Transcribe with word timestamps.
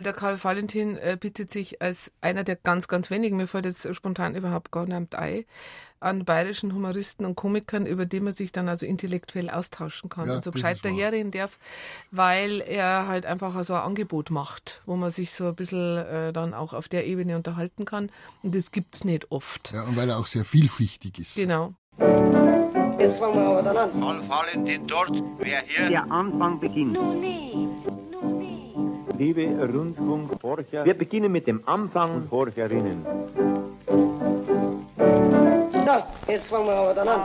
Der 0.00 0.12
Karl 0.12 0.42
Valentin 0.42 0.96
äh, 0.96 1.16
bietet 1.18 1.50
sich 1.50 1.82
als 1.82 2.12
einer 2.20 2.44
der 2.44 2.54
ganz, 2.54 2.86
ganz 2.86 3.10
wenigen, 3.10 3.36
mir 3.36 3.48
fällt 3.48 3.64
jetzt 3.64 3.92
spontan 3.96 4.36
überhaupt 4.36 4.70
gar 4.70 4.86
nicht 4.86 5.16
ein, 5.16 5.44
an 5.98 6.24
bayerischen 6.24 6.72
Humoristen 6.72 7.26
und 7.26 7.34
Komikern, 7.34 7.84
über 7.84 8.06
die 8.06 8.20
man 8.20 8.32
sich 8.32 8.52
dann 8.52 8.68
also 8.68 8.86
intellektuell 8.86 9.50
austauschen 9.50 10.08
kann 10.08 10.28
Ja, 10.28 10.36
und 10.36 10.44
so 10.44 10.52
gescheit 10.52 10.84
daherreden 10.84 11.32
darf, 11.32 11.58
weil 12.12 12.60
er 12.60 13.08
halt 13.08 13.26
einfach 13.26 13.60
so 13.64 13.74
ein 13.74 13.80
Angebot 13.80 14.30
macht, 14.30 14.82
wo 14.86 14.94
man 14.94 15.10
sich 15.10 15.32
so 15.32 15.48
ein 15.48 15.56
bisschen 15.56 15.96
äh, 15.96 16.32
dann 16.32 16.54
auch 16.54 16.74
auf 16.74 16.88
der 16.88 17.04
Ebene 17.04 17.34
unterhalten 17.34 17.84
kann. 17.84 18.08
Und 18.44 18.54
das 18.54 18.70
gibt's 18.70 19.02
nicht 19.02 19.32
oft. 19.32 19.72
Ja, 19.72 19.82
und 19.82 19.96
weil 19.96 20.08
er 20.08 20.18
auch 20.20 20.26
sehr 20.26 20.44
vielschichtig 20.44 21.18
ist. 21.18 21.34
Genau. 21.34 21.74
Jetzt 21.98 23.18
fangen 23.18 23.34
wir 23.34 23.48
aber 23.48 23.62
dann 23.62 23.76
an. 23.76 24.00
Karl 24.00 24.28
Valentin 24.28 24.86
dort, 24.86 25.10
wer 25.38 25.60
hier? 25.66 25.88
Der 25.88 26.08
Anfang 26.08 26.60
beginnt. 26.60 26.96
Liebe 29.18 29.44
Rundfunkforscher, 29.46 30.84
Wir 30.84 30.94
beginnen 30.94 31.32
mit 31.32 31.46
dem 31.48 31.66
Anfang. 31.66 32.14
und 32.14 32.28
Forscherinnen. 32.28 33.04
So, 35.72 36.02
jetzt 36.32 36.46
fangen 36.46 36.66
wir 36.66 36.74
aber 36.76 36.94
dann 36.94 37.08
an. 37.08 37.18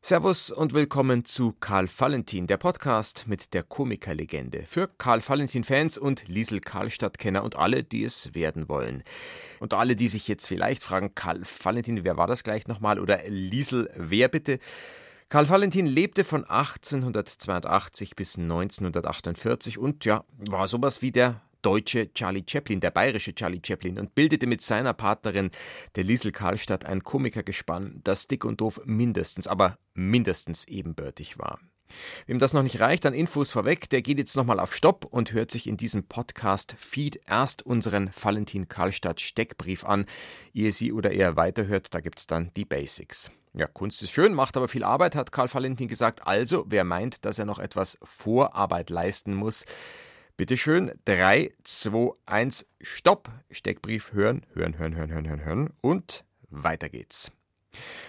Servus 0.00 0.50
und 0.50 0.74
willkommen 0.74 1.24
zu 1.24 1.54
Karl 1.60 1.88
Valentin, 1.88 2.46
der 2.46 2.56
Podcast 2.58 3.26
mit 3.26 3.54
der 3.54 3.62
Komikerlegende. 3.62 4.64
Für 4.66 4.88
Karl 4.98 5.20
Valentin-Fans 5.26 5.96
und 5.98 6.28
Liesel 6.28 6.60
Karlstadt-Kenner 6.60 7.42
und 7.44 7.56
alle, 7.56 7.84
die 7.84 8.04
es 8.04 8.34
werden 8.34 8.68
wollen. 8.68 9.02
Und 9.60 9.72
alle, 9.72 9.96
die 9.96 10.08
sich 10.08 10.28
jetzt 10.28 10.46
vielleicht 10.48 10.82
fragen, 10.82 11.14
Karl 11.14 11.40
Valentin, 11.62 12.04
wer 12.04 12.16
war 12.16 12.26
das 12.26 12.42
gleich 12.42 12.66
nochmal? 12.66 12.98
Oder 12.98 13.20
Liesel, 13.28 13.88
wer 13.96 14.28
bitte? 14.28 14.58
Karl 15.28 15.48
Valentin 15.48 15.86
lebte 15.86 16.22
von 16.22 16.44
1882 16.44 18.14
bis 18.14 18.38
1948 18.38 19.78
und 19.78 20.04
ja, 20.04 20.24
war 20.38 20.68
sowas 20.68 21.02
wie 21.02 21.10
der 21.10 21.40
deutsche 21.64 22.12
Charlie 22.12 22.44
Chaplin, 22.46 22.80
der 22.80 22.90
bayerische 22.90 23.34
Charlie 23.34 23.62
Chaplin 23.64 23.98
und 23.98 24.14
bildete 24.14 24.46
mit 24.46 24.60
seiner 24.60 24.92
Partnerin, 24.92 25.50
der 25.96 26.04
Liesel 26.04 26.30
Karlstadt, 26.30 26.84
ein 26.84 27.02
Komikergespann, 27.02 28.00
das 28.04 28.26
dick 28.26 28.44
und 28.44 28.60
doof 28.60 28.80
mindestens, 28.84 29.46
aber 29.46 29.78
mindestens 29.94 30.68
ebenbürtig 30.68 31.38
war. 31.38 31.58
Wem 32.26 32.38
das 32.38 32.52
noch 32.52 32.62
nicht 32.62 32.80
reicht, 32.80 33.06
an 33.06 33.14
Infos 33.14 33.50
vorweg, 33.50 33.88
der 33.90 34.02
geht 34.02 34.18
jetzt 34.18 34.36
nochmal 34.36 34.60
auf 34.60 34.74
Stopp 34.74 35.04
und 35.04 35.32
hört 35.32 35.50
sich 35.50 35.66
in 35.66 35.76
diesem 35.76 36.04
Podcast-Feed 36.04 37.20
erst 37.26 37.64
unseren 37.64 38.10
Valentin 38.20 38.68
Karlstadt 38.68 39.20
Steckbrief 39.20 39.84
an. 39.84 40.06
Ehe 40.52 40.72
sie 40.72 40.92
oder 40.92 41.12
er 41.12 41.36
weiterhört, 41.36 41.88
da 41.92 42.00
gibt's 42.00 42.26
dann 42.26 42.50
die 42.56 42.64
Basics. 42.64 43.30
Ja, 43.56 43.68
Kunst 43.68 44.02
ist 44.02 44.10
schön, 44.10 44.34
macht 44.34 44.56
aber 44.56 44.66
viel 44.66 44.82
Arbeit, 44.82 45.14
hat 45.14 45.30
Karl 45.30 45.52
Valentin 45.52 45.86
gesagt. 45.86 46.26
Also, 46.26 46.64
wer 46.68 46.82
meint, 46.82 47.24
dass 47.24 47.38
er 47.38 47.44
noch 47.44 47.60
etwas 47.60 47.98
Vorarbeit 48.02 48.90
leisten 48.90 49.32
muss, 49.32 49.64
bitteschön, 50.36 50.90
3, 51.04 51.52
2, 51.62 52.14
1, 52.26 52.66
Stopp. 52.80 53.30
Steckbrief 53.50 54.12
hören, 54.12 54.44
hören, 54.54 54.76
hören, 54.78 54.96
hören, 54.96 55.12
hören, 55.12 55.28
hören, 55.28 55.44
hören 55.44 55.70
und 55.80 56.24
weiter 56.50 56.88
geht's. 56.88 57.30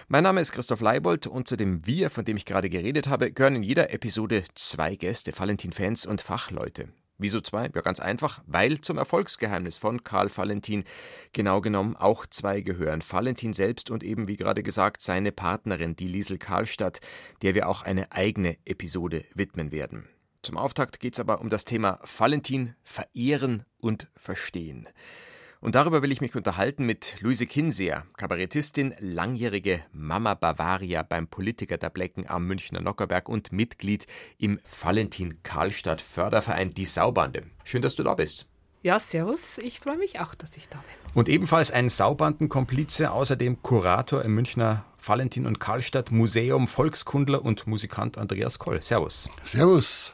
Mein 0.08 0.24
Name 0.24 0.40
ist 0.40 0.52
Christoph 0.52 0.80
Leibold 0.80 1.26
und 1.26 1.48
zu 1.48 1.56
dem 1.56 1.86
Wir, 1.86 2.10
von 2.10 2.24
dem 2.24 2.36
ich 2.36 2.44
gerade 2.44 2.68
geredet 2.68 3.08
habe, 3.08 3.32
gehören 3.32 3.56
in 3.56 3.62
jeder 3.62 3.92
Episode 3.92 4.44
zwei 4.54 4.96
Gäste, 4.96 5.32
Valentin-Fans 5.36 6.06
und 6.06 6.20
Fachleute. 6.20 6.88
Wieso 7.18 7.40
zwei? 7.40 7.70
Ja, 7.74 7.80
ganz 7.80 7.98
einfach, 7.98 8.42
weil 8.46 8.80
zum 8.82 8.98
Erfolgsgeheimnis 8.98 9.78
von 9.78 10.04
Karl 10.04 10.28
Valentin 10.34 10.84
genau 11.32 11.62
genommen 11.62 11.96
auch 11.96 12.26
zwei 12.26 12.60
gehören. 12.60 13.02
Valentin 13.08 13.54
selbst 13.54 13.90
und 13.90 14.02
eben, 14.02 14.28
wie 14.28 14.36
gerade 14.36 14.62
gesagt, 14.62 15.00
seine 15.00 15.32
Partnerin, 15.32 15.96
die 15.96 16.08
Liesel 16.08 16.36
Karlstadt, 16.36 17.00
der 17.40 17.54
wir 17.54 17.68
auch 17.68 17.82
eine 17.82 18.12
eigene 18.12 18.58
Episode 18.66 19.24
widmen 19.34 19.72
werden. 19.72 20.06
Zum 20.42 20.58
Auftakt 20.58 21.00
geht's 21.00 21.18
aber 21.18 21.40
um 21.40 21.48
das 21.48 21.64
Thema 21.64 21.98
Valentin 22.18 22.74
verehren 22.84 23.64
und 23.80 24.08
verstehen. 24.14 24.86
Und 25.66 25.74
darüber 25.74 26.00
will 26.00 26.12
ich 26.12 26.20
mich 26.20 26.36
unterhalten 26.36 26.86
mit 26.86 27.16
Luise 27.22 27.44
Kinseer, 27.44 28.06
Kabarettistin, 28.16 28.94
langjährige 29.00 29.82
Mama 29.90 30.34
Bavaria 30.34 31.02
beim 31.02 31.26
Politiker 31.26 31.76
der 31.76 31.90
Blecken 31.90 32.24
am 32.28 32.46
Münchner 32.46 32.80
Nockerberg 32.80 33.28
und 33.28 33.50
Mitglied 33.50 34.06
im 34.38 34.60
Valentin 34.80 35.42
Karlstadt 35.42 36.00
Förderverein 36.00 36.72
Die 36.72 36.84
Saubande. 36.84 37.42
Schön, 37.64 37.82
dass 37.82 37.96
du 37.96 38.04
da 38.04 38.14
bist. 38.14 38.46
Ja, 38.84 39.00
servus. 39.00 39.58
Ich 39.58 39.80
freue 39.80 39.96
mich 39.96 40.20
auch, 40.20 40.36
dass 40.36 40.56
ich 40.56 40.68
da 40.68 40.78
bin. 40.78 41.12
Und 41.14 41.28
ebenfalls 41.28 41.72
ein 41.72 41.88
Saubandenkomplize, 41.88 43.10
außerdem 43.10 43.60
Kurator 43.62 44.24
im 44.24 44.36
Münchner 44.36 44.84
Valentin 45.04 45.46
und 45.46 45.58
Karlstadt 45.58 46.12
Museum, 46.12 46.68
Volkskundler 46.68 47.44
und 47.44 47.66
Musikant 47.66 48.18
Andreas 48.18 48.60
Koll. 48.60 48.82
Servus. 48.82 49.28
Servus. 49.42 50.12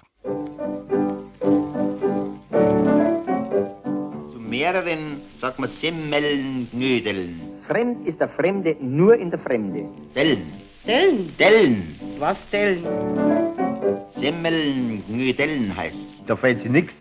Mehreren, 4.62 5.21
sagt 5.41 5.59
man, 5.59 5.69
Semmeln, 5.69 6.69
Knödeln. 6.71 7.41
Fremd 7.67 8.06
ist 8.06 8.21
der 8.21 8.28
Fremde 8.28 8.77
nur 8.81 9.15
in 9.17 9.28
der 9.31 9.41
Fremde. 9.41 9.89
Dellen. 10.15 10.53
Dellen? 10.87 11.37
Dellen. 11.37 11.77
Was 12.21 12.39
Dellen? 12.53 12.84
Semmeln, 14.15 15.03
Knödeln 15.09 15.77
heißt's. 15.77 16.23
Da 16.28 16.37
fällt 16.37 16.62
sie 16.62 16.69
nix. 16.69 16.93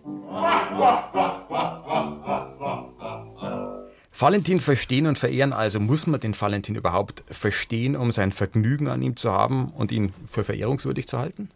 Valentin 4.24 4.60
verstehen 4.60 5.06
und 5.06 5.18
verehren, 5.18 5.54
also 5.54 5.80
muss 5.80 6.08
man 6.08 6.20
den 6.20 6.40
Valentin 6.40 6.76
überhaupt 6.76 7.24
verstehen, 7.30 7.96
um 7.96 8.12
sein 8.12 8.32
Vergnügen 8.32 8.88
an 8.88 9.02
ihm 9.04 9.16
zu 9.16 9.32
haben 9.32 9.70
und 9.70 9.92
ihn 9.92 10.14
für 10.28 10.44
verehrungswürdig 10.44 11.08
zu 11.08 11.20
halten? 11.20 11.50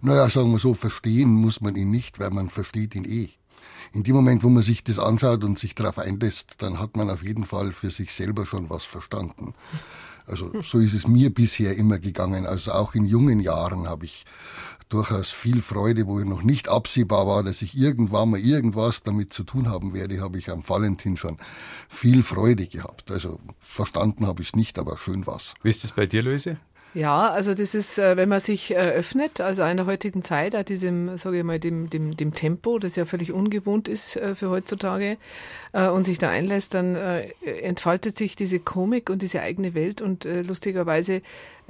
Naja, 0.00 0.28
sagen 0.30 0.50
wir 0.52 0.58
so, 0.58 0.72
verstehen 0.72 1.30
muss 1.30 1.60
man 1.60 1.76
ihn 1.76 1.90
nicht, 1.90 2.18
weil 2.18 2.30
man 2.30 2.48
versteht 2.48 2.94
ihn 2.94 3.04
eh. 3.04 3.28
In 3.92 4.02
dem 4.02 4.14
Moment, 4.14 4.44
wo 4.44 4.48
man 4.48 4.62
sich 4.62 4.84
das 4.84 4.98
anschaut 4.98 5.44
und 5.44 5.58
sich 5.58 5.74
darauf 5.74 5.98
einlässt, 5.98 6.54
dann 6.58 6.78
hat 6.78 6.96
man 6.96 7.10
auf 7.10 7.22
jeden 7.22 7.44
Fall 7.44 7.72
für 7.72 7.90
sich 7.90 8.12
selber 8.12 8.46
schon 8.46 8.70
was 8.70 8.84
verstanden. 8.84 9.54
Also 10.26 10.52
so 10.62 10.78
ist 10.78 10.94
es 10.94 11.08
mir 11.08 11.34
bisher 11.34 11.76
immer 11.76 11.98
gegangen. 11.98 12.46
Also 12.46 12.72
auch 12.72 12.94
in 12.94 13.04
jungen 13.04 13.40
Jahren 13.40 13.88
habe 13.88 14.04
ich 14.04 14.24
durchaus 14.88 15.30
viel 15.30 15.62
Freude, 15.62 16.06
wo 16.06 16.18
noch 16.20 16.42
nicht 16.42 16.68
absehbar 16.68 17.26
war, 17.26 17.42
dass 17.42 17.62
ich 17.62 17.76
irgendwann 17.76 18.30
mal 18.30 18.40
irgendwas 18.40 19.02
damit 19.02 19.32
zu 19.32 19.44
tun 19.44 19.68
haben 19.68 19.94
werde, 19.94 20.20
habe 20.20 20.38
ich 20.38 20.50
am 20.50 20.68
Valentin 20.68 21.16
schon 21.16 21.38
viel 21.88 22.22
Freude 22.22 22.66
gehabt. 22.66 23.10
Also 23.10 23.40
verstanden 23.60 24.26
habe 24.26 24.42
ich 24.42 24.48
es 24.48 24.56
nicht, 24.56 24.78
aber 24.78 24.98
schön 24.98 25.26
war's. 25.26 25.54
Wie 25.62 25.70
ist 25.70 25.84
das 25.84 25.92
bei 25.92 26.06
dir, 26.06 26.22
Luise? 26.22 26.58
Ja, 26.92 27.30
also 27.30 27.54
das 27.54 27.76
ist, 27.76 27.98
äh, 27.98 28.16
wenn 28.16 28.28
man 28.28 28.40
sich 28.40 28.72
äh, 28.72 28.74
öffnet, 28.74 29.40
also 29.40 29.62
in 29.62 29.76
der 29.76 29.86
heutigen 29.86 30.24
Zeit, 30.24 30.56
auch 30.56 30.64
diesem, 30.64 31.16
sage 31.18 31.38
ich 31.38 31.44
mal, 31.44 31.60
dem, 31.60 31.88
dem, 31.88 32.16
dem 32.16 32.34
Tempo, 32.34 32.80
das 32.80 32.96
ja 32.96 33.04
völlig 33.04 33.30
ungewohnt 33.30 33.86
ist 33.86 34.16
äh, 34.16 34.34
für 34.34 34.50
heutzutage, 34.50 35.16
und 35.72 36.02
sich 36.02 36.18
da 36.18 36.28
einlässt, 36.28 36.74
dann 36.74 36.96
entfaltet 37.44 38.18
sich 38.18 38.34
diese 38.34 38.58
Komik 38.58 39.08
und 39.08 39.22
diese 39.22 39.40
eigene 39.40 39.72
Welt 39.72 40.02
und 40.02 40.24
lustigerweise, 40.24 41.22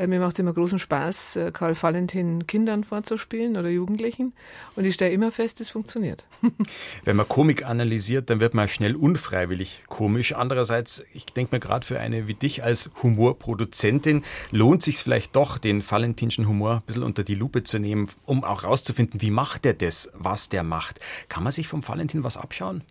mir 0.07 0.21
macht 0.21 0.35
es 0.35 0.39
immer 0.39 0.53
großen 0.53 0.79
Spaß, 0.79 1.37
äh, 1.37 1.51
Karl 1.53 1.81
Valentin 1.81 2.47
Kindern 2.47 2.85
vorzuspielen 2.85 3.57
oder 3.57 3.69
Jugendlichen 3.69 4.33
und 4.77 4.85
ich 4.85 4.95
stelle 4.95 5.13
immer 5.13 5.33
fest, 5.33 5.61
es 5.61 5.71
funktioniert. 5.71 6.25
Wenn 7.05 7.17
man 7.17 7.29
Komik 7.29 7.67
analysiert, 7.67 8.31
dann 8.31 8.41
wird 8.41 8.55
man 8.55 8.69
schnell 8.69 8.97
unfreiwillig 8.97 9.83
komisch. 9.89 10.35
Andererseits, 10.35 11.05
ich 11.13 11.27
denke 11.27 11.55
mir 11.55 11.61
gerade 11.61 11.85
für 11.85 12.01
eine 12.01 12.27
wie 12.27 12.35
dich 12.35 12.65
als 12.65 12.91
Humorproduzentin, 13.03 14.25
lohnt 14.51 14.83
sich 14.83 14.99
vielleicht 14.99 15.37
doch, 15.37 15.59
den 15.59 15.89
valentinschen 15.89 16.49
Humor 16.49 16.77
ein 16.77 16.83
bisschen 16.87 17.03
unter 17.03 17.25
die 17.25 17.35
Lupe 17.35 17.65
zu 17.65 17.79
nehmen, 17.79 18.09
um 18.27 18.45
auch 18.45 18.65
rauszufinden, 18.65 19.21
wie 19.21 19.31
macht 19.31 19.67
er 19.67 19.75
das, 19.75 20.11
was 20.15 20.49
der 20.49 20.63
macht. 20.63 21.01
Kann 21.29 21.43
man 21.43 21.53
sich 21.53 21.69
vom 21.69 21.87
Valentin 21.87 22.25
was 22.25 22.37
abschauen? 22.37 22.83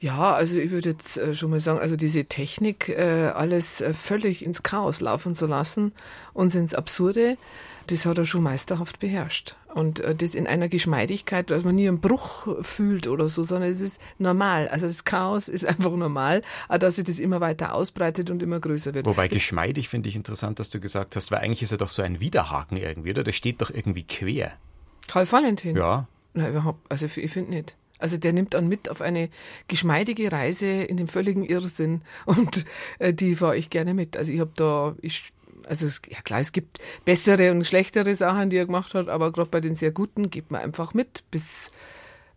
Ja, 0.00 0.34
also 0.34 0.58
ich 0.58 0.70
würde 0.70 0.90
jetzt 0.90 1.16
äh, 1.16 1.34
schon 1.34 1.50
mal 1.50 1.60
sagen, 1.60 1.78
also 1.78 1.96
diese 1.96 2.24
Technik, 2.26 2.88
äh, 2.90 3.30
alles 3.34 3.80
äh, 3.80 3.94
völlig 3.94 4.44
ins 4.44 4.62
Chaos 4.62 5.00
laufen 5.00 5.34
zu 5.34 5.46
lassen 5.46 5.92
und 6.32 6.54
ins 6.54 6.74
Absurde, 6.74 7.38
das 7.86 8.04
hat 8.04 8.18
er 8.18 8.26
schon 8.26 8.42
meisterhaft 8.42 8.98
beherrscht. 8.98 9.56
Und 9.74 10.02
das 10.18 10.34
in 10.34 10.46
einer 10.46 10.68
Geschmeidigkeit, 10.68 11.50
dass 11.50 11.64
man 11.64 11.74
nie 11.74 11.88
einen 11.88 12.00
Bruch 12.00 12.62
fühlt 12.62 13.08
oder 13.08 13.28
so, 13.28 13.42
sondern 13.42 13.70
es 13.70 13.80
ist 13.80 14.00
normal. 14.18 14.68
Also 14.68 14.86
das 14.86 15.04
Chaos 15.04 15.48
ist 15.48 15.66
einfach 15.66 15.90
normal, 15.90 16.42
auch 16.68 16.78
dass 16.78 16.96
sich 16.96 17.04
das 17.04 17.18
immer 17.18 17.40
weiter 17.40 17.74
ausbreitet 17.74 18.30
und 18.30 18.42
immer 18.42 18.60
größer 18.60 18.94
wird. 18.94 19.04
Wobei 19.04 19.28
geschmeidig 19.28 19.88
finde 19.88 20.08
ich 20.08 20.16
interessant, 20.16 20.60
dass 20.60 20.70
du 20.70 20.80
gesagt 20.80 21.16
hast, 21.16 21.30
weil 21.30 21.40
eigentlich 21.40 21.62
ist 21.62 21.72
er 21.72 21.78
doch 21.78 21.90
so 21.90 22.02
ein 22.02 22.20
Widerhaken 22.20 22.76
irgendwie, 22.76 23.10
oder? 23.10 23.24
Der 23.24 23.32
steht 23.32 23.60
doch 23.60 23.70
irgendwie 23.70 24.04
quer. 24.04 24.52
Karl 25.08 25.30
Valentin? 25.30 25.76
Ja. 25.76 26.06
Na, 26.34 26.48
überhaupt, 26.48 26.80
also 26.90 27.06
ich 27.06 27.32
finde 27.32 27.50
nicht. 27.50 27.76
Also 27.98 28.16
der 28.16 28.32
nimmt 28.32 28.54
dann 28.54 28.68
mit 28.68 28.90
auf 28.90 29.00
eine 29.00 29.28
geschmeidige 29.68 30.30
Reise 30.32 30.66
in 30.66 30.96
den 30.96 31.06
völligen 31.06 31.44
Irrsinn 31.44 32.02
und 32.26 32.64
äh, 32.98 33.14
die 33.14 33.36
fahre 33.36 33.56
ich 33.56 33.70
gerne 33.70 33.94
mit. 33.94 34.16
Also 34.16 34.32
ich 34.32 34.40
habe 34.40 34.52
da, 34.56 34.96
ich, 35.00 35.32
also 35.66 35.86
es, 35.86 36.02
ja 36.10 36.20
klar, 36.20 36.40
es 36.40 36.52
gibt 36.52 36.78
bessere 37.04 37.50
und 37.52 37.64
schlechtere 37.64 38.14
Sachen, 38.14 38.50
die 38.50 38.56
er 38.56 38.66
gemacht 38.66 38.94
hat, 38.94 39.08
aber 39.08 39.32
gerade 39.32 39.50
bei 39.50 39.60
den 39.60 39.74
sehr 39.74 39.92
guten 39.92 40.30
geht 40.30 40.50
man 40.50 40.60
einfach 40.60 40.92
mit 40.94 41.24
bis 41.30 41.70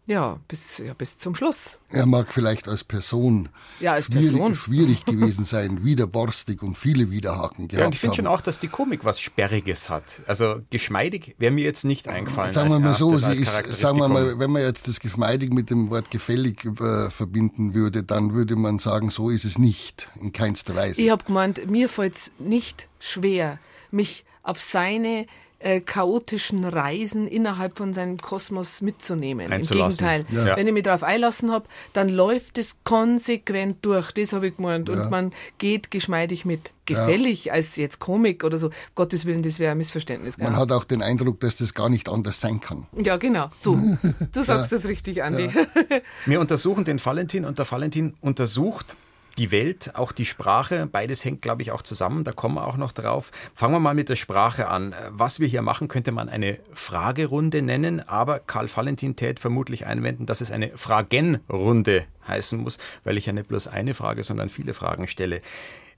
Ja, 0.07 0.39
bis, 0.47 0.77
ja, 0.77 0.93
bis 0.93 1.19
zum 1.19 1.35
Schluss. 1.35 1.79
Er 1.89 2.05
mag 2.05 2.31
vielleicht 2.33 2.69
als 2.69 2.85
Person, 2.85 3.49
Ja, 3.81 3.91
als 3.91 4.05
schwierig, 4.05 4.31
Person. 4.31 4.55
schwierig 4.55 5.03
gewesen 5.03 5.43
sein, 5.43 5.83
widerborstig 5.83 6.63
und 6.63 6.77
viele 6.77 7.11
Widerhaken 7.11 7.67
gehabt 7.67 7.81
Ja, 7.81 7.85
und 7.87 7.93
ich 7.93 7.99
finde 7.99 8.15
schon 8.15 8.27
auch, 8.27 8.39
dass 8.39 8.57
die 8.57 8.69
Komik 8.69 9.03
was 9.03 9.19
Sperriges 9.19 9.89
hat. 9.89 10.03
Also 10.25 10.61
geschmeidig 10.69 11.35
wäre 11.39 11.51
mir 11.51 11.65
jetzt 11.65 11.83
nicht 11.83 12.07
eingefallen. 12.07 12.53
Sagen 12.53 12.69
wir 12.69 12.79
mal 12.79 12.93
so, 12.93 13.17
sie 13.17 13.41
ist, 13.41 13.79
sagen 13.79 13.97
wir 13.97 14.07
mal, 14.07 14.39
wenn 14.39 14.49
man 14.49 14.61
jetzt 14.61 14.87
das 14.87 15.01
geschmeidig 15.01 15.51
mit 15.51 15.69
dem 15.69 15.89
Wort 15.89 16.09
gefällig 16.09 16.63
äh, 16.63 17.09
verbinden 17.09 17.73
würde, 17.75 18.03
dann 18.03 18.33
würde 18.33 18.55
man 18.55 18.79
sagen, 18.79 19.09
so 19.09 19.29
ist 19.29 19.43
es 19.43 19.57
nicht, 19.57 20.07
in 20.21 20.31
keinster 20.31 20.73
Weise. 20.73 21.01
Ich 21.01 21.09
habe 21.09 21.25
gemeint, 21.25 21.69
mir 21.69 21.89
fällt's 21.89 22.31
nicht 22.39 22.87
schwer, 22.99 23.59
mich 23.91 24.23
auf 24.41 24.61
seine 24.61 25.27
äh, 25.59 25.81
chaotischen 25.81 26.63
Reisen 26.65 27.27
innerhalb 27.27 27.77
von 27.77 27.93
seinem 27.93 28.17
Kosmos 28.17 28.81
mitzunehmen. 28.81 29.51
Im. 29.51 29.61
Gegenteil. 29.61 30.25
Ja. 30.29 30.55
Wenn 30.55 30.67
ich 30.67 30.73
mich 30.73 30.83
darauf 30.83 31.03
einlassen 31.03 31.51
habe, 31.51 31.65
dann 31.93 32.09
läuft 32.09 32.57
es 32.57 32.75
konsequent 32.83 33.83
durch. 33.83 34.11
Das 34.11 34.33
habe 34.33 34.47
ich 34.47 34.57
gemeint. 34.57 34.89
Und 34.89 35.09
man 35.09 35.33
geht 35.57 35.91
geschmeidig 35.91 36.45
mit. 36.45 36.71
Gefällig 36.85 37.51
als 37.51 37.75
jetzt 37.75 37.99
Komik 37.99 38.43
oder 38.43 38.57
so. 38.57 38.69
Gottes 38.95 39.25
Willen, 39.25 39.41
das 39.41 39.59
wäre 39.59 39.71
ein 39.71 39.77
Missverständnis. 39.77 40.37
Man 40.37 40.55
hat 40.55 40.71
auch 40.71 40.85
den 40.85 41.01
Eindruck, 41.01 41.39
dass 41.41 41.57
das 41.57 41.73
gar 41.73 41.89
nicht 41.89 42.07
anders 42.07 42.39
sein 42.39 42.61
kann. 42.61 42.87
Ja, 42.95 43.17
genau. 43.17 43.49
So. 43.57 43.77
Du 44.31 44.43
sagst 44.43 44.71
das 44.71 44.87
richtig, 44.87 45.23
Andi. 45.23 45.49
Wir 46.25 46.39
untersuchen 46.39 46.85
den 46.85 47.03
Valentin 47.03 47.45
und 47.45 47.59
der 47.59 47.69
Valentin 47.69 48.13
untersucht 48.21 48.95
die 49.37 49.51
Welt, 49.51 49.95
auch 49.95 50.11
die 50.11 50.25
Sprache. 50.25 50.87
Beides 50.87 51.23
hängt, 51.23 51.41
glaube 51.41 51.61
ich, 51.61 51.71
auch 51.71 51.81
zusammen. 51.81 52.23
Da 52.23 52.31
kommen 52.31 52.55
wir 52.55 52.67
auch 52.67 52.77
noch 52.77 52.91
drauf. 52.91 53.31
Fangen 53.53 53.73
wir 53.73 53.79
mal 53.79 53.93
mit 53.93 54.09
der 54.09 54.15
Sprache 54.15 54.67
an. 54.67 54.95
Was 55.09 55.39
wir 55.39 55.47
hier 55.47 55.61
machen, 55.61 55.87
könnte 55.87 56.11
man 56.11 56.29
eine 56.29 56.59
Fragerunde 56.73 57.61
nennen, 57.61 57.99
aber 58.07 58.39
Karl 58.39 58.69
Valentin 58.73 59.15
tät 59.15 59.39
vermutlich 59.39 59.85
einwenden, 59.85 60.25
dass 60.25 60.41
es 60.41 60.51
eine 60.51 60.71
Fragenrunde 60.75 62.05
heißen 62.27 62.59
muss, 62.59 62.77
weil 63.03 63.17
ich 63.17 63.25
ja 63.25 63.33
nicht 63.33 63.47
bloß 63.47 63.67
eine 63.67 63.93
Frage, 63.93 64.23
sondern 64.23 64.49
viele 64.49 64.73
Fragen 64.73 65.07
stelle. 65.07 65.39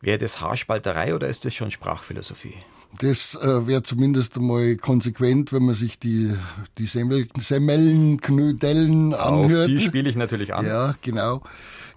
Wäre 0.01 0.17
das 0.17 0.39
Haarspalterei 0.39 1.13
oder 1.13 1.27
ist 1.27 1.45
das 1.45 1.53
schon 1.53 1.71
Sprachphilosophie? 1.71 2.55
Das 2.97 3.35
äh, 3.35 3.67
wäre 3.67 3.83
zumindest 3.83 4.37
einmal 4.37 4.75
konsequent, 4.77 5.53
wenn 5.53 5.63
man 5.63 5.75
sich 5.75 5.99
die, 5.99 6.33
die 6.77 6.87
Semmel, 6.87 7.27
Semmeln, 7.39 8.19
Knödeln 8.19 9.13
anhört. 9.13 9.61
Auf 9.61 9.67
die 9.67 9.79
spiele 9.79 10.09
ich 10.09 10.15
natürlich 10.15 10.55
an. 10.55 10.65
Ja, 10.65 10.95
genau. 11.01 11.43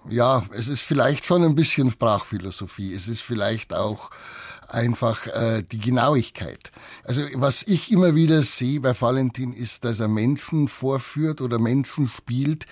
Ja, 0.09 0.43
es 0.51 0.67
ist 0.67 0.81
vielleicht 0.81 1.23
schon 1.25 1.43
ein 1.43 1.55
bisschen 1.55 1.89
Sprachphilosophie. 1.89 2.93
Es 2.93 3.07
ist 3.07 3.21
vielleicht 3.21 3.73
auch 3.73 4.09
einfach 4.73 5.27
äh, 5.27 5.63
die 5.63 5.79
Genauigkeit. 5.79 6.71
Also 7.03 7.21
was 7.35 7.63
ich 7.63 7.91
immer 7.91 8.15
wieder 8.15 8.41
sehe 8.41 8.79
bei 8.79 8.99
Valentin 8.99 9.53
ist, 9.53 9.85
dass 9.85 9.99
er 9.99 10.07
Menschen 10.07 10.67
vorführt 10.67 11.41
oder 11.41 11.59
Menschen 11.59 12.07
spielt, 12.07 12.65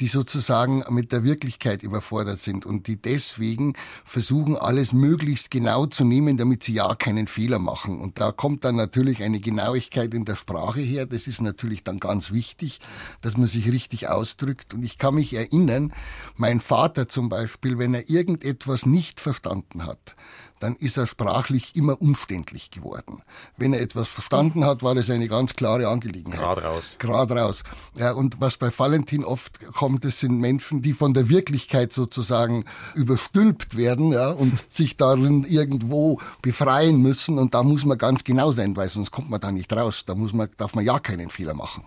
die 0.00 0.08
sozusagen 0.08 0.82
mit 0.90 1.12
der 1.12 1.24
Wirklichkeit 1.24 1.82
überfordert 1.82 2.40
sind 2.40 2.66
und 2.66 2.86
die 2.86 3.00
deswegen 3.00 3.74
versuchen, 4.04 4.56
alles 4.56 4.92
möglichst 4.92 5.50
genau 5.50 5.86
zu 5.86 6.04
nehmen, 6.04 6.36
damit 6.36 6.64
sie 6.64 6.74
ja 6.74 6.94
keinen 6.94 7.26
Fehler 7.26 7.58
machen. 7.58 8.00
Und 8.00 8.20
da 8.20 8.32
kommt 8.32 8.64
dann 8.64 8.76
natürlich 8.76 9.22
eine 9.22 9.40
Genauigkeit 9.40 10.12
in 10.14 10.24
der 10.24 10.36
Sprache 10.36 10.80
her. 10.80 11.06
Das 11.06 11.26
ist 11.26 11.40
natürlich 11.40 11.84
dann 11.84 12.00
ganz 12.00 12.32
wichtig, 12.32 12.80
dass 13.20 13.36
man 13.36 13.46
sich 13.46 13.70
richtig 13.70 14.08
ausdrückt. 14.08 14.74
Und 14.74 14.84
ich 14.84 14.98
kann 14.98 15.14
mich 15.14 15.32
erinnern, 15.34 15.92
mein 16.36 16.60
Vater 16.60 17.08
zum 17.08 17.28
Beispiel, 17.28 17.78
wenn 17.78 17.94
er 17.94 18.10
irgendetwas 18.10 18.86
nicht 18.86 19.20
verstanden 19.20 19.86
hat, 19.86 20.16
dann 20.60 20.74
ist 20.76 20.96
er 20.96 21.06
sprachlich 21.06 21.76
immer 21.76 22.00
umständlich 22.00 22.70
geworden. 22.70 23.22
Wenn 23.56 23.72
er 23.74 23.80
etwas 23.80 24.08
verstanden 24.08 24.64
hat, 24.64 24.82
war 24.82 24.94
das 24.94 25.10
eine 25.10 25.28
ganz 25.28 25.54
klare 25.54 25.88
Angelegenheit. 25.88 26.40
Grad 26.40 26.64
raus. 26.64 26.96
Gerade 26.98 27.36
raus. 27.36 27.62
Ja, 27.96 28.12
und 28.12 28.40
was 28.40 28.56
bei 28.56 28.70
Valentin 28.76 29.24
oft 29.24 29.64
kommt, 29.74 30.04
das 30.04 30.20
sind 30.20 30.38
Menschen, 30.38 30.82
die 30.82 30.92
von 30.92 31.14
der 31.14 31.28
Wirklichkeit 31.28 31.92
sozusagen 31.92 32.64
überstülpt 32.94 33.76
werden 33.76 34.12
ja, 34.12 34.30
und 34.30 34.64
sich 34.72 34.96
darin 34.96 35.44
irgendwo 35.44 36.20
befreien 36.42 37.02
müssen. 37.02 37.38
Und 37.38 37.54
da 37.54 37.62
muss 37.62 37.84
man 37.84 37.98
ganz 37.98 38.24
genau 38.24 38.52
sein, 38.52 38.76
weil 38.76 38.88
sonst 38.88 39.10
kommt 39.10 39.30
man 39.30 39.40
da 39.40 39.52
nicht 39.52 39.72
raus. 39.72 40.04
Da 40.06 40.14
muss 40.14 40.32
man, 40.32 40.48
darf 40.56 40.74
man 40.74 40.84
ja 40.84 40.98
keinen 40.98 41.30
Fehler 41.30 41.54
machen. 41.54 41.84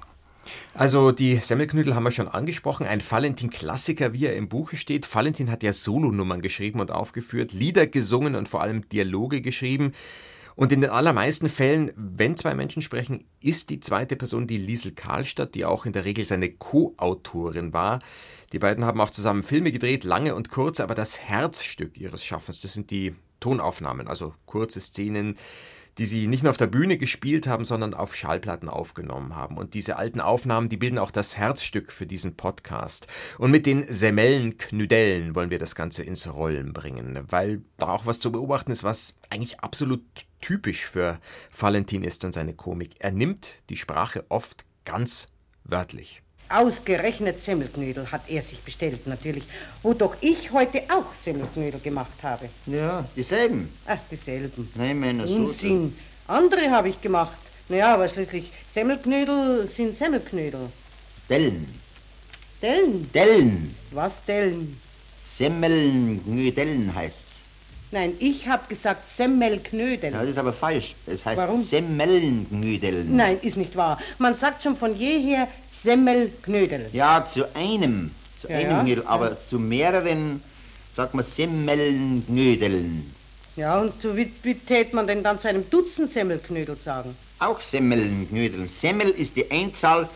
Also 0.74 1.12
die 1.12 1.38
Semmelknödel 1.38 1.96
haben 1.96 2.04
wir 2.04 2.12
schon 2.12 2.28
angesprochen. 2.28 2.86
Ein 2.86 3.02
Valentin-Klassiker, 3.02 4.14
wie 4.14 4.26
er 4.26 4.36
im 4.36 4.50
Buche 4.50 4.78
steht. 4.78 5.14
Valentin 5.14 5.52
hat 5.52 5.64
ja 5.64 5.74
Solonummern 5.74 6.42
geschrieben 6.42 6.80
und 6.80 6.92
aufgeführt, 6.92 7.54
Lieder 7.54 7.88
gesungen 7.88 8.36
und 8.36 8.50
vor 8.50 8.62
allem 8.62 8.88
Dialoge 8.90 9.42
geschrieben. 9.42 9.94
Und 10.60 10.74
in 10.74 10.82
den 10.82 10.90
allermeisten 10.90 11.48
Fällen, 11.48 11.92
wenn 11.96 12.36
zwei 12.36 12.54
Menschen 12.54 12.82
sprechen, 12.82 13.24
ist 13.40 13.70
die 13.70 13.80
zweite 13.80 14.18
Person 14.18 14.46
die 14.46 14.58
Liesel 14.58 14.92
Karlstadt, 14.92 15.56
die 15.56 15.64
auch 15.64 15.86
in 15.86 15.94
der 15.94 16.04
Regel 16.04 16.26
seine 16.26 16.50
Co-Autorin 16.50 17.72
war. 17.72 18.00
Die 18.52 18.60
beiden 18.60 18.84
haben 18.84 19.00
auch 19.00 19.10
zusammen 19.10 19.44
Filme 19.44 19.72
gedreht, 19.72 20.04
lange 20.04 20.36
und 20.36 20.50
kurze, 20.50 20.84
aber 20.84 20.96
das 20.96 21.18
Herzstück 21.18 21.98
ihres 21.98 22.26
Schaffens, 22.26 22.60
das 22.60 22.74
sind 22.74 22.92
die 22.92 23.16
Tonaufnahmen, 23.40 24.10
also 24.10 24.34
kurze 24.46 24.82
Szenen, 24.82 25.36
die 26.00 26.06
sie 26.06 26.28
nicht 26.28 26.44
nur 26.44 26.50
auf 26.50 26.58
der 26.58 26.68
Bühne 26.68 26.98
gespielt 26.98 27.46
haben, 27.46 27.66
sondern 27.66 27.94
auf 27.94 28.16
Schallplatten 28.16 28.70
aufgenommen 28.70 29.36
haben. 29.36 29.58
Und 29.58 29.74
diese 29.74 29.98
alten 29.98 30.22
Aufnahmen, 30.22 30.70
die 30.70 30.78
bilden 30.78 30.98
auch 30.98 31.12
das 31.12 31.38
Herzstück 31.38 31.92
für 31.92 32.06
diesen 32.06 32.36
Podcast. 32.36 33.08
Und 33.38 33.52
mit 33.52 33.66
den 33.66 33.86
Semmellenknüdellen 33.92 35.36
wollen 35.36 35.50
wir 35.50 35.60
das 35.60 35.76
Ganze 35.76 36.04
ins 36.04 36.34
Rollen 36.34 36.72
bringen, 36.72 37.20
weil 37.28 37.62
da 37.78 37.90
auch 37.90 38.06
was 38.06 38.20
zu 38.20 38.32
beobachten 38.32 38.72
ist, 38.72 38.84
was 38.84 39.18
eigentlich 39.30 39.60
absolut 39.60 40.02
typisch 40.40 40.86
für 40.86 41.20
Valentin 41.58 42.04
ist 42.04 42.24
und 42.24 42.32
seine 42.32 42.54
Komik. 42.54 42.92
Er 43.00 43.12
nimmt 43.12 43.56
die 43.70 43.78
Sprache 43.78 44.26
oft 44.30 44.64
ganz 44.86 45.28
wörtlich. 45.66 46.22
Ausgerechnet 46.50 47.44
Semmelknödel 47.44 48.12
hat 48.12 48.22
er 48.28 48.42
sich 48.42 48.60
bestellt, 48.62 49.06
natürlich. 49.06 49.44
Wo 49.84 49.94
doch 49.94 50.16
ich 50.20 50.52
heute 50.52 50.82
auch 50.90 51.14
Semmelknödel 51.22 51.80
gemacht 51.80 52.24
habe. 52.24 52.50
Ja, 52.66 53.06
dieselben. 53.16 53.72
Ach, 53.86 54.00
dieselben. 54.10 54.68
Nein, 54.74 55.00
meiner 55.00 55.28
Soße. 55.28 55.40
Unsinn. 55.42 55.96
Andere 56.28 56.72
habe 56.72 56.90
ich 56.90 57.00
gemacht. 57.00 57.38
Naja, 57.68 57.94
aber 57.94 58.10
schließlich 58.10 58.52
Semmelknödel 58.72 59.70
sind 59.76 59.96
Semmelknödel. 59.96 60.70
Dellen. 61.30 61.68
Dellen? 62.64 63.12
Dellen. 63.14 63.76
Was 63.92 64.18
Dellen? 64.26 64.82
Semmelnknödeln 65.24 66.94
heißt's. 66.96 67.30
Nein, 67.92 68.14
ich 68.20 68.48
habe 68.48 68.64
gesagt 68.70 69.12
Semmelknödel. 69.16 70.12
Ja, 70.12 70.22
das 70.22 70.30
ist 70.30 70.38
aber 70.38 70.54
falsch. 70.54 70.96
Es 71.08 71.26
heißt 71.26 71.38
Warum? 71.38 71.64
Semmelnknödeln. 71.64 73.16
Nein, 73.16 73.40
ist 73.42 73.58
nicht 73.58 73.76
wahr. 73.76 74.00
Man 74.20 74.36
sagt 74.36 74.62
schon 74.62 74.76
von 74.76 74.96
jeher 74.96 75.48
Semmelknödel. 75.84 76.90
Ja, 76.94 77.26
zu 77.26 77.54
einem. 77.56 78.12
Zu 78.42 78.50
Ja, 78.50 78.58
einem 78.58 78.72
ja, 78.72 78.84
Knödel, 78.84 79.04
aber 79.08 79.38
zu 79.48 79.60
mehreren 79.60 80.42
sagt 80.96 81.14
man 81.14 81.24
Semmelnknödeln. 81.26 83.14
Ja, 83.56 83.80
und 83.82 84.02
so 84.02 84.16
wie, 84.16 84.32
wie 84.44 84.56
tät 84.56 84.94
man 84.94 85.08
denn 85.08 85.24
dann 85.24 85.40
zu 85.40 85.48
einem 85.50 85.70
Dutzend 85.70 86.12
Semmelknödel 86.12 86.78
sagen? 86.78 87.16
Auch 87.40 87.62
Semmelnknödeln. 87.62 88.70
Semmel 88.70 89.10
ist 89.10 89.36
die 89.36 89.50
Einzahl, 89.52 90.10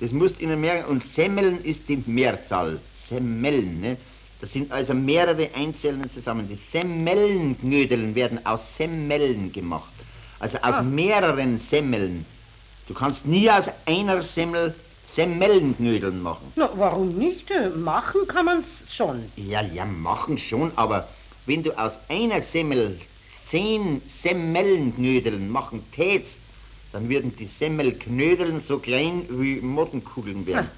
das 0.00 0.12
musst 0.12 0.40
Ihnen 0.40 0.60
merken, 0.60 0.90
und 0.90 1.06
Semmeln 1.06 1.62
ist 1.64 1.88
die 1.88 2.02
Mehrzahl. 2.06 2.80
Semmeln, 3.08 3.80
ne? 3.80 3.96
Das 4.40 4.52
sind 4.52 4.70
also 4.70 4.94
mehrere 4.94 5.48
Einzelne 5.54 6.08
zusammen. 6.08 6.48
Die 6.48 6.54
Semmelnknödeln 6.54 8.14
werden 8.14 8.44
aus 8.46 8.76
Semmeln 8.76 9.50
gemacht. 9.52 9.92
Also 10.38 10.58
aus 10.58 10.82
mehreren 10.84 11.58
Semmeln. 11.58 12.24
Du 12.86 12.94
kannst 12.94 13.26
nie 13.26 13.50
aus 13.50 13.64
einer 13.86 14.22
Semmel 14.22 14.74
Semmelnknödeln 15.12 16.22
machen. 16.22 16.52
Na, 16.56 16.70
warum 16.74 17.08
nicht? 17.08 17.50
Äh, 17.50 17.68
Machen 17.70 18.26
kann 18.28 18.44
man's 18.46 18.82
schon. 18.90 19.24
Ja, 19.36 19.60
ja, 19.62 19.84
machen 19.84 20.38
schon, 20.38 20.72
aber 20.76 21.08
wenn 21.46 21.62
du 21.62 21.72
aus 21.78 21.98
einer 22.08 22.40
Semmel 22.42 22.98
zehn 23.46 24.02
Semmelnknödeln 24.06 25.48
machen 25.50 25.82
tätst, 25.92 26.36
dann 26.92 27.08
würden 27.08 27.34
die 27.36 27.46
Semmelknödeln 27.46 28.62
so 28.66 28.78
klein 28.78 29.24
wie 29.28 29.60
Mottenkugeln 29.60 30.46
werden. 30.46 30.68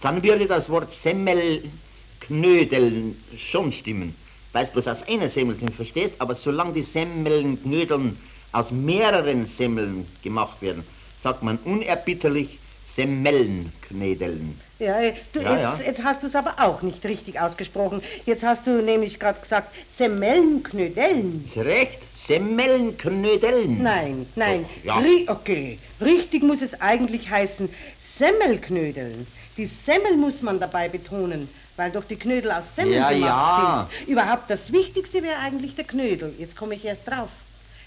Dann 0.00 0.22
würde 0.22 0.46
das 0.46 0.68
Wort 0.68 0.92
Semmelknödeln 0.92 3.16
schon 3.36 3.72
stimmen, 3.72 4.14
weil 4.52 4.64
es 4.64 4.70
bloß 4.70 4.86
aus 4.88 5.02
einer 5.04 5.28
Semmel 5.28 5.56
sind, 5.56 5.74
verstehst? 5.74 6.14
Aber 6.18 6.34
solange 6.34 6.72
die 6.74 6.82
Semmelnknödeln 6.82 8.18
aus 8.52 8.70
mehreren 8.70 9.46
Semmeln 9.46 10.06
gemacht 10.22 10.60
werden, 10.62 10.84
sagt 11.20 11.42
man 11.42 11.58
unerbitterlich 11.64 12.58
Semmelnknödeln. 12.84 14.60
Ja, 14.78 15.00
äh, 15.00 15.14
du, 15.32 15.40
Ja, 15.40 15.52
jetzt, 15.52 15.80
ja. 15.80 15.86
jetzt 15.86 16.04
hast 16.04 16.22
du 16.22 16.26
es 16.26 16.34
aber 16.34 16.54
auch 16.58 16.82
nicht 16.82 17.04
richtig 17.04 17.40
ausgesprochen. 17.40 18.02
Jetzt 18.26 18.44
hast 18.44 18.66
du 18.66 18.82
nämlich 18.82 19.18
gerade 19.20 19.40
gesagt 19.40 19.74
Semmelnknödeln. 19.96 21.44
Ist 21.46 21.56
recht? 21.58 22.00
Semmelnknödeln. 22.14 23.82
Nein, 23.82 24.26
nein. 24.34 24.66
Doch, 24.84 24.84
ja. 24.84 24.98
Ri 24.98 25.26
okay, 25.28 25.78
richtig 26.00 26.42
muss 26.42 26.60
es 26.62 26.80
eigentlich 26.80 27.30
heißen 27.30 27.68
Semmelknödeln. 28.00 29.26
Die 29.56 29.66
Semmel 29.66 30.16
muss 30.16 30.42
man 30.42 30.58
dabei 30.58 30.88
betonen, 30.88 31.48
weil 31.76 31.90
doch 31.92 32.04
die 32.04 32.16
Knödel 32.16 32.50
aus 32.50 32.64
Semmel 32.74 32.94
Ja, 32.94 33.10
gemacht 33.10 33.22
ja. 33.28 33.88
sind. 33.98 34.08
Überhaupt 34.08 34.50
das 34.50 34.72
Wichtigste 34.72 35.22
wäre 35.22 35.38
eigentlich 35.38 35.76
der 35.76 35.84
Knödel. 35.84 36.34
Jetzt 36.38 36.56
komme 36.56 36.74
ich 36.74 36.84
erst 36.84 37.06
drauf. 37.08 37.28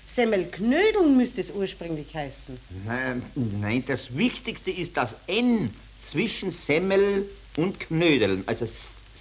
Semmelknödeln 0.07 1.15
müsste 1.15 1.41
es 1.41 1.51
ursprünglich 1.51 2.15
heißen. 2.15 2.57
Nein, 2.85 3.21
nein, 3.35 3.83
das 3.85 4.17
Wichtigste 4.17 4.71
ist 4.71 4.97
das 4.97 5.15
N. 5.27 5.69
zwischen 6.01 6.51
Semmel 6.51 7.29
und 7.57 7.79
Knödeln, 7.79 8.43
also 8.47 8.67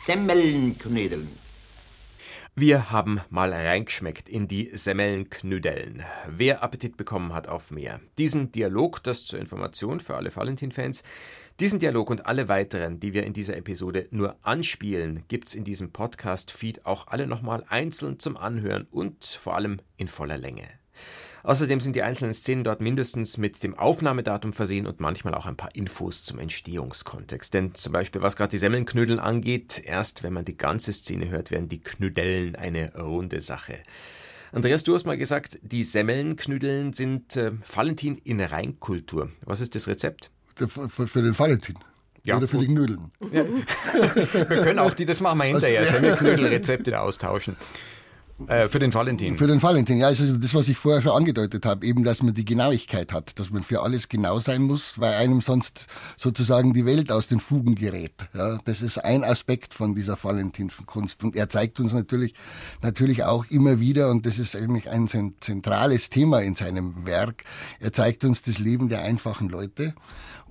Semmelnknödeln. 0.06 1.28
Wir 2.58 2.90
haben 2.90 3.20
mal 3.28 3.52
reingeschmeckt 3.52 4.30
in 4.30 4.48
die 4.48 4.70
Semmelnknüdeln. 4.72 6.04
Wer 6.26 6.62
Appetit 6.62 6.96
bekommen 6.96 7.34
hat 7.34 7.48
auf 7.48 7.70
mehr. 7.70 8.00
Diesen 8.16 8.50
Dialog, 8.50 9.02
das 9.02 9.26
zur 9.26 9.38
Information 9.38 10.00
für 10.00 10.16
alle 10.16 10.34
Valentin-Fans, 10.34 11.02
diesen 11.58 11.78
Dialog 11.78 12.10
und 12.10 12.26
alle 12.26 12.48
weiteren, 12.48 13.00
die 13.00 13.14
wir 13.14 13.24
in 13.24 13.32
dieser 13.32 13.56
Episode 13.56 14.08
nur 14.10 14.36
anspielen, 14.42 15.24
gibt's 15.28 15.54
in 15.54 15.64
diesem 15.64 15.90
Podcast-Feed 15.90 16.84
auch 16.84 17.06
alle 17.06 17.26
nochmal 17.26 17.64
einzeln 17.68 18.18
zum 18.18 18.36
Anhören 18.36 18.86
und 18.90 19.24
vor 19.24 19.54
allem 19.54 19.80
in 19.96 20.08
voller 20.08 20.36
Länge. 20.36 20.64
Außerdem 21.44 21.80
sind 21.80 21.96
die 21.96 22.02
einzelnen 22.02 22.34
Szenen 22.34 22.62
dort 22.62 22.82
mindestens 22.82 23.38
mit 23.38 23.62
dem 23.62 23.74
Aufnahmedatum 23.74 24.52
versehen 24.52 24.86
und 24.86 25.00
manchmal 25.00 25.34
auch 25.34 25.46
ein 25.46 25.56
paar 25.56 25.74
Infos 25.74 26.24
zum 26.24 26.40
Entstehungskontext. 26.40 27.54
Denn 27.54 27.74
zum 27.74 27.92
Beispiel, 27.92 28.20
was 28.20 28.36
gerade 28.36 28.50
die 28.50 28.58
Semmelnknödeln 28.58 29.18
angeht, 29.20 29.80
erst 29.82 30.24
wenn 30.24 30.34
man 30.34 30.44
die 30.44 30.58
ganze 30.58 30.92
Szene 30.92 31.30
hört, 31.30 31.50
werden 31.50 31.70
die 31.70 31.80
Knüdellen 31.80 32.56
eine 32.56 32.94
runde 32.96 33.40
Sache. 33.40 33.78
Andreas, 34.52 34.84
du 34.84 34.94
hast 34.94 35.04
mal 35.04 35.16
gesagt, 35.16 35.58
die 35.62 35.84
Semmelnknüdeln 35.84 36.92
sind 36.92 37.36
äh, 37.36 37.52
Valentin 37.72 38.18
in 38.18 38.40
Reinkultur. 38.40 39.30
Was 39.44 39.60
ist 39.60 39.74
das 39.74 39.88
Rezept? 39.88 40.30
Für, 40.56 41.06
für, 41.08 41.22
den 41.22 41.38
Valentin. 41.38 41.78
Ja, 42.24 42.38
Oder 42.38 42.48
für 42.48 42.58
die 42.58 42.66
Knödeln. 42.66 43.12
Wir 43.20 44.62
können 44.64 44.78
auch 44.80 44.94
die, 44.94 45.04
das 45.04 45.20
machen 45.20 45.38
wir 45.38 45.44
hinterher, 45.44 45.86
Semmelknödelrezepte 45.86 47.00
austauschen. 47.00 47.56
Äh, 48.48 48.68
für 48.68 48.78
den 48.78 48.92
Valentin. 48.92 49.38
Für 49.38 49.46
den 49.46 49.62
Valentin, 49.62 49.96
ja, 49.96 50.08
also 50.08 50.36
das, 50.36 50.52
was 50.52 50.68
ich 50.68 50.76
vorher 50.76 51.00
schon 51.00 51.12
angedeutet 51.12 51.64
habe, 51.64 51.86
eben, 51.86 52.04
dass 52.04 52.22
man 52.22 52.34
die 52.34 52.44
Genauigkeit 52.44 53.10
hat, 53.14 53.38
dass 53.38 53.50
man 53.50 53.62
für 53.62 53.82
alles 53.82 54.10
genau 54.10 54.40
sein 54.40 54.62
muss, 54.62 55.00
weil 55.00 55.14
einem 55.14 55.40
sonst 55.40 55.86
sozusagen 56.18 56.74
die 56.74 56.84
Welt 56.84 57.10
aus 57.10 57.28
den 57.28 57.40
Fugen 57.40 57.76
gerät. 57.76 58.12
Ja, 58.34 58.58
das 58.66 58.82
ist 58.82 58.98
ein 58.98 59.24
Aspekt 59.24 59.72
von 59.72 59.94
dieser 59.94 60.22
valentinschen 60.22 60.84
Kunst 60.84 61.24
und 61.24 61.34
er 61.34 61.48
zeigt 61.48 61.80
uns 61.80 61.94
natürlich, 61.94 62.34
natürlich 62.82 63.24
auch 63.24 63.46
immer 63.48 63.80
wieder, 63.80 64.10
und 64.10 64.26
das 64.26 64.38
ist 64.38 64.54
eigentlich 64.54 64.90
ein 64.90 65.08
zent- 65.08 65.42
zentrales 65.42 66.10
Thema 66.10 66.40
in 66.42 66.54
seinem 66.54 67.06
Werk, 67.06 67.44
er 67.80 67.94
zeigt 67.94 68.22
uns 68.24 68.42
das 68.42 68.58
Leben 68.58 68.90
der 68.90 69.00
einfachen 69.02 69.48
Leute. 69.48 69.94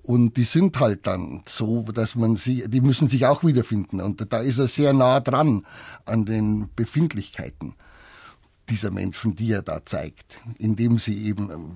Und 0.05 0.37
die 0.37 0.43
sind 0.43 0.79
halt 0.79 1.07
dann 1.07 1.41
so, 1.47 1.81
dass 1.81 2.13
man 2.13 2.35
sie, 2.35 2.65
die 2.67 2.81
müssen 2.81 3.07
sich 3.07 3.25
auch 3.25 3.43
wiederfinden. 3.43 4.01
Und 4.01 4.31
da 4.31 4.37
ist 4.39 4.59
er 4.59 4.67
sehr 4.67 4.93
nah 4.93 5.19
dran 5.19 5.65
an 6.05 6.25
den 6.25 6.69
Befindlichkeiten 6.75 7.73
dieser 8.69 8.91
Menschen, 8.91 9.35
die 9.35 9.51
er 9.51 9.63
da 9.63 9.83
zeigt, 9.83 10.39
indem 10.59 10.99
sie 10.99 11.25
eben 11.25 11.49
ähm, 11.49 11.75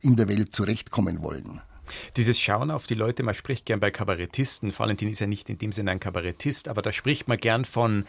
in 0.00 0.16
der 0.16 0.28
Welt 0.28 0.54
zurechtkommen 0.54 1.22
wollen. 1.22 1.60
Dieses 2.16 2.40
Schauen 2.40 2.70
auf 2.70 2.86
die 2.86 2.94
Leute, 2.94 3.22
man 3.22 3.34
spricht 3.34 3.66
gern 3.66 3.80
bei 3.80 3.90
Kabarettisten. 3.90 4.72
Valentin 4.78 5.10
ist 5.10 5.20
ja 5.20 5.26
nicht 5.26 5.50
in 5.50 5.58
dem 5.58 5.72
Sinne 5.72 5.90
ein 5.90 6.00
Kabarettist, 6.00 6.68
aber 6.68 6.80
da 6.80 6.90
spricht 6.90 7.28
man 7.28 7.36
gern 7.36 7.66
von 7.66 8.06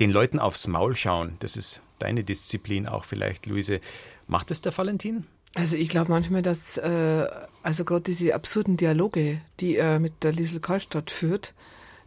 den 0.00 0.10
Leuten 0.10 0.38
aufs 0.38 0.66
Maul 0.66 0.96
schauen. 0.96 1.36
Das 1.40 1.56
ist 1.56 1.82
deine 1.98 2.24
Disziplin 2.24 2.86
auch 2.86 3.04
vielleicht, 3.04 3.44
Luise. 3.44 3.80
Macht 4.26 4.50
es 4.50 4.62
der 4.62 4.76
Valentin? 4.76 5.26
Also 5.58 5.76
ich 5.76 5.88
glaube 5.88 6.12
manchmal, 6.12 6.42
dass 6.42 6.76
äh, 6.76 7.26
also 7.64 7.84
gerade 7.84 8.02
diese 8.02 8.32
absurden 8.32 8.76
Dialoge, 8.76 9.40
die 9.58 9.74
er 9.74 9.98
mit 9.98 10.22
der 10.22 10.30
Liesel 10.30 10.60
Karlstadt 10.60 11.10
führt, 11.10 11.52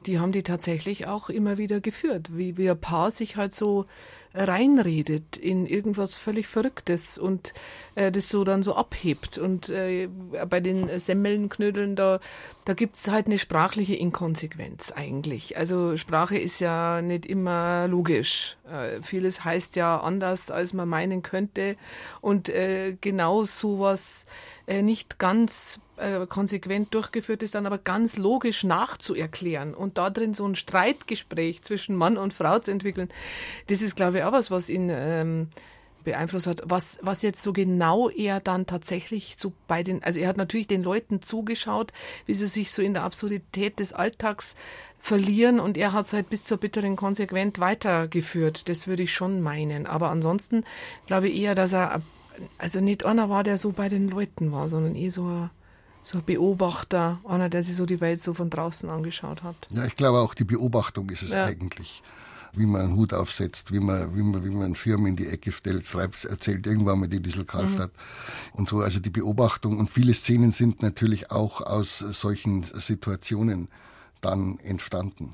die 0.06 0.20
haben 0.20 0.32
die 0.32 0.42
tatsächlich 0.42 1.06
auch 1.06 1.30
immer 1.30 1.58
wieder 1.58 1.82
geführt, 1.82 2.30
wie, 2.32 2.56
wie 2.56 2.70
ein 2.70 2.80
Paar 2.80 3.12
sich 3.12 3.36
halt 3.36 3.54
so 3.54 3.88
reinredet 4.34 5.38
in 5.38 5.66
irgendwas 5.66 6.16
völlig 6.16 6.48
Verrücktes 6.48 7.18
und 7.18 7.54
äh, 7.96 8.12
das 8.12 8.30
so 8.30 8.44
dann 8.44 8.64
so 8.64 8.76
abhebt. 8.76 9.38
Und 9.38 9.70
äh, 9.70 10.08
bei 10.50 10.60
den 10.60 11.00
Semmelnknödeln, 11.00 11.96
da, 11.96 12.20
da 12.66 12.74
gibt's 12.74 13.10
halt 13.10 13.28
eine 13.28 13.38
sprachliche 13.38 13.96
Inkonsequenz 13.96 14.92
eigentlich. 14.92 15.58
Also 15.58 15.98
Sprache 15.98 16.38
ist 16.38 16.62
ja 16.62 17.02
nicht 17.02 17.26
immer 17.26 17.88
logisch. 17.88 18.58
Äh, 18.72 19.02
vieles 19.02 19.44
heißt 19.44 19.76
ja 19.76 20.00
anders, 20.00 20.50
als 20.52 20.74
man 20.74 20.88
meinen 20.88 21.22
könnte. 21.22 21.76
Und 22.22 22.50
äh, 22.50 22.96
genau 23.02 23.44
sowas 23.44 24.26
äh, 24.68 24.82
nicht 24.82 25.20
ganz 25.20 25.82
äh, 26.02 26.26
konsequent 26.28 26.94
durchgeführt 26.94 27.44
ist, 27.44 27.56
dann 27.56 27.66
aber 27.66 27.78
ganz 27.78 28.18
logisch 28.18 28.64
nachzuerklären 28.64 29.74
und 29.74 29.98
da 29.98 30.10
drin 30.10 30.34
so 30.34 30.46
ein 30.46 30.56
Streitgespräch 30.56 31.62
zwischen 31.64 31.96
Mann 31.96 32.18
und 32.18 32.34
Frau 32.34 32.60
zu 32.60 32.72
entwickeln, 32.72 33.10
das 33.68 33.82
ist, 33.82 33.96
glaube 33.96 34.20
ich, 34.20 34.24
auch 34.24 34.32
was, 34.32 34.52
was 34.52 34.70
ihn 34.70 34.90
ähm, 34.92 35.48
beeinflusst 36.04 36.48
hat. 36.48 36.62
Was, 36.66 36.98
was 37.02 37.22
jetzt 37.22 37.42
so 37.42 37.54
genau 37.54 38.10
er 38.10 38.40
dann 38.40 38.66
tatsächlich 38.66 39.36
so 39.38 39.54
bei 39.68 39.84
den, 39.84 40.04
also 40.04 40.20
er 40.20 40.28
hat 40.28 40.38
natürlich 40.38 40.68
den 40.68 40.84
Leuten 40.84 41.22
zugeschaut, 41.22 41.92
wie 42.26 42.34
sie 42.34 42.48
sich 42.48 42.72
so 42.72 42.82
in 42.82 42.94
der 42.94 43.04
Absurdität 43.04 43.80
des 43.80 43.94
Alltags 43.94 44.56
verlieren 45.00 45.60
und 45.60 45.78
er 45.78 45.94
hat 45.94 46.06
es 46.06 46.14
halt 46.14 46.30
bis 46.30 46.44
zur 46.44 46.58
bitteren 46.58 46.96
konsequent 46.96 47.60
weitergeführt. 47.60 48.70
Das 48.70 48.88
würde 48.88 49.04
ich 49.04 49.14
schon 49.14 49.42
meinen. 49.42 49.86
Aber 49.88 50.10
ansonsten 50.10 50.64
glaube 51.08 51.30
ich 51.30 51.42
eher, 51.42 51.56
dass 51.56 51.74
er 51.74 52.02
also 52.58 52.82
nicht 52.82 53.06
einer 53.06 53.30
war, 53.30 53.44
der 53.44 53.58
so 53.58 53.72
bei 53.72 53.90
den 53.90 54.10
Leuten 54.10 54.52
war, 54.52 54.68
sondern 54.68 54.96
eher 54.96 55.12
so 55.12 55.26
ein, 55.26 55.50
so 56.04 56.18
ein 56.18 56.26
Beobachter, 56.26 57.20
einer, 57.28 57.50
der 57.50 57.64
sich 57.64 57.76
so 57.76 57.86
die 57.86 58.02
Welt 58.02 58.22
so 58.22 58.34
von 58.34 58.50
draußen 58.50 58.90
angeschaut 58.90 59.44
hat. 59.44 59.56
Ja, 59.70 59.86
ich 59.86 59.96
glaube 59.96 60.20
auch 60.20 60.34
die 60.34 60.44
Beobachtung 60.44 61.10
ist 61.10 61.22
es 61.24 61.32
Ja. 61.32 61.46
eigentlich. 61.46 62.02
Wie 62.54 62.66
man 62.66 62.82
einen 62.82 62.96
Hut 62.98 63.14
aufsetzt, 63.14 63.72
wie 63.72 63.80
man, 63.80 64.14
wie 64.14 64.24
man, 64.24 64.44
wie 64.44 64.50
man 64.50 64.64
einen 64.64 64.76
Schirm 64.76 65.06
in 65.06 65.16
die 65.16 65.28
Ecke 65.28 65.54
stellt, 65.54 65.88
schreibt, 65.88 66.26
erzählt 66.26 66.68
irgendwann 66.68 67.00
mal 67.00 67.08
die 67.08 67.22
Diesel 67.22 67.46
Karlstadt 67.46 67.92
und 68.54 68.68
so. 68.68 68.82
Also 68.82 69.00
die 69.00 69.10
Beobachtung 69.10 69.80
und 69.80 69.90
viele 69.90 70.14
Szenen 70.14 70.52
sind 70.52 70.82
natürlich 70.82 71.32
auch 71.32 71.62
aus 71.62 72.00
solchen 72.00 72.64
Situationen 72.64 73.70
dann 74.20 74.60
entstanden. 74.60 75.30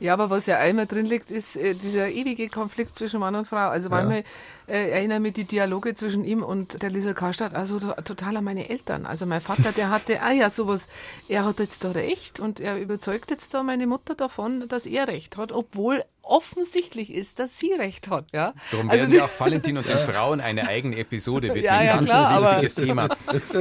Ja, 0.00 0.12
aber 0.12 0.30
was 0.30 0.46
ja 0.46 0.58
einmal 0.58 0.86
drin 0.86 1.06
liegt, 1.06 1.30
ist 1.32 1.56
äh, 1.56 1.74
dieser 1.74 2.08
ewige 2.08 2.46
Konflikt 2.48 2.96
zwischen 2.96 3.18
Mann 3.18 3.34
und 3.34 3.48
Frau. 3.48 3.68
Also 3.68 3.88
manchmal 3.88 4.22
äh, 4.68 4.90
erinnern 4.90 5.22
mich 5.22 5.32
die 5.32 5.44
Dialoge 5.44 5.94
zwischen 5.94 6.24
ihm 6.24 6.42
und 6.44 6.82
der 6.82 6.90
Lisa 6.90 7.14
Karstadt 7.14 7.54
also 7.54 7.80
to 7.80 7.92
total 8.02 8.36
an 8.36 8.44
meine 8.44 8.68
Eltern. 8.70 9.06
Also 9.06 9.26
mein 9.26 9.40
Vater, 9.40 9.72
der 9.72 9.90
hatte, 9.90 10.22
ah 10.22 10.30
ja, 10.30 10.50
sowas, 10.50 10.88
er 11.28 11.44
hat 11.44 11.58
jetzt 11.58 11.82
da 11.82 11.90
recht 11.90 12.38
und 12.38 12.60
er 12.60 12.78
überzeugt 12.78 13.30
jetzt 13.32 13.52
da 13.54 13.64
meine 13.64 13.88
Mutter 13.88 14.14
davon, 14.14 14.68
dass 14.68 14.86
er 14.86 15.08
recht 15.08 15.36
hat, 15.36 15.50
obwohl 15.50 16.04
offensichtlich 16.22 17.12
ist, 17.12 17.38
dass 17.40 17.58
sie 17.58 17.72
recht 17.72 18.08
hat. 18.10 18.26
Ja? 18.32 18.52
Darum 18.70 18.90
also 18.90 19.02
werden 19.04 19.16
ja 19.16 19.24
auch 19.24 19.40
Valentin 19.40 19.78
und 19.78 19.86
die 19.88 19.92
Frauen 20.12 20.40
eine 20.40 20.68
eigene 20.68 20.96
Episode 20.98 21.48
widmen. 21.48 21.64
Ja, 21.64 21.82
ja, 21.82 21.96
Ganz 21.96 22.06
klar, 22.06 22.28
ein 22.28 22.36
aber- 22.36 22.50
wichtiges 22.62 22.74
Thema. 22.76 23.08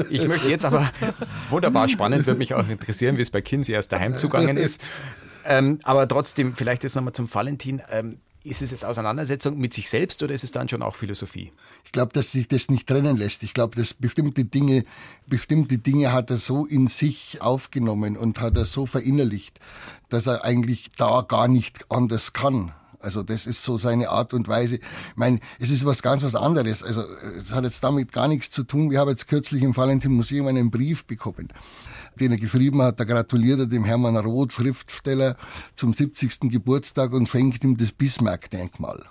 Ich 0.09 0.27
möchte 0.27 0.49
jetzt 0.49 0.65
aber, 0.65 0.91
wunderbar 1.49 1.87
spannend, 1.89 2.27
würde 2.27 2.37
mich 2.37 2.53
auch 2.53 2.67
interessieren, 2.69 3.17
wie 3.17 3.21
es 3.21 3.31
bei 3.31 3.41
Kinsey 3.41 3.73
erst 3.73 3.91
daheim 3.91 4.17
zugangen 4.17 4.57
ist. 4.57 4.81
Ähm, 5.45 5.79
aber 5.83 6.07
trotzdem, 6.07 6.55
vielleicht 6.55 6.83
jetzt 6.83 6.95
nochmal 6.95 7.13
zum 7.13 7.33
Valentin. 7.33 7.81
Ähm, 7.91 8.19
ist 8.47 8.61
es 8.61 8.71
jetzt 8.71 8.85
Auseinandersetzung 8.85 9.57
mit 9.57 9.73
sich 9.73 9.89
selbst 9.89 10.23
oder 10.23 10.33
ist 10.33 10.43
es 10.43 10.51
dann 10.51 10.69
schon 10.69 10.81
auch 10.81 10.95
Philosophie? 10.95 11.51
Ich 11.83 11.91
glaube, 11.91 12.13
dass 12.13 12.31
sich 12.31 12.47
das 12.47 12.69
nicht 12.69 12.87
trennen 12.87 13.17
lässt. 13.17 13.43
Ich 13.43 13.53
glaube, 13.53 13.75
dass 13.75 13.93
bestimmte 13.93 14.45
Dinge, 14.45 14.85
bestimmte 15.25 15.77
Dinge 15.77 16.13
hat 16.13 16.29
er 16.29 16.37
so 16.37 16.65
in 16.65 16.87
sich 16.87 17.41
aufgenommen 17.41 18.15
und 18.15 18.39
hat 18.39 18.55
er 18.55 18.63
so 18.63 18.85
verinnerlicht, 18.85 19.59
dass 20.09 20.27
er 20.27 20.45
eigentlich 20.45 20.91
da 20.97 21.25
gar 21.27 21.49
nicht 21.49 21.91
anders 21.91 22.31
kann. 22.31 22.71
Also 22.99 23.21
das 23.21 23.45
ist 23.45 23.63
so 23.63 23.77
seine 23.77 24.09
Art 24.09 24.33
und 24.33 24.47
Weise. 24.47 24.75
Ich 24.75 24.81
meine, 25.15 25.39
es 25.59 25.69
ist 25.69 25.85
was 25.85 26.01
ganz 26.01 26.23
was 26.23 26.35
anderes. 26.35 26.83
Also 26.83 27.03
es 27.41 27.51
hat 27.51 27.63
jetzt 27.63 27.83
damit 27.83 28.11
gar 28.11 28.27
nichts 28.27 28.49
zu 28.49 28.63
tun. 28.63 28.89
Wir 28.89 28.99
haben 28.99 29.09
jetzt 29.09 29.27
kürzlich 29.27 29.61
im 29.61 29.75
Valentin 29.75 30.13
Museum 30.13 30.47
einen 30.47 30.71
Brief 30.71 31.05
bekommen, 31.05 31.49
den 32.21 32.31
er 32.31 32.37
geschrieben 32.37 32.81
hat. 32.81 32.99
Da 32.99 33.03
gratuliert 33.03 33.59
er 33.59 33.65
dem 33.65 33.85
Hermann 33.85 34.17
Roth, 34.17 34.53
Schriftsteller, 34.53 35.35
zum 35.75 35.93
70. 35.93 36.49
Geburtstag 36.49 37.13
und 37.13 37.29
schenkt 37.29 37.63
ihm 37.63 37.77
das 37.77 37.91
Bismarck-Denkmal. 37.91 39.03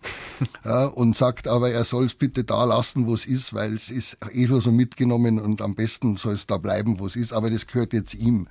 Ja, 0.64 0.84
und 0.84 1.16
sagt 1.16 1.48
aber, 1.48 1.70
er 1.70 1.82
soll 1.82 2.04
es 2.04 2.14
bitte 2.14 2.44
da 2.44 2.62
lassen, 2.62 3.06
wo 3.06 3.14
es 3.14 3.26
ist, 3.26 3.54
weil 3.54 3.74
es 3.74 3.90
ist 3.90 4.18
eh 4.32 4.46
schon 4.46 4.60
so 4.60 4.70
mitgenommen 4.70 5.40
und 5.40 5.62
am 5.62 5.74
besten 5.74 6.16
soll 6.16 6.34
es 6.34 6.46
da 6.46 6.58
bleiben, 6.58 7.00
wo 7.00 7.06
es 7.06 7.16
ist, 7.16 7.32
aber 7.32 7.50
das 7.50 7.66
gehört 7.66 7.92
jetzt 7.92 8.14
ihm. 8.14 8.46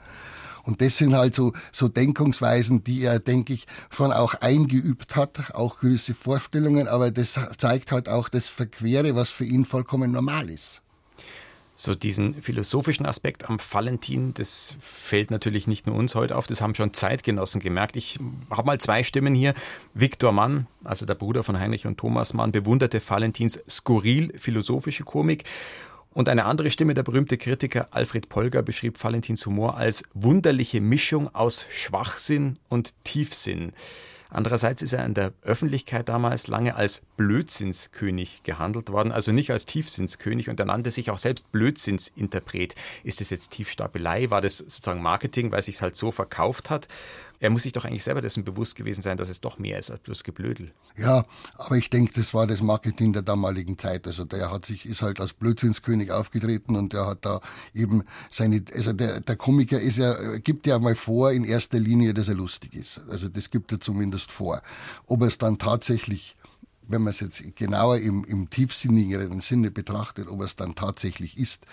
Und 0.64 0.82
das 0.82 0.98
sind 0.98 1.16
halt 1.16 1.34
so, 1.34 1.54
so 1.72 1.88
Denkungsweisen, 1.88 2.84
die 2.84 3.04
er, 3.04 3.20
denke 3.20 3.54
ich, 3.54 3.68
schon 3.90 4.12
auch 4.12 4.34
eingeübt 4.34 5.16
hat, 5.16 5.56
auch 5.56 5.80
gewisse 5.80 6.14
Vorstellungen, 6.14 6.90
aber 6.90 7.10
das 7.10 7.40
zeigt 7.58 7.94
halt 7.94 8.10
auch 8.10 8.28
das 8.28 8.50
Verquere, 8.50 9.16
was 9.16 9.30
für 9.30 9.46
ihn 9.46 9.64
vollkommen 9.64 10.12
normal 10.12 10.50
ist. 10.50 10.82
So 11.80 11.94
diesen 11.94 12.42
philosophischen 12.42 13.06
Aspekt 13.06 13.48
am 13.48 13.60
Valentin, 13.60 14.34
das 14.34 14.76
fällt 14.82 15.30
natürlich 15.30 15.68
nicht 15.68 15.86
nur 15.86 15.96
uns 15.96 16.16
heute 16.16 16.36
auf, 16.36 16.48
das 16.48 16.60
haben 16.60 16.74
schon 16.74 16.92
Zeitgenossen 16.92 17.62
gemerkt. 17.62 17.96
Ich 17.96 18.18
habe 18.50 18.66
mal 18.66 18.80
zwei 18.80 19.04
Stimmen 19.04 19.36
hier. 19.36 19.54
Viktor 19.94 20.32
Mann, 20.32 20.66
also 20.84 21.06
der 21.06 21.14
Bruder 21.14 21.44
von 21.44 21.60
Heinrich 21.60 21.86
und 21.86 22.00
Thomas 22.00 22.34
Mann, 22.34 22.52
bewunderte 22.52 23.00
Valentins 23.08 23.62
skurril 23.70 24.34
philosophische 24.40 25.04
Komik. 25.04 25.44
Und 26.16 26.30
eine 26.30 26.46
andere 26.46 26.72
Stimme, 26.72 26.96
der 26.96 27.04
berühmte 27.04 27.38
Kritiker 27.38 27.90
Alfred 27.92 28.28
Polger, 28.28 28.64
beschrieb 28.64 29.02
Valentins 29.04 29.46
Humor 29.46 29.78
als 29.78 30.04
wunderliche 30.16 30.82
Mischung 30.82 31.34
aus 31.36 31.68
Schwachsinn 31.70 32.58
und 32.70 32.96
Tiefsinn. 33.04 33.72
Andererseits 34.30 34.82
ist 34.82 34.94
er 34.94 35.06
in 35.06 35.14
der 35.14 35.34
Öffentlichkeit 35.42 36.10
damals 36.10 36.48
lange 36.48 36.76
als 36.76 37.02
Blödsinnskönig 37.16 38.44
gehandelt 38.44 38.92
worden, 38.92 39.12
also 39.12 39.32
nicht 39.32 39.52
als 39.52 39.66
Tiefsinnskönig 39.66 40.50
und 40.50 40.60
er 40.60 40.66
nannte 40.66 40.92
sich 40.92 41.10
auch 41.10 41.18
selbst 41.18 41.52
Blödsinnsinterpret. 41.52 42.76
Ist 43.04 43.22
das 43.22 43.30
jetzt 43.30 43.52
Tiefstapelei? 43.52 44.30
War 44.30 44.42
das 44.42 44.58
sozusagen 44.58 45.02
Marketing, 45.02 45.52
weil 45.52 45.62
sich 45.62 45.82
halt 45.82 45.96
so 45.96 46.12
verkauft 46.12 46.70
hat? 46.70 46.88
Er 47.40 47.50
muss 47.50 47.64
sich 47.64 47.74
doch 47.74 47.86
eigentlich 47.86 48.04
selber 48.04 48.22
dessen 48.22 48.44
bewusst 48.44 48.76
gewesen 48.76 49.02
sein, 49.02 49.18
dass 49.18 49.30
es 49.30 49.42
doch 49.42 49.60
mehr 49.60 49.78
ist 49.78 49.92
als 49.92 50.02
bloß 50.02 50.24
Geblödel. 50.24 50.72
Ja, 50.98 51.26
aber 51.56 51.76
ich 51.76 51.90
denke, 51.90 52.14
das 52.14 52.34
war 52.34 52.48
das 52.48 52.62
Marketing 52.62 53.14
der 53.14 53.22
damaligen 53.22 53.78
Zeit. 53.78 54.08
Also 54.08 54.24
der 54.24 54.52
hat 54.52 54.66
sich, 54.66 54.86
ist 54.86 55.02
halt 55.02 55.20
als 55.20 55.34
Blödsinnskönig 55.34 56.12
aufgetreten 56.12 56.76
und 56.76 56.94
der 56.94 57.06
hat 57.06 57.26
da 57.26 57.40
eben 57.74 58.04
seine, 58.32 58.64
also 58.74 58.94
der, 58.94 59.22
der 59.22 59.36
Komiker 59.36 59.80
ist 59.80 59.98
ja, 59.98 60.38
gibt 60.38 60.66
ja 60.66 60.80
mal 60.80 60.96
vor 60.96 61.32
in 61.32 61.44
erster 61.44 61.80
Linie, 61.80 62.14
dass 62.14 62.28
er 62.28 62.36
lustig 62.36 62.74
ist. 62.74 63.02
Also 63.10 63.28
das 63.28 63.52
gibt 63.52 63.72
er 63.72 63.80
zumindest 63.80 64.32
vor. 64.32 64.62
Ob 65.06 65.22
er 65.22 65.28
es 65.28 65.38
dann 65.38 65.60
tatsächlich 65.60 66.36
wenn 66.88 67.04
man 67.04 67.12
es 67.12 67.20
jetzt 67.20 67.56
genauer 67.56 67.98
im, 67.98 68.24
im 68.24 68.50
tiefsinnigeren 68.50 69.42
Sinne 69.42 69.72
betrachtet, 69.72 70.28
ob 70.28 70.42
es 70.42 70.56
dann 70.56 70.76
tatsächlich 70.76 71.38
ist, 71.38 71.66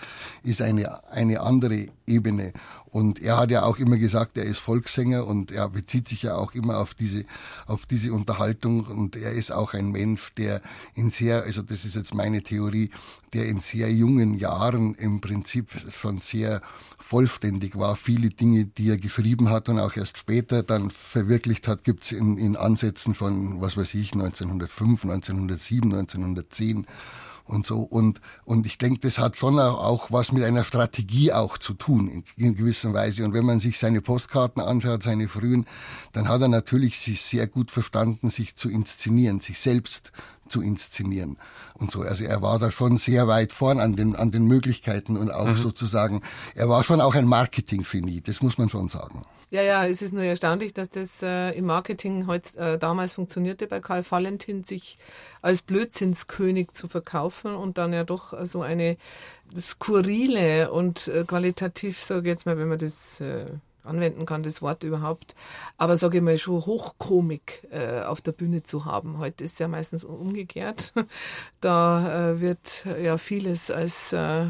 ist 0.43 0.61
eine, 0.61 1.09
eine 1.11 1.41
andere 1.41 1.87
Ebene. 2.07 2.53
Und 2.85 3.21
er 3.21 3.37
hat 3.37 3.51
ja 3.51 3.63
auch 3.63 3.77
immer 3.77 3.97
gesagt, 3.97 4.37
er 4.37 4.45
ist 4.45 4.59
Volkssänger 4.59 5.25
und 5.25 5.51
er 5.51 5.69
bezieht 5.69 6.07
sich 6.07 6.23
ja 6.23 6.35
auch 6.35 6.53
immer 6.53 6.77
auf 6.77 6.93
diese, 6.93 7.25
auf 7.67 7.85
diese 7.85 8.13
Unterhaltung 8.13 8.85
und 8.85 9.15
er 9.15 9.31
ist 9.31 9.51
auch 9.51 9.73
ein 9.73 9.91
Mensch, 9.91 10.33
der 10.35 10.61
in 10.93 11.11
sehr, 11.11 11.43
also 11.43 11.61
das 11.61 11.85
ist 11.85 11.95
jetzt 11.95 12.13
meine 12.13 12.41
Theorie, 12.41 12.91
der 13.33 13.47
in 13.47 13.59
sehr 13.59 13.91
jungen 13.91 14.35
Jahren 14.35 14.95
im 14.95 15.19
Prinzip 15.19 15.71
schon 15.91 16.19
sehr 16.19 16.61
vollständig 16.99 17.77
war. 17.77 17.95
Viele 17.95 18.29
Dinge, 18.29 18.65
die 18.65 18.89
er 18.89 18.97
geschrieben 18.97 19.49
hat 19.49 19.69
und 19.69 19.79
auch 19.79 19.95
erst 19.95 20.17
später 20.17 20.63
dann 20.63 20.89
verwirklicht 20.89 21.67
hat, 21.67 21.83
gibt 21.83 22.03
es 22.03 22.11
in, 22.11 22.37
in 22.37 22.55
Ansätzen 22.55 23.13
von, 23.13 23.61
was 23.61 23.77
weiß 23.77 23.93
ich, 23.95 24.13
1905, 24.13 25.04
1907, 25.09 25.93
1910 25.93 26.85
und 27.45 27.65
so. 27.65 27.79
Und, 27.79 28.21
und 28.43 28.65
ich 28.65 28.77
denke, 28.77 28.99
das 29.01 29.19
hat 29.19 29.35
schon 29.35 29.59
auch 29.59 30.11
was 30.11 30.31
mit 30.31 30.43
einer 30.43 30.63
Strategie 30.63 31.31
auch 31.31 31.57
zu 31.57 31.73
tun, 31.73 32.09
in, 32.09 32.23
in 32.37 32.55
gewisser 32.55 32.93
Weise. 32.93 33.23
Und 33.23 33.33
wenn 33.33 33.45
man 33.45 33.59
sich 33.59 33.77
seine 33.77 34.01
Postkarten 34.01 34.61
anschaut, 34.61 35.03
seine 35.03 35.27
frühen, 35.27 35.65
dann 36.13 36.27
hat 36.27 36.41
er 36.41 36.47
natürlich 36.47 36.99
sich 36.99 37.21
sehr 37.21 37.47
gut 37.47 37.71
verstanden, 37.71 38.29
sich 38.29 38.55
zu 38.55 38.69
inszenieren, 38.69 39.39
sich 39.39 39.59
selbst 39.59 40.11
zu 40.47 40.61
inszenieren 40.61 41.37
und 41.73 41.91
so. 41.91 42.01
Also 42.01 42.23
er 42.23 42.41
war 42.41 42.59
da 42.59 42.71
schon 42.71 42.97
sehr 42.97 43.27
weit 43.27 43.51
vorn 43.51 43.79
an 43.79 43.95
den, 43.95 44.15
an 44.15 44.31
den 44.31 44.45
Möglichkeiten 44.45 45.17
und 45.17 45.31
auch 45.31 45.47
mhm. 45.47 45.57
sozusagen, 45.57 46.21
er 46.55 46.69
war 46.69 46.83
schon 46.83 47.01
auch 47.01 47.15
ein 47.15 47.27
Marketing-Genie, 47.27 48.21
das 48.21 48.41
muss 48.41 48.57
man 48.57 48.69
schon 48.69 48.89
sagen. 48.89 49.21
Ja, 49.51 49.61
ja, 49.61 49.85
es 49.85 50.01
ist 50.01 50.11
nur 50.11 50.23
erstaunlich, 50.23 50.73
dass 50.73 50.89
das 50.89 51.21
äh, 51.21 51.51
im 51.51 51.65
Marketing 51.65 52.27
heutz, 52.27 52.55
äh, 52.55 52.77
damals 52.77 53.13
funktionierte 53.13 53.67
bei 53.67 53.79
Karl 53.79 54.03
Valentin, 54.09 54.63
sich 54.63 54.97
als 55.41 55.61
Blödsinnskönig 55.61 56.71
zu 56.71 56.87
verkaufen 56.87 57.55
und 57.55 57.77
dann 57.77 57.93
ja 57.93 58.03
doch 58.03 58.33
so 58.45 58.63
eine 58.63 58.97
skurrile 59.55 60.71
und 60.71 61.07
äh, 61.07 61.23
qualitativ, 61.25 62.03
sage 62.03 62.21
ich 62.21 62.27
jetzt 62.27 62.45
mal, 62.45 62.57
wenn 62.57 62.67
man 62.67 62.79
das 62.79 63.21
äh, 63.21 63.45
anwenden 63.85 64.25
kann, 64.25 64.43
das 64.43 64.61
Wort 64.61 64.83
überhaupt, 64.83 65.35
aber 65.77 65.97
sage 65.97 66.17
ich 66.17 66.23
mal 66.23 66.37
schon 66.37 66.65
Hochkomik 66.65 67.67
äh, 67.71 68.01
auf 68.01 68.21
der 68.21 68.31
Bühne 68.31 68.63
zu 68.63 68.85
haben. 68.85 69.17
Heute 69.17 69.43
ist 69.43 69.59
ja 69.59 69.67
meistens 69.67 70.03
umgekehrt. 70.03 70.93
da 71.61 72.31
äh, 72.31 72.41
wird 72.41 72.85
ja 73.01 73.17
vieles 73.17 73.71
als 73.71 74.13
äh, 74.13 74.47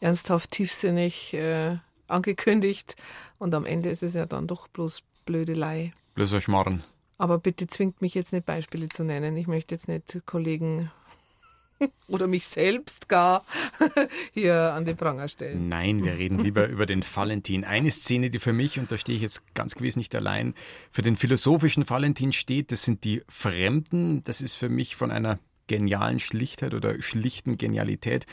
ernsthaft 0.00 0.50
tiefsinnig 0.50 1.34
äh, 1.34 1.76
angekündigt 2.06 2.96
und 3.38 3.54
am 3.54 3.66
Ende 3.66 3.90
ist 3.90 4.02
es 4.02 4.14
ja 4.14 4.26
dann 4.26 4.46
doch 4.46 4.68
bloß 4.68 5.02
Blödelei. 5.24 5.92
Blöser 6.14 6.40
Schmarren. 6.40 6.82
Aber 7.18 7.38
bitte 7.38 7.66
zwingt 7.66 8.00
mich 8.00 8.14
jetzt 8.14 8.32
nicht 8.32 8.46
Beispiele 8.46 8.88
zu 8.88 9.04
nennen. 9.04 9.36
Ich 9.36 9.46
möchte 9.46 9.74
jetzt 9.74 9.88
nicht 9.88 10.22
Kollegen 10.24 10.90
oder 12.08 12.26
mich 12.26 12.46
selbst 12.46 13.08
gar 13.08 13.44
hier 14.32 14.72
an 14.72 14.84
den 14.84 14.96
Pranger 14.96 15.28
stellen. 15.28 15.68
Nein, 15.68 16.04
wir 16.04 16.16
reden 16.16 16.38
lieber 16.38 16.68
über 16.68 16.86
den 16.86 17.02
Valentin. 17.02 17.64
Eine 17.64 17.90
Szene, 17.90 18.30
die 18.30 18.38
für 18.38 18.52
mich, 18.52 18.78
und 18.78 18.90
da 18.90 18.98
stehe 18.98 19.16
ich 19.16 19.22
jetzt 19.22 19.54
ganz 19.54 19.74
gewiss 19.74 19.96
nicht 19.96 20.14
allein, 20.14 20.54
für 20.90 21.02
den 21.02 21.16
philosophischen 21.16 21.88
Valentin 21.88 22.32
steht, 22.32 22.72
das 22.72 22.82
sind 22.82 23.04
die 23.04 23.22
Fremden. 23.28 24.22
Das 24.24 24.40
ist 24.40 24.56
für 24.56 24.68
mich 24.68 24.96
von 24.96 25.10
einer 25.10 25.38
genialen 25.66 26.18
Schlichtheit 26.18 26.74
oder 26.74 27.00
schlichten 27.00 27.58
Genialität 27.58 28.26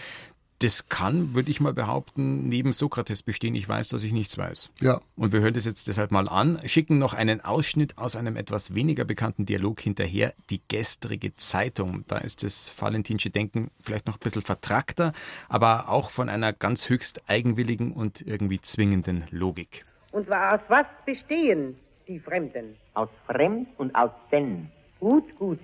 das 0.59 0.87
kann, 0.87 1.35
würde 1.35 1.51
ich 1.51 1.59
mal 1.59 1.73
behaupten, 1.73 2.47
neben 2.47 2.71
Sokrates 2.71 3.23
bestehen. 3.23 3.55
Ich 3.55 3.67
weiß, 3.67 3.89
dass 3.89 4.03
ich 4.03 4.13
nichts 4.13 4.37
weiß. 4.37 4.71
Ja. 4.81 5.01
Und 5.15 5.33
wir 5.33 5.41
hören 5.41 5.53
das 5.53 5.65
jetzt 5.65 5.87
deshalb 5.87 6.11
mal 6.11 6.29
an, 6.29 6.59
schicken 6.65 6.97
noch 6.97 7.13
einen 7.13 7.41
Ausschnitt 7.41 7.97
aus 7.97 8.15
einem 8.15 8.37
etwas 8.37 8.73
weniger 8.73 9.03
bekannten 9.03 9.45
Dialog 9.45 9.81
hinterher, 9.81 10.33
die 10.49 10.61
gestrige 10.67 11.35
Zeitung. 11.35 12.05
Da 12.07 12.17
ist 12.19 12.43
das 12.43 12.73
valentinsche 12.79 13.29
Denken 13.29 13.69
vielleicht 13.81 14.07
noch 14.07 14.15
ein 14.15 14.21
bisschen 14.21 14.43
vertrackter, 14.43 15.13
aber 15.49 15.89
auch 15.89 16.09
von 16.09 16.29
einer 16.29 16.53
ganz 16.53 16.89
höchst 16.89 17.29
eigenwilligen 17.29 17.91
und 17.91 18.21
irgendwie 18.25 18.61
zwingenden 18.61 19.25
Logik. 19.31 19.85
Und 20.11 20.31
aus 20.31 20.61
was 20.69 20.85
bestehen 21.05 21.75
die 22.07 22.19
Fremden? 22.19 22.77
Aus 22.93 23.09
Fremd 23.27 23.67
und 23.77 23.93
aus 23.93 24.11
Denn. 24.31 24.71
Gut, 25.01 25.37
gut. 25.37 25.59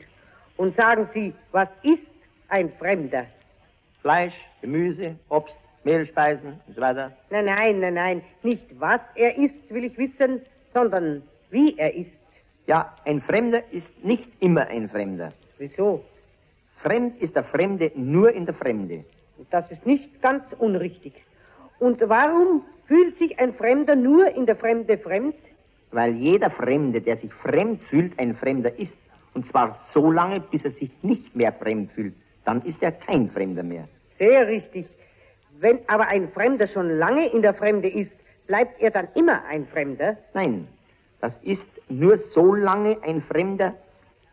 Und 0.57 0.75
sagen 0.75 1.07
Sie, 1.13 1.33
was 1.51 1.69
ist 1.83 1.99
ein 2.49 2.71
Fremder? 2.77 3.25
Fleisch, 4.01 4.33
Gemüse, 4.61 5.15
Obst, 5.29 5.57
Mehlspeisen 5.83 6.59
und 6.67 6.75
so 6.75 6.81
weiter? 6.81 7.11
Nein, 7.29 7.45
nein, 7.45 7.79
nein, 7.79 7.93
nein. 7.93 8.21
Nicht 8.43 8.67
was 8.79 9.01
er 9.15 9.37
isst, 9.37 9.73
will 9.73 9.85
ich 9.85 9.97
wissen, 9.97 10.41
sondern 10.73 11.23
wie 11.49 11.77
er 11.77 11.93
isst. 11.93 12.11
Ja, 12.67 12.95
ein 13.05 13.21
Fremder 13.21 13.63
ist 13.71 13.87
nicht 14.03 14.29
immer 14.39 14.67
ein 14.67 14.89
Fremder. 14.89 15.33
Wieso? 15.57 16.03
Fremd 16.81 17.21
ist 17.21 17.35
der 17.35 17.43
Fremde 17.43 17.91
nur 17.95 18.31
in 18.31 18.45
der 18.45 18.55
Fremde. 18.55 19.03
Das 19.49 19.69
ist 19.71 19.85
nicht 19.85 20.21
ganz 20.21 20.43
unrichtig. 20.57 21.13
Und 21.79 22.01
warum 22.07 22.63
fühlt 22.87 23.17
sich 23.17 23.39
ein 23.39 23.53
Fremder 23.53 23.95
nur 23.95 24.27
in 24.35 24.45
der 24.45 24.55
Fremde 24.55 24.97
fremd? 24.97 25.35
Weil 25.91 26.13
jeder 26.13 26.49
Fremde, 26.49 27.01
der 27.01 27.17
sich 27.17 27.33
fremd 27.33 27.81
fühlt, 27.89 28.17
ein 28.19 28.35
Fremder 28.35 28.77
ist. 28.79 28.97
Und 29.33 29.47
zwar 29.47 29.77
so 29.93 30.11
lange, 30.11 30.39
bis 30.39 30.63
er 30.63 30.71
sich 30.71 30.91
nicht 31.01 31.35
mehr 31.35 31.53
fremd 31.53 31.91
fühlt. 31.91 32.15
Dann 32.45 32.61
ist 32.63 32.81
er 32.81 32.91
kein 32.91 33.29
Fremder 33.29 33.63
mehr. 33.63 33.87
Sehr 34.17 34.47
richtig. 34.47 34.87
Wenn 35.59 35.79
aber 35.87 36.07
ein 36.07 36.29
Fremder 36.29 36.67
schon 36.67 36.89
lange 36.97 37.27
in 37.27 37.41
der 37.41 37.53
Fremde 37.53 37.87
ist, 37.87 38.11
bleibt 38.47 38.81
er 38.81 38.91
dann 38.91 39.07
immer 39.15 39.43
ein 39.45 39.67
Fremder? 39.67 40.17
Nein, 40.33 40.67
das 41.19 41.37
ist 41.43 41.67
nur 41.87 42.17
so 42.17 42.53
lange 42.53 42.97
ein 43.03 43.21
Fremder, 43.21 43.75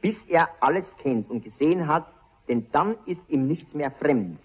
bis 0.01 0.23
er 0.29 0.49
alles 0.61 0.90
kennt 1.03 1.31
und 1.31 1.44
gesehen 1.44 1.87
hat, 1.87 2.07
denn 2.49 2.66
dann 2.73 2.97
ist 3.07 3.21
ihm 3.29 3.47
nichts 3.47 3.75
mehr 3.75 3.90
fremd. 3.90 4.38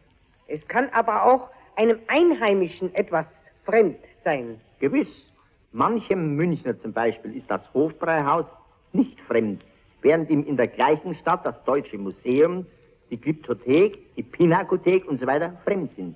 Es 0.47 0.67
kann 0.67 0.89
aber 0.91 1.23
auch 1.23 1.49
einem 1.75 1.99
Einheimischen 2.07 2.93
etwas 2.95 3.25
fremd 3.65 3.97
sein. 4.23 4.59
Gewiss. 4.79 5.29
Manchem 5.71 6.35
Münchner 6.35 6.79
zum 6.79 6.93
Beispiel 6.93 7.35
ist 7.35 7.49
das 7.49 7.61
Hofbräuhaus 7.73 8.45
nicht 8.91 9.19
fremd, 9.21 9.63
während 10.01 10.29
ihm 10.29 10.45
in 10.45 10.57
der 10.57 10.67
gleichen 10.67 11.15
Stadt 11.15 11.45
das 11.45 11.63
Deutsche 11.63 11.97
Museum 11.97 12.67
die 13.13 13.21
Glyptothek, 13.21 14.15
die 14.15 14.23
Pinakothek 14.23 15.07
und 15.07 15.19
so 15.19 15.27
weiter 15.27 15.53
fremd 15.63 15.93
sind. 15.93 16.15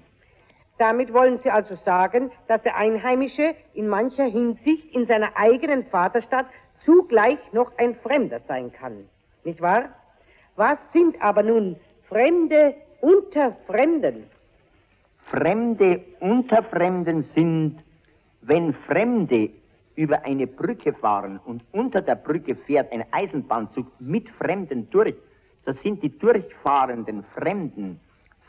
Damit 0.80 1.14
wollen 1.14 1.38
Sie 1.38 1.52
also 1.52 1.76
sagen, 1.76 2.32
dass 2.48 2.64
der 2.64 2.76
Einheimische 2.76 3.56
in 3.76 3.88
mancher 3.88 4.26
Hinsicht 4.26 4.94
in 4.96 5.06
seiner 5.06 5.38
eigenen 5.38 5.86
Vaterstadt 5.86 6.48
zugleich 6.84 7.38
noch 7.54 7.72
ein 7.78 7.96
Fremder 7.96 8.40
sein 8.40 8.72
kann. 8.72 9.08
Nicht 9.44 9.62
wahr? 9.62 9.90
Was 10.56 10.80
sind 10.92 11.22
aber 11.22 11.44
nun 11.44 11.76
Fremde 12.10 12.74
unter 13.02 13.56
Fremden? 13.68 14.24
Fremde 15.26 16.04
unter 16.20 16.64
Fremden 16.64 17.22
sind, 17.22 17.80
wenn 18.42 18.74
Fremde 18.74 19.52
über 19.96 20.26
eine 20.26 20.48
Brücke 20.48 20.94
fahren 20.94 21.40
und 21.46 21.64
unter 21.72 22.02
der 22.02 22.16
Brücke 22.16 22.56
fährt 22.56 22.92
ein 22.92 23.06
Eisenbahnzug 23.12 23.86
mit 24.00 24.30
Fremden 24.30 24.90
durch, 24.90 25.16
das 25.68 25.82
sind 25.82 26.02
die 26.02 26.18
durchfahrenden 26.18 27.26
Fremden, 27.36 28.00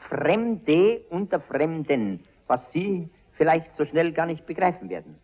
Fremde 0.08 1.00
unter 1.10 1.40
Fremden, 1.40 2.20
was 2.46 2.70
Sie 2.70 3.08
vielleicht 3.32 3.76
so 3.76 3.84
schnell 3.84 4.12
gar 4.12 4.24
nicht 4.26 4.46
begreifen 4.46 4.88
werden. 4.88 5.16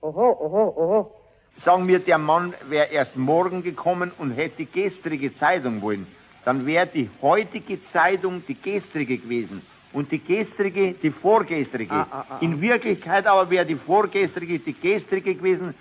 Oho, 0.00 0.30
oho, 0.30 0.74
oho. 0.74 1.14
Sagen 1.58 1.86
wir, 1.88 1.98
der 1.98 2.16
Mann 2.16 2.54
wäre 2.70 2.86
erst 2.86 3.16
morgen 3.16 3.62
gekommen 3.62 4.12
und 4.16 4.30
hätte 4.30 4.64
die 4.64 4.66
gestrige 4.66 5.36
Zeitung 5.36 5.82
wollen, 5.82 6.06
dann 6.46 6.64
wäre 6.64 6.86
die 6.86 7.10
heutige 7.20 7.84
Zeitung 7.92 8.42
die 8.48 8.54
gestrige 8.54 9.18
gewesen 9.18 9.60
und 9.92 10.10
die 10.10 10.20
gestrige 10.24 10.94
die 10.94 11.10
vorgestrige. 11.10 11.92
Ah, 11.92 12.06
ah, 12.10 12.26
ah, 12.30 12.38
In 12.40 12.62
Wirklichkeit 12.62 13.26
aber 13.26 13.50
wäre 13.50 13.66
die 13.66 13.76
vorgestrige 13.76 14.58
die 14.58 14.72
gestrige 14.72 15.34
gewesen. 15.34 15.74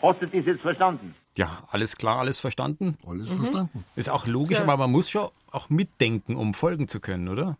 Hast 0.00 0.22
du 0.22 0.26
das 0.28 0.46
jetzt 0.46 0.60
verstanden? 0.60 1.16
Ja, 1.36 1.64
alles 1.70 1.96
klar, 1.96 2.18
alles 2.18 2.40
verstanden? 2.40 2.96
Alles 3.06 3.30
mhm. 3.30 3.36
verstanden. 3.36 3.84
Ist 3.96 4.10
auch 4.10 4.26
logisch, 4.26 4.58
ja. 4.58 4.62
aber 4.62 4.76
man 4.76 4.90
muss 4.90 5.08
schon 5.10 5.28
auch 5.50 5.70
mitdenken, 5.70 6.36
um 6.36 6.54
folgen 6.54 6.88
zu 6.88 7.00
können, 7.00 7.28
oder? 7.28 7.56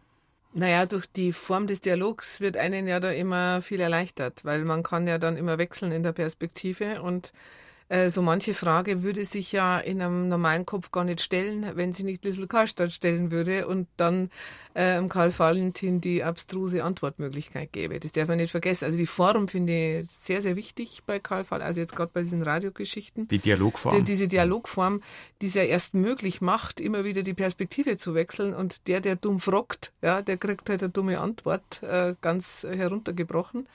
Naja, 0.53 0.87
durch 0.87 1.07
die 1.07 1.33
Form 1.33 1.69
des 1.69 1.81
Dialogs 1.81 2.41
wird 2.41 2.57
einen 2.57 2.89
ja 2.89 2.99
da 2.99 3.11
immer 3.13 3.63
viel 3.63 3.81
erleichtert, 3.81 4.45
weil 4.45 4.65
man 4.65 4.83
kann 4.83 5.07
ja 5.07 5.19
dann 5.19 5.37
immer 5.37 5.59
wechseln 5.59 5.93
in 5.93 6.03
der 6.03 6.13
Perspektive 6.13 7.03
und 7.03 7.33
äh, 7.91 8.09
so 8.09 8.23
manche 8.23 8.55
Frage 8.55 9.03
würde 9.03 9.25
sich 9.25 9.51
ja 9.51 9.79
in 9.79 10.01
einem 10.01 10.29
normalen 10.29 10.65
Kopf 10.65 10.93
gar 10.93 11.03
nicht 11.03 11.21
stellen, 11.21 11.73
wenn 11.75 11.93
sie 11.93 12.05
nicht 12.05 12.25
Little 12.25 12.47
Karlstadt 12.47 12.93
stellen 12.93 13.33
würde 13.33 13.67
und 13.67 13.89
dann 13.97 14.31
äh, 14.75 15.03
Karl 15.09 15.37
Valentin 15.37 16.01
die 16.01 16.23
abstruse 16.23 16.85
Antwortmöglichkeit 16.85 17.73
gäbe. 17.73 17.99
Das 17.99 18.13
darf 18.13 18.29
man 18.29 18.37
nicht 18.37 18.53
vergessen. 18.53 18.85
Also 18.85 18.97
die 18.97 19.07
Form 19.07 19.49
finde 19.49 20.03
ich 20.03 20.09
sehr, 20.09 20.41
sehr 20.41 20.55
wichtig 20.55 21.03
bei 21.05 21.19
Karl 21.19 21.45
Valentin, 21.51 21.67
also 21.67 21.81
jetzt 21.81 21.97
gerade 21.97 22.13
bei 22.15 22.23
diesen 22.23 22.43
Radiogeschichten. 22.43 23.27
Die 23.27 23.39
Dialogform. 23.39 23.97
Die, 23.97 24.05
diese 24.05 24.29
Dialogform, 24.29 25.03
die 25.43 25.47
es 25.47 25.55
ja 25.55 25.65
erst 25.65 25.95
möglich 25.95 26.41
macht, 26.41 26.81
immer 26.81 27.03
wieder 27.05 27.23
die 27.23 27.35
Perspektive 27.35 27.97
zu 27.97 28.15
wechseln 28.15 28.55
und 28.55 28.87
der, 28.87 29.01
der 29.01 29.17
dumm 29.17 29.41
fragt, 29.41 29.93
ja, 30.01 30.23
der 30.23 30.37
kriegt 30.37 30.71
halt 30.71 30.85
eine 30.85 30.91
dumme 30.93 31.19
Antwort, 31.19 31.83
äh, 31.83 32.15
ganz 32.21 32.65
heruntergebrochen. 32.71 33.67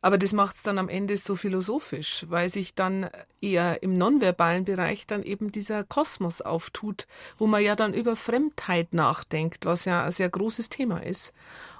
Aber 0.00 0.18
das 0.18 0.32
macht 0.32 0.56
es 0.56 0.62
dann 0.62 0.78
am 0.78 0.88
Ende 0.88 1.16
so 1.16 1.36
philosophisch, 1.36 2.26
weil 2.28 2.48
sich 2.48 2.74
dann 2.74 3.10
eher 3.40 3.82
im 3.82 3.98
nonverbalen 3.98 4.64
Bereich 4.64 5.06
dann 5.06 5.22
eben 5.22 5.52
dieser 5.52 5.84
Kosmos 5.84 6.42
auftut, 6.42 7.06
wo 7.38 7.46
man 7.46 7.62
ja 7.62 7.76
dann 7.76 7.94
über 7.94 8.16
Fremdheit 8.16 8.94
nachdenkt, 8.94 9.64
was 9.64 9.84
ja 9.84 10.04
ein 10.04 10.12
sehr 10.12 10.28
großes 10.28 10.68
Thema 10.68 10.98
ist. 10.98 11.32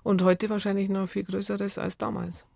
Und 0.02 0.22
heute 0.22 0.50
wahrscheinlich 0.50 0.88
noch 0.88 1.08
viel 1.08 1.24
größeres 1.24 1.78
als 1.78 1.98
damals. 1.98 2.46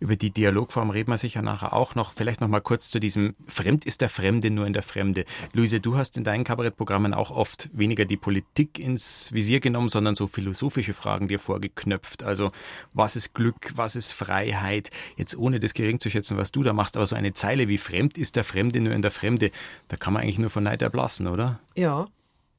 Über 0.00 0.16
die 0.16 0.30
Dialogform 0.30 0.90
reden 0.90 1.10
wir 1.10 1.16
sicher 1.16 1.42
nachher 1.42 1.72
auch 1.72 1.94
noch. 1.94 2.12
Vielleicht 2.12 2.40
noch 2.40 2.48
mal 2.48 2.60
kurz 2.60 2.90
zu 2.90 3.00
diesem 3.00 3.34
Fremd 3.46 3.84
ist 3.84 4.00
der 4.00 4.08
Fremde 4.08 4.50
nur 4.50 4.66
in 4.66 4.72
der 4.72 4.82
Fremde. 4.82 5.24
Luise, 5.52 5.80
du 5.80 5.96
hast 5.96 6.16
in 6.16 6.24
deinen 6.24 6.44
Kabarettprogrammen 6.44 7.14
auch 7.14 7.30
oft 7.30 7.70
weniger 7.72 8.04
die 8.04 8.16
Politik 8.16 8.78
ins 8.78 9.32
Visier 9.32 9.60
genommen, 9.60 9.88
sondern 9.88 10.14
so 10.14 10.26
philosophische 10.26 10.92
Fragen 10.92 11.28
dir 11.28 11.38
vorgeknöpft. 11.38 12.22
Also 12.22 12.50
was 12.92 13.16
ist 13.16 13.34
Glück, 13.34 13.72
was 13.76 13.96
ist 13.96 14.12
Freiheit? 14.12 14.90
Jetzt 15.16 15.36
ohne 15.36 15.60
das 15.60 15.74
gering 15.74 16.00
zu 16.00 16.10
schätzen, 16.10 16.36
was 16.36 16.52
du 16.52 16.62
da 16.62 16.72
machst, 16.72 16.96
aber 16.96 17.06
so 17.06 17.16
eine 17.16 17.34
Zeile 17.34 17.68
wie 17.68 17.78
Fremd 17.78 18.18
ist 18.18 18.36
der 18.36 18.44
Fremde 18.44 18.80
nur 18.80 18.92
in 18.92 19.02
der 19.02 19.10
Fremde, 19.10 19.50
da 19.88 19.96
kann 19.96 20.12
man 20.12 20.22
eigentlich 20.22 20.38
nur 20.38 20.50
von 20.50 20.64
Neid 20.64 20.82
erblassen, 20.82 21.26
oder? 21.26 21.60
Ja, 21.74 22.06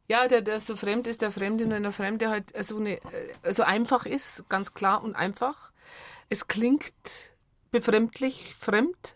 ja, 0.08 0.28
der, 0.28 0.42
der 0.42 0.60
so 0.60 0.76
fremd 0.76 1.08
ist, 1.08 1.22
der 1.22 1.32
Fremde 1.32 1.66
nur 1.66 1.78
in 1.78 1.84
der 1.84 1.92
Fremde 1.92 2.30
halt 2.30 2.54
so, 2.68 2.78
eine, 2.78 3.00
so 3.50 3.64
einfach 3.64 4.06
ist, 4.06 4.48
ganz 4.50 4.74
klar 4.74 5.04
und 5.04 5.16
einfach. 5.16 5.72
Es 6.30 6.48
klingt 6.48 7.36
befremdlich, 7.72 8.56
fremd. 8.56 9.16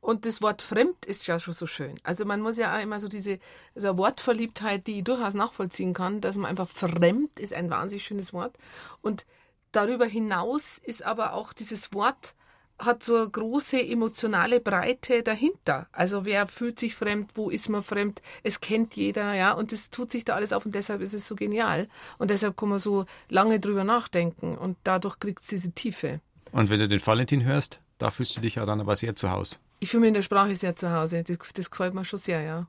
Und 0.00 0.24
das 0.24 0.40
Wort 0.40 0.62
fremd 0.62 1.04
ist 1.06 1.26
ja 1.26 1.38
schon 1.38 1.54
so 1.54 1.66
schön. 1.66 1.98
Also 2.04 2.24
man 2.24 2.40
muss 2.40 2.56
ja 2.56 2.76
auch 2.76 2.82
immer 2.82 3.00
so 3.00 3.08
diese 3.08 3.40
so 3.74 3.96
Wortverliebtheit, 3.98 4.86
die 4.86 4.98
ich 4.98 5.04
durchaus 5.04 5.34
nachvollziehen 5.34 5.92
kann, 5.92 6.20
dass 6.20 6.36
man 6.36 6.46
einfach 6.48 6.68
fremd 6.68 7.38
ist 7.40 7.52
ein 7.52 7.68
wahnsinnig 7.68 8.04
schönes 8.04 8.32
Wort. 8.32 8.56
Und 9.02 9.26
darüber 9.72 10.06
hinaus 10.06 10.78
ist 10.78 11.04
aber 11.04 11.34
auch 11.34 11.52
dieses 11.52 11.92
Wort 11.92 12.34
hat 12.78 13.02
so 13.02 13.16
eine 13.16 13.28
große 13.28 13.80
emotionale 13.80 14.60
Breite 14.60 15.22
dahinter. 15.22 15.88
Also 15.90 16.24
wer 16.24 16.46
fühlt 16.46 16.78
sich 16.78 16.94
fremd, 16.94 17.32
wo 17.34 17.50
ist 17.50 17.68
man 17.68 17.82
fremd, 17.82 18.22
es 18.44 18.60
kennt 18.60 18.94
jeder, 18.94 19.34
ja, 19.34 19.52
und 19.52 19.72
das 19.72 19.90
tut 19.90 20.12
sich 20.12 20.24
da 20.24 20.36
alles 20.36 20.52
auf 20.52 20.64
und 20.64 20.74
deshalb 20.74 21.00
ist 21.00 21.14
es 21.14 21.26
so 21.26 21.34
genial. 21.34 21.88
Und 22.18 22.30
deshalb 22.30 22.56
kann 22.56 22.68
man 22.68 22.78
so 22.78 23.04
lange 23.28 23.58
drüber 23.58 23.82
nachdenken 23.82 24.56
und 24.56 24.76
dadurch 24.84 25.18
kriegt 25.18 25.42
es 25.42 25.48
diese 25.48 25.72
Tiefe. 25.72 26.20
Und 26.52 26.70
wenn 26.70 26.78
du 26.78 26.88
den 26.88 27.04
Valentin 27.04 27.44
hörst, 27.44 27.80
da 27.98 28.10
fühlst 28.10 28.36
du 28.36 28.40
dich 28.40 28.56
ja 28.56 28.66
dann 28.66 28.80
aber 28.80 28.96
sehr 28.96 29.16
zu 29.16 29.30
Hause. 29.30 29.56
Ich 29.80 29.90
fühle 29.90 30.02
mich 30.02 30.08
in 30.08 30.14
der 30.14 30.22
Sprache 30.22 30.54
sehr 30.56 30.76
zu 30.76 30.92
Hause. 30.92 31.22
Das, 31.22 31.38
das 31.54 31.70
gefällt 31.70 31.94
mir 31.94 32.04
schon 32.04 32.18
sehr, 32.18 32.40
ja. 32.42 32.66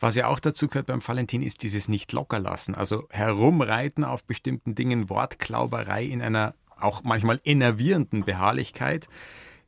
Was 0.00 0.14
ja 0.16 0.28
auch 0.28 0.40
dazu 0.40 0.68
gehört 0.68 0.86
beim 0.86 1.06
Valentin, 1.06 1.42
ist 1.42 1.62
dieses 1.62 1.88
nicht 1.88 2.12
lockerlassen. 2.12 2.74
Also 2.74 3.06
herumreiten 3.10 4.04
auf 4.04 4.24
bestimmten 4.24 4.74
Dingen, 4.74 5.10
Wortklauberei 5.10 6.04
in 6.04 6.22
einer 6.22 6.54
auch 6.78 7.02
manchmal 7.04 7.40
enervierenden 7.44 8.24
Beharrlichkeit. 8.24 9.08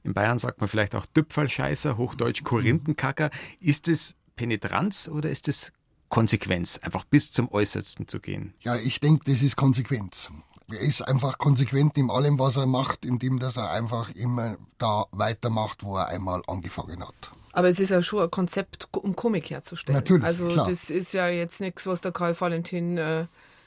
In 0.05 0.15
Bayern 0.15 0.39
sagt 0.39 0.61
man 0.61 0.69
vielleicht 0.69 0.95
auch 0.95 1.07
Düpfelscheißer, 1.07 1.97
Hochdeutsch 1.97 2.45
Korinthenkacker. 2.45 3.31
Ist 3.61 3.89
es 3.89 4.15
Penetranz 4.37 5.09
oder 5.09 5.31
ist 5.31 5.49
es 5.49 5.73
Konsequenz, 6.09 6.79
einfach 6.79 7.05
bis 7.05 7.33
zum 7.33 7.51
Äußersten 7.51 8.09
zu 8.09 8.21
gehen? 8.21 8.55
Ja, 8.61 8.77
ich 8.77 9.01
denke, 9.01 9.31
das 9.31 9.43
ist 9.43 9.57
Konsequenz. 9.57 10.31
Er 10.71 10.81
ist 10.81 11.03
einfach 11.03 11.39
konsequent 11.39 11.97
in 11.97 12.11
allem, 12.11 12.39
was 12.39 12.57
er 12.57 12.67
macht, 12.67 13.05
indem 13.05 13.39
dass 13.39 13.57
er 13.57 13.71
einfach 13.71 14.11
immer 14.15 14.57
da 14.79 15.07
weitermacht, 15.13 15.83
wo 15.83 15.97
er 15.97 16.09
einmal 16.09 16.43
angefangen 16.47 17.01
hat. 17.01 17.33
Aber 17.53 17.69
es 17.69 17.81
ist 17.81 17.91
ja 17.91 18.03
schon 18.03 18.23
ein 18.23 18.31
Konzept, 18.31 18.89
um 18.93 19.17
Komik 19.17 19.51
herzustellen. 19.51 19.99
Natürlich, 19.99 20.25
Also 20.25 20.49
klar. 20.49 20.69
das 20.69 20.91
ist 20.91 21.13
ja 21.15 21.29
jetzt 21.29 21.61
nichts, 21.61 21.87
was 21.87 22.01
der 22.01 22.13
Karl 22.13 22.39
Valentin 22.39 22.99
äh, 22.99 23.27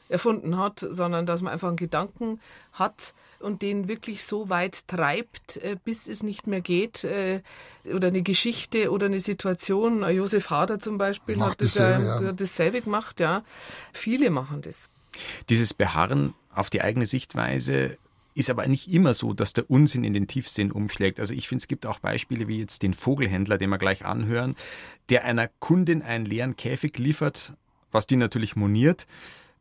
erfunden 0.10 0.58
hat, 0.58 0.86
sondern 0.90 1.26
dass 1.26 1.42
man 1.42 1.54
einfach 1.54 1.70
einen 1.70 1.78
Gedanken 1.78 2.40
hat 2.74 3.14
und 3.40 3.62
den 3.64 3.88
wirklich 3.88 4.24
so 4.24 4.50
weit 4.50 4.88
treibt, 4.88 5.58
äh, 5.58 5.78
bis 5.84 6.08
es 6.08 6.22
nicht 6.22 6.46
mehr 6.46 6.62
geht. 6.62 7.04
Äh, 7.04 7.42
oder 7.92 8.10
eine 8.10 8.22
Geschichte 8.22 8.92
oder 8.92 9.08
eine 9.08 9.20
Situation. 9.20 10.04
Äh, 10.04 10.12
Josef 10.12 10.52
Hader 10.52 10.80
zum 10.80 10.98
Beispiel 10.98 11.36
Macht 11.36 11.54
hat 11.54 11.62
das, 11.62 11.74
dasselbe, 11.74 12.06
ja, 12.06 12.22
ja. 12.22 12.28
hat 12.28 12.40
dasselbe 12.40 12.82
gemacht, 12.82 13.20
ja. 13.20 13.44
Viele 13.92 14.30
machen 14.30 14.62
das. 14.62 14.90
Dieses 15.50 15.74
Beharren 15.74 16.34
auf 16.54 16.70
die 16.70 16.82
eigene 16.82 17.06
Sichtweise 17.06 17.98
ist 18.34 18.50
aber 18.50 18.66
nicht 18.68 18.92
immer 18.92 19.14
so, 19.14 19.34
dass 19.34 19.54
der 19.54 19.70
Unsinn 19.70 20.04
in 20.04 20.14
den 20.14 20.28
Tiefsinn 20.28 20.72
umschlägt. 20.72 21.20
Also 21.20 21.34
ich 21.34 21.48
finde, 21.48 21.62
es 21.64 21.68
gibt 21.68 21.86
auch 21.86 22.00
Beispiele 22.00 22.48
wie 22.48 22.60
jetzt 22.60 22.82
den 22.82 22.94
Vogelhändler, 22.94 23.58
den 23.58 23.70
wir 23.70 23.78
gleich 23.78 24.06
anhören, 24.06 24.56
der 25.10 25.26
einer 25.26 25.50
Kundin 25.60 26.02
einen 26.02 26.26
leeren 26.26 26.56
Käfig 26.56 26.98
liefert, 26.98 27.54
was 27.92 28.08
die 28.08 28.16
natürlich 28.16 28.56
moniert, 28.56 29.06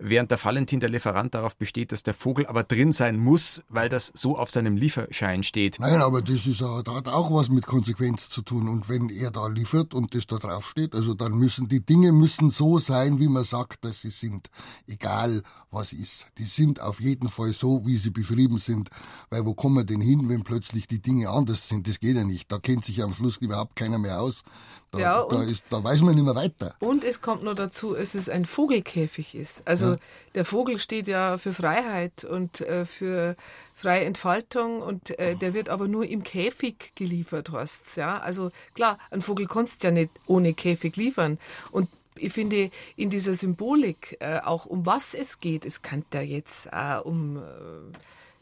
während 0.01 0.31
der 0.31 0.43
Valentin, 0.43 0.81
der 0.81 0.89
Lieferant, 0.89 1.35
darauf 1.35 1.57
besteht, 1.57 1.93
dass 1.93 2.03
der 2.03 2.15
Vogel 2.15 2.47
aber 2.47 2.65
drin 2.65 2.93
sein 2.93 3.19
muss, 3.19 3.63
weil 3.69 3.89
das 3.89 4.11
so 4.15 4.37
auf 4.37 4.51
seinem 4.51 4.77
Lieferschein 4.77 5.43
steht. 5.43 5.79
Nein, 5.79 6.03
aber 6.03 6.23
das 6.23 6.47
ist 6.47 6.61
ja, 6.61 6.83
da 6.83 6.95
hat 6.95 7.09
auch 7.09 7.33
was 7.33 7.49
mit 7.49 7.67
Konsequenz 7.67 8.29
zu 8.29 8.43
tun. 8.43 8.69
Und 8.69 8.89
wenn 8.89 9.11
er 9.11 9.31
da 9.31 9.47
liefert 9.47 9.95
und 9.95 10.15
das 10.15 10.27
da 10.27 10.37
drauf 10.37 10.69
steht, 10.69 10.95
also 10.95 11.15
dann 11.15 11.35
müssen 11.35 11.69
die 11.69 11.85
Dinge 11.85 12.13
müssen 12.13 12.51
so 12.51 12.79
sein, 12.79 13.21
wie 13.21 13.29
man 13.29 13.45
sagt, 13.45 13.85
dass 13.85 14.01
sie 14.01 14.11
sind. 14.11 14.49
Egal 14.87 15.43
was 15.71 15.93
ist. 15.93 16.27
Die 16.39 16.45
sind 16.45 16.81
auf 16.81 17.01
jeden 17.01 17.29
Fall 17.29 17.53
so, 17.53 17.87
wie 17.87 17.97
sie 17.97 18.11
beschrieben 18.11 18.59
sind. 18.59 18.91
Weil 19.31 19.47
wo 19.47 19.55
kommen 19.55 19.77
wir 19.77 19.85
denn 19.85 20.01
hin, 20.01 20.29
wenn 20.29 20.43
plötzlich 20.43 20.89
die 20.89 21.01
Dinge 21.01 21.29
anders 21.31 21.69
sind? 21.69 21.87
Das 21.89 22.01
geht 22.01 22.17
ja 22.17 22.25
nicht. 22.25 22.51
Da 22.51 22.59
kennt 22.59 22.85
sich 22.85 23.03
am 23.03 23.15
Schluss 23.15 23.37
überhaupt 23.37 23.77
keiner 23.77 23.99
mehr 23.99 24.21
aus. 24.21 24.43
Da, 24.93 24.99
Ja, 24.99 25.27
da, 25.29 25.43
ist, 25.45 25.65
da 25.71 25.83
weiß 25.85 26.03
man 26.03 26.17
nicht 26.17 26.25
mehr 26.25 26.35
weiter. 26.35 26.75
Und 26.81 27.05
es 27.05 27.21
kommt 27.21 27.45
noch 27.45 27.55
dazu, 27.55 27.95
dass 27.95 28.15
es 28.15 28.29
ein 28.29 28.45
Vogelkäfig 28.45 29.35
ist. 29.37 29.63
Also 29.65 29.93
Ja. 29.93 29.99
der 30.35 30.45
Vogel 30.45 30.81
steht 30.81 31.07
ja 31.07 31.39
für 31.39 31.55
Freiheit 31.55 32.25
und 32.25 32.61
äh, 32.61 32.85
für 32.87 33.37
freie 33.75 34.05
Entfaltung 34.05 34.83
und 34.83 35.17
äh, 35.19 35.37
der 35.37 35.55
wird 35.55 35.69
aber 35.69 35.87
nur 35.87 36.05
im 36.07 36.25
Käfig 36.25 36.93
geliefert, 36.97 37.53
heißt's, 37.53 37.95
ja. 37.97 38.19
Also 38.19 38.51
klar, 38.75 38.99
ein 39.11 39.23
Vogel 39.23 39.47
kannst 39.47 39.83
du 39.85 39.89
ja 39.89 39.93
nicht 39.93 40.11
ohne 40.27 40.55
Käfig 40.55 40.97
liefern. 40.97 41.39
Und 41.71 41.89
ich 42.17 42.33
finde, 42.33 42.71
in 42.97 43.11
dieser 43.11 43.35
Symbolik, 43.35 44.17
äh, 44.21 44.41
auch 44.41 44.67
um 44.67 44.85
was 44.87 45.15
es 45.15 45.39
geht, 45.39 45.65
es 45.65 45.83
kann 45.83 46.05
da 46.11 46.21
jetzt 46.21 46.67
äh, 46.73 46.99
um, 46.99 47.37
äh, 47.37 47.41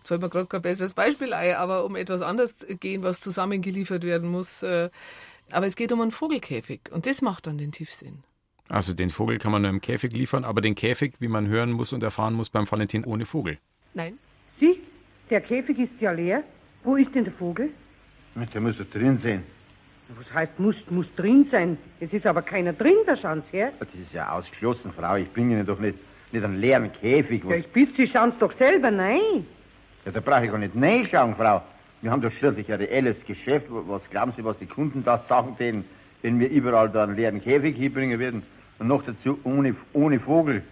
fällt 0.02 0.22
mir 0.22 0.30
gerade 0.30 0.46
kein 0.46 0.62
besseres 0.62 0.94
Beispiel 0.94 1.34
ein, 1.34 1.54
aber 1.56 1.84
um 1.84 1.94
etwas 1.94 2.22
anderes 2.22 2.54
gehen, 2.80 3.02
was 3.02 3.20
zusammengeliefert 3.20 4.02
werden 4.02 4.30
muss. 4.30 4.62
Äh, 4.62 4.88
aber 5.52 5.66
es 5.66 5.76
geht 5.76 5.92
um 5.92 6.00
einen 6.00 6.10
Vogelkäfig 6.10 6.80
und 6.90 7.06
das 7.06 7.22
macht 7.22 7.46
dann 7.46 7.58
den 7.58 7.72
Tiefsinn. 7.72 8.22
Also 8.68 8.92
den 8.92 9.10
Vogel 9.10 9.38
kann 9.38 9.52
man 9.52 9.62
nur 9.62 9.70
im 9.70 9.80
Käfig 9.80 10.12
liefern, 10.12 10.44
aber 10.44 10.60
den 10.60 10.74
Käfig, 10.74 11.14
wie 11.20 11.28
man 11.28 11.48
hören 11.48 11.72
muss 11.72 11.92
und 11.92 12.02
erfahren 12.02 12.34
muss 12.34 12.50
beim 12.50 12.70
Valentin, 12.70 13.04
ohne 13.04 13.24
Vogel. 13.24 13.58
Nein? 13.94 14.18
Sieh, 14.60 14.78
der 15.30 15.40
Käfig 15.40 15.78
ist 15.78 16.00
ja 16.00 16.12
leer. 16.12 16.42
Wo 16.84 16.96
ist 16.96 17.14
denn 17.14 17.24
der 17.24 17.32
Vogel? 17.32 17.70
Der 18.54 18.60
muss 18.60 18.76
doch 18.76 18.84
drin 18.90 19.18
sein. 19.22 19.42
Was 20.16 20.32
heißt, 20.32 20.58
muss, 20.58 20.76
muss 20.90 21.06
drin 21.16 21.46
sein? 21.50 21.76
Es 22.00 22.12
ist 22.12 22.26
aber 22.26 22.42
keiner 22.42 22.72
drin, 22.72 22.94
da 23.06 23.16
schauen 23.16 23.42
Sie 23.50 23.58
her. 23.58 23.72
Das 23.78 23.88
ist 23.88 24.12
ja 24.12 24.30
ausgeschlossen, 24.32 24.92
Frau. 24.96 25.16
Ich 25.16 25.30
bringe 25.32 25.54
Ihnen 25.54 25.66
doch 25.66 25.78
nicht, 25.78 25.98
nicht 26.32 26.44
einen 26.44 26.60
leeren 26.60 26.92
Käfig. 26.92 27.42
Ja, 27.44 27.56
ich 27.56 27.66
bitte 27.68 27.92
Sie, 27.96 28.06
schauen 28.06 28.32
Sie 28.32 28.38
doch 28.38 28.56
selber, 28.58 28.90
nein. 28.90 29.46
ja, 30.04 30.12
da 30.12 30.20
brauche 30.20 30.44
ich 30.44 30.50
gar 30.50 30.58
nicht 30.58 30.74
reinschauen, 30.76 31.34
Frau. 31.36 31.62
Wir 32.00 32.10
haben 32.10 32.22
doch 32.22 32.32
schließlich 32.32 32.72
ein 32.72 32.78
reelles 32.78 33.16
Geschäft. 33.26 33.66
Was 33.68 34.02
glauben 34.10 34.32
Sie, 34.36 34.44
was 34.44 34.58
die 34.58 34.66
Kunden 34.66 35.04
da 35.04 35.24
sagen, 35.28 35.54
wenn, 35.58 35.84
wenn 36.22 36.38
wir 36.38 36.48
überall 36.48 36.88
da 36.88 37.04
einen 37.04 37.16
leeren 37.16 37.42
Käfig 37.42 37.76
hinbringen 37.76 38.18
würden? 38.18 38.42
Und 38.78 38.86
noch 38.86 39.02
dazu 39.04 39.38
ohne, 39.42 39.74
ohne 39.92 40.20
Vogel. 40.20 40.62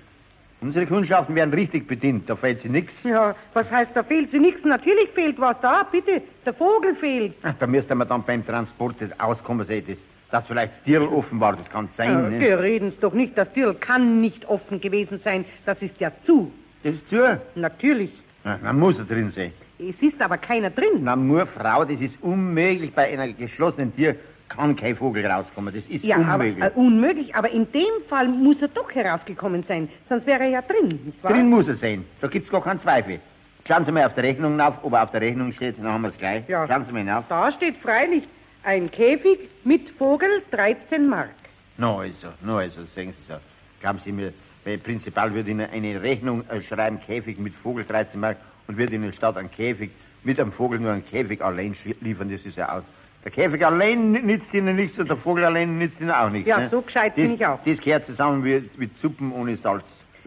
Unsere 0.61 0.87
Kundschaften 0.87 1.35
werden 1.35 1.53
richtig 1.53 1.87
bedient, 1.87 2.31
da 2.31 2.37
fällt 2.37 2.63
sie 2.63 2.69
nichts. 2.69 2.93
Ja, 3.05 3.35
was 3.53 3.71
heißt, 3.71 3.91
da 3.95 4.03
fehlt 4.03 4.31
Sie 4.31 4.39
nichts? 4.39 4.65
Natürlich 4.65 5.11
fehlt 5.11 5.39
was 5.39 5.61
da, 5.61 5.83
bitte. 5.83 6.23
Der 6.47 6.55
Vogel 6.55 6.95
fehlt. 6.95 7.35
Da 7.59 7.67
müsste 7.67 7.95
man 7.95 8.09
dann 8.09 8.23
beim 8.23 8.47
Transport 8.47 8.97
das 9.01 9.11
auskommen 9.21 9.67
sehen, 9.67 9.85
das, 9.87 9.99
dass 10.31 10.47
vielleicht 10.47 10.73
das 10.73 10.83
Tierl 10.85 11.09
offen 11.09 11.41
war, 11.41 11.57
das 11.57 11.69
kann 11.69 11.89
sein. 11.97 12.11
Ja, 12.11 12.31
ne? 12.31 12.41
wir 12.41 12.61
reden's 12.61 12.99
doch 13.01 13.13
nicht. 13.13 13.37
Das 13.37 13.53
Dirl 13.53 13.75
kann 13.75 14.21
nicht 14.23 14.47
offen 14.49 14.81
gewesen 14.81 15.21
sein. 15.23 15.45
Das 15.67 15.81
ist 15.83 16.01
ja 16.01 16.11
zu. 16.25 16.51
Das 16.83 16.95
ist 16.95 17.09
zu. 17.11 17.39
Natürlich. 17.55 18.13
Ja, 18.45 18.59
dann 18.63 18.79
muss 18.79 18.99
er 18.99 19.05
drin 19.05 19.33
sein. 19.37 19.53
Es 19.79 20.01
ist 20.01 20.21
aber 20.23 20.39
keiner 20.39 20.71
drin. 20.71 21.01
Na, 21.03 21.17
nur 21.17 21.47
Frau, 21.47 21.85
das 21.85 22.01
ist 22.01 22.15
unmöglich. 22.23 22.93
Bei 22.95 23.09
einer 23.13 23.29
geschlossenen 23.29 23.95
Tür 23.95 24.15
kann 24.49 24.75
kein 24.77 24.97
Vogel 24.97 25.27
rauskommen. 25.27 25.75
Das 25.75 25.85
ist 25.89 26.05
Ja, 26.05 26.17
aber 26.17 26.45
unmöglich. 26.45 26.65
äh, 26.65 26.71
unmöglich. 26.75 27.35
Aber 27.35 27.51
in 27.51 27.71
dem 27.73 27.85
Fall 28.09 28.29
muss 28.29 28.61
er 28.63 28.69
doch 28.69 28.91
herausgekommen 28.95 29.65
sein. 29.69 29.89
Sonst 30.09 30.27
wäre 30.27 30.45
er 30.45 30.49
ja 30.49 30.63
drin, 30.63 31.01
nicht 31.05 31.23
wahr? 31.23 31.33
Drin 31.33 31.51
muss 31.51 31.69
er 31.69 31.77
sein. 31.77 32.05
Da 32.21 32.29
gibt's 32.29 32.51
gar 32.51 32.63
keinen 32.63 32.81
Zweifel. 32.81 33.21
Schauen 33.69 33.85
Sie 33.85 33.93
mal 33.93 34.07
auf 34.07 34.15
der 34.15 34.25
Rechnung 34.25 34.61
auf, 34.61 34.75
ob 34.83 34.93
er 34.93 35.03
auf 35.03 35.11
der 35.11 35.21
Rechnung 35.21 35.53
steht, 35.53 35.77
dann 35.79 35.89
haben 35.89 36.03
wir 36.03 36.09
es 36.11 36.19
gleich. 36.19 36.49
Ja. 36.49 36.67
Schauen 36.69 36.85
Sie 36.87 36.93
mal 36.93 37.01
hinauf. 37.01 37.25
Da 37.29 37.51
steht 37.53 37.77
freilich 37.79 38.23
Ein 38.63 38.91
Käfig 38.91 39.41
mit 39.65 39.91
Vogel 39.91 40.43
13 40.53 41.07
Mark. 41.09 41.31
No, 41.77 41.99
also, 41.99 42.29
no, 42.43 42.57
also, 42.59 42.81
sagen 42.95 43.13
Sie 43.13 43.33
so. 43.33 43.39
Glauben 43.81 44.01
Sie 44.05 44.11
mir, 44.13 44.33
der 44.65 44.79
Prinzipal 44.79 45.33
würde 45.35 45.51
Ihnen 45.51 45.69
eine 45.71 46.01
Rechnung 46.03 46.43
äh, 46.49 46.63
schreiben, 46.63 46.99
Käfig 47.07 47.39
mit 47.39 47.55
Vogel 47.63 47.85
13 47.85 48.19
Mark 48.19 48.39
und 48.69 48.77
wird 48.77 48.91
Ihnen 48.93 49.13
statt 49.13 49.37
ein 49.37 49.51
Käfig 49.51 49.91
mit 50.25 50.41
einem 50.41 50.53
Vogel 50.53 50.79
nur 50.81 50.93
einen 50.93 51.07
Käfig 51.07 51.43
allein 51.43 51.77
liefern, 52.01 52.31
das 52.31 52.45
ist 52.45 52.57
ja 52.57 52.71
aus. 52.77 52.83
Der 53.25 53.33
Käfig 53.33 53.65
allein 53.65 54.13
nützt 54.13 54.53
Ihnen 54.55 54.77
nichts 54.77 54.99
und 54.99 55.09
der 55.09 55.17
Vogel 55.17 55.45
allein 55.45 55.79
nützt 55.79 56.01
Ihnen 56.01 56.11
auch 56.11 56.31
nichts. 56.31 56.49
Ja, 56.49 56.59
ne? 56.61 56.69
so 56.71 56.81
gescheit 56.83 57.13
das, 57.17 57.17
bin 57.17 57.35
ich 57.35 57.45
auch. 57.47 57.59
Das 57.65 57.79
gehört 57.81 58.07
zusammen 58.07 58.45
wie, 58.45 58.69
wie 58.79 58.89
Suppen 59.01 59.33
ohne 59.33 59.57
Salz. 59.57 59.85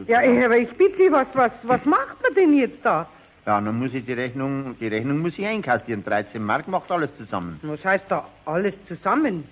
Ja, 0.08 0.22
ich- 0.22 0.44
aber 0.46 0.58
ich 0.58 0.70
bitte 0.72 0.98
Sie, 0.98 1.12
was, 1.12 1.28
was, 1.34 1.52
was 1.64 1.84
macht 1.86 2.18
man 2.24 2.34
denn 2.36 2.54
jetzt 2.58 2.84
da? 2.86 3.08
Ja, 3.46 3.60
dann 3.60 3.80
muss 3.80 3.94
ich 3.94 4.06
die 4.06 4.14
Rechnung, 4.14 4.76
die 4.80 4.88
Rechnung 4.88 5.20
muss 5.20 5.34
ich 5.38 5.46
einkassieren. 5.46 6.04
13 6.04 6.44
Mark 6.44 6.68
macht 6.68 6.92
alles 6.92 7.10
zusammen. 7.18 7.60
Was 7.64 7.84
heißt 7.84 8.06
da 8.10 8.28
alles 8.46 8.74
zusammen? 8.88 9.44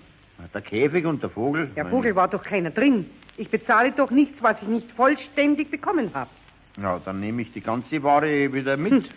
Der 0.54 0.60
Käfig 0.60 1.04
und 1.04 1.22
der 1.22 1.30
Vogel. 1.30 1.68
Der 1.74 1.86
Vogel 1.86 2.14
war 2.14 2.28
doch 2.28 2.44
keiner 2.44 2.70
drin. 2.70 3.06
Ich 3.36 3.50
bezahle 3.50 3.92
doch 3.92 4.10
nichts, 4.10 4.40
was 4.40 4.56
ich 4.62 4.68
nicht 4.68 4.90
vollständig 4.92 5.70
bekommen 5.70 6.10
habe. 6.14 6.30
Ja, 6.76 7.00
dann 7.04 7.20
nehme 7.20 7.42
ich 7.42 7.52
die 7.52 7.60
ganze 7.60 8.02
Ware 8.02 8.52
wieder 8.52 8.76
mit. 8.76 9.08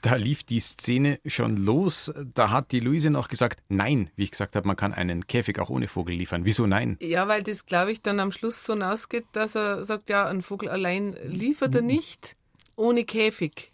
Da 0.00 0.14
lief 0.14 0.44
die 0.44 0.60
Szene 0.60 1.18
schon 1.26 1.56
los. 1.56 2.12
Da 2.34 2.50
hat 2.50 2.70
die 2.70 2.78
Luise 2.78 3.10
noch 3.10 3.28
gesagt, 3.28 3.60
nein, 3.68 4.10
wie 4.14 4.24
ich 4.24 4.30
gesagt 4.30 4.54
habe, 4.54 4.66
man 4.66 4.76
kann 4.76 4.94
einen 4.94 5.26
Käfig 5.26 5.58
auch 5.58 5.70
ohne 5.70 5.88
Vogel 5.88 6.14
liefern. 6.14 6.44
Wieso 6.44 6.66
nein? 6.66 6.96
Ja, 7.00 7.26
weil 7.26 7.42
das, 7.42 7.66
glaube 7.66 7.90
ich, 7.90 8.00
dann 8.00 8.20
am 8.20 8.30
Schluss 8.30 8.64
so 8.64 8.74
hinausgeht, 8.74 9.24
dass 9.32 9.56
er 9.56 9.84
sagt, 9.84 10.08
ja, 10.08 10.26
ein 10.26 10.42
Vogel 10.42 10.68
allein 10.68 11.16
liefert 11.24 11.74
er 11.74 11.82
nicht 11.82 12.36
ohne 12.76 13.04
Käfig. 13.04 13.72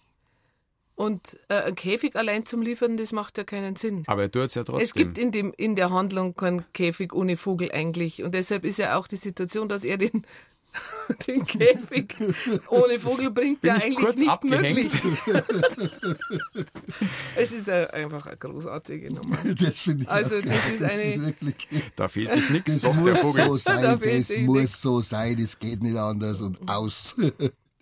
Und 0.96 1.38
äh, 1.48 1.62
ein 1.62 1.74
Käfig 1.74 2.14
allein 2.14 2.46
zum 2.46 2.62
Liefern, 2.62 2.96
das 2.96 3.12
macht 3.12 3.36
ja 3.36 3.44
keinen 3.44 3.76
Sinn. 3.76 4.04
Aber 4.06 4.22
er 4.22 4.30
tut 4.30 4.44
es 4.44 4.54
ja 4.54 4.62
trotzdem. 4.62 4.84
Es 4.84 4.94
gibt 4.94 5.18
in, 5.18 5.32
dem, 5.32 5.52
in 5.56 5.74
der 5.74 5.90
Handlung 5.90 6.34
keinen 6.34 6.64
Käfig 6.72 7.12
ohne 7.12 7.36
Vogel 7.36 7.70
eigentlich. 7.72 8.22
Und 8.22 8.32
deshalb 8.32 8.64
ist 8.64 8.78
ja 8.78 8.96
auch 8.96 9.08
die 9.08 9.16
Situation, 9.16 9.68
dass 9.68 9.84
er 9.84 9.98
den, 9.98 10.24
den 11.26 11.44
Käfig 11.46 12.14
ohne 12.68 12.98
Vogel 12.98 13.30
bringt, 13.30 13.62
ja 13.64 13.76
ich 13.76 13.84
eigentlich 13.84 13.98
kurz 13.98 14.16
nicht 14.18 14.30
abgehängt. 14.30 14.76
möglich. 14.76 14.92
es 17.36 17.52
ist 17.52 17.68
äh, 17.68 17.86
einfach 17.92 18.26
eine 18.26 18.36
großartige 18.36 19.12
Nummer. 19.12 19.36
Das 19.58 19.78
finde 19.78 20.04
ich 20.04 20.08
Also 20.10 20.36
auch 20.36 20.40
das 20.42 20.50
geil. 20.50 20.74
ist 20.74 20.82
eine- 20.84 21.26
wirklich, 21.26 21.54
Da 21.96 22.08
fehlt 22.08 22.32
sich 22.32 22.50
nichts. 22.50 22.78
das 22.80 22.96
muss 22.96 23.18
Vogel. 23.20 23.44
so 23.46 23.56
sein, 23.56 23.98
das 24.00 24.36
muss 24.40 24.80
so 24.82 25.00
sein, 25.00 25.38
es 25.38 25.58
geht 25.58 25.82
nicht 25.82 25.96
anders 25.96 26.40
und 26.40 26.68
aus. 26.68 27.16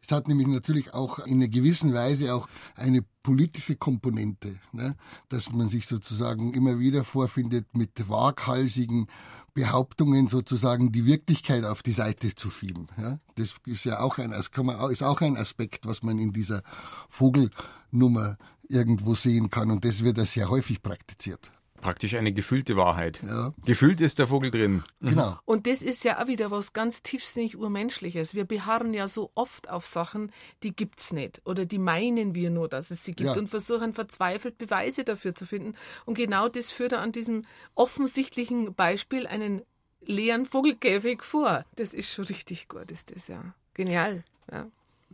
Es 0.04 0.10
hat 0.10 0.28
nämlich 0.28 0.48
natürlich 0.48 0.92
auch 0.94 1.20
in 1.20 1.34
einer 1.34 1.48
gewissen 1.48 1.94
Weise 1.94 2.34
auch 2.34 2.48
eine 2.74 3.04
politische 3.22 3.76
Komponente, 3.76 4.58
ne? 4.72 4.96
dass 5.28 5.52
man 5.52 5.68
sich 5.68 5.86
sozusagen 5.86 6.54
immer 6.54 6.78
wieder 6.78 7.04
vorfindet, 7.04 7.76
mit 7.76 8.08
waghalsigen 8.08 9.06
Behauptungen 9.54 10.28
sozusagen 10.28 10.92
die 10.92 11.04
Wirklichkeit 11.04 11.64
auf 11.64 11.82
die 11.82 11.92
Seite 11.92 12.34
zu 12.34 12.50
schieben. 12.50 12.88
Ja? 12.98 13.18
Das 13.36 13.54
ist 13.66 13.84
ja 13.84 14.00
auch 14.00 14.18
ein, 14.18 14.32
ist 14.32 15.02
auch 15.02 15.20
ein 15.20 15.36
Aspekt, 15.36 15.86
was 15.86 16.02
man 16.02 16.18
in 16.18 16.32
dieser 16.32 16.62
Vogelnummer 17.08 18.36
irgendwo 18.68 19.14
sehen 19.14 19.50
kann 19.50 19.70
und 19.70 19.84
das 19.84 20.02
wird 20.02 20.18
ja 20.18 20.26
sehr 20.26 20.48
häufig 20.48 20.82
praktiziert. 20.82 21.52
Praktisch 21.82 22.14
eine 22.14 22.32
gefühlte 22.32 22.76
Wahrheit. 22.76 23.20
Ja. 23.22 23.52
Gefühlt 23.66 24.00
ist 24.00 24.18
der 24.18 24.28
Vogel 24.28 24.50
drin. 24.50 24.84
Genau. 25.00 25.36
Und 25.44 25.66
das 25.66 25.82
ist 25.82 26.04
ja 26.04 26.22
auch 26.22 26.28
wieder 26.28 26.50
was 26.50 26.72
ganz 26.72 27.02
tiefsinnig 27.02 27.58
Urmenschliches. 27.58 28.34
Wir 28.34 28.44
beharren 28.44 28.94
ja 28.94 29.08
so 29.08 29.32
oft 29.34 29.68
auf 29.68 29.84
Sachen, 29.84 30.30
die 30.62 30.74
gibt's 30.74 31.12
nicht. 31.12 31.42
Oder 31.44 31.66
die 31.66 31.78
meinen 31.78 32.34
wir 32.34 32.50
nur, 32.50 32.68
dass 32.68 32.90
es 32.92 33.04
sie 33.04 33.12
gibt 33.12 33.30
Ja. 33.30 33.36
und 33.36 33.48
versuchen 33.48 33.92
verzweifelt 33.92 34.58
Beweise 34.58 35.02
dafür 35.04 35.34
zu 35.34 35.44
finden. 35.44 35.74
Und 36.06 36.14
genau 36.14 36.48
das 36.48 36.70
führt 36.70 36.92
er 36.92 37.00
an 37.00 37.10
diesem 37.12 37.44
offensichtlichen 37.74 38.74
Beispiel 38.74 39.26
einen 39.26 39.62
leeren 40.00 40.46
Vogelkäfig 40.46 41.22
vor. 41.24 41.64
Das 41.76 41.94
ist 41.94 42.10
schon 42.12 42.24
richtig 42.26 42.68
gut, 42.68 42.90
ist 42.90 43.14
das 43.14 43.28
ja. 43.28 43.54
Genial. 43.74 44.24
Ja. 44.50 44.66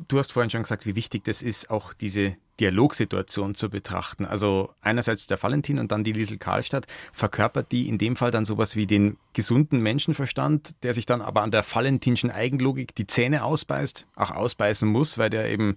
Du 0.06 0.18
hast 0.18 0.32
vorhin 0.32 0.50
schon 0.50 0.62
gesagt, 0.62 0.86
wie 0.86 0.94
wichtig 0.94 1.24
das 1.24 1.42
ist, 1.42 1.70
auch 1.70 1.92
diese 1.92 2.36
Dialogsituation 2.60 3.54
zu 3.54 3.68
betrachten. 3.68 4.24
Also 4.24 4.70
einerseits 4.80 5.26
der 5.26 5.42
Valentin 5.42 5.78
und 5.78 5.90
dann 5.92 6.04
die 6.04 6.12
Liesel 6.12 6.38
Karlstadt 6.38 6.86
verkörpert 7.12 7.72
die 7.72 7.88
in 7.88 7.98
dem 7.98 8.16
Fall 8.16 8.30
dann 8.30 8.44
sowas 8.44 8.76
wie 8.76 8.86
den 8.86 9.16
gesunden 9.32 9.80
Menschenverstand, 9.80 10.74
der 10.82 10.94
sich 10.94 11.06
dann 11.06 11.20
aber 11.20 11.42
an 11.42 11.50
der 11.50 11.64
valentinschen 11.64 12.30
Eigenlogik 12.30 12.94
die 12.94 13.06
Zähne 13.06 13.44
ausbeißt, 13.44 14.06
auch 14.14 14.30
ausbeißen 14.30 14.88
muss, 14.88 15.18
weil 15.18 15.30
der 15.30 15.50
eben 15.50 15.76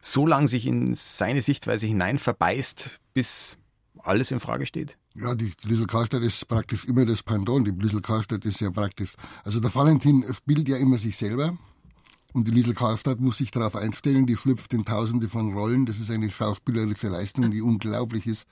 so 0.00 0.26
lang 0.26 0.48
sich 0.48 0.66
in 0.66 0.94
seine 0.94 1.42
Sichtweise 1.42 1.86
hinein 1.86 2.18
verbeißt, 2.18 3.00
bis 3.14 3.56
alles 4.02 4.30
in 4.30 4.40
Frage 4.40 4.66
steht. 4.66 4.98
Ja, 5.14 5.34
die 5.34 5.52
Liesel 5.64 5.86
Karlstadt 5.86 6.22
ist 6.22 6.48
praktisch 6.48 6.84
immer 6.86 7.04
das 7.04 7.22
Pendant. 7.22 7.66
Die 7.66 7.72
Liesel 7.72 8.00
Karlstadt 8.00 8.44
ist 8.44 8.60
ja 8.60 8.70
praktisch, 8.70 9.14
also 9.44 9.60
der 9.60 9.74
Valentin 9.74 10.24
spielt 10.32 10.68
ja 10.68 10.76
immer 10.76 10.98
sich 10.98 11.16
selber. 11.16 11.56
Und 12.32 12.46
die 12.48 12.50
Liesel 12.50 12.74
Karlstadt 12.74 13.20
muss 13.20 13.38
sich 13.38 13.50
darauf 13.50 13.76
einstellen, 13.76 14.26
die 14.26 14.36
schlüpft 14.36 14.72
in 14.72 14.84
tausende 14.84 15.28
von 15.28 15.52
Rollen. 15.52 15.86
Das 15.86 15.98
ist 15.98 16.10
eine 16.10 16.30
schauspielerische 16.30 17.08
Leistung, 17.08 17.50
die 17.50 17.60
unglaublich 17.62 18.26
ist. 18.26 18.46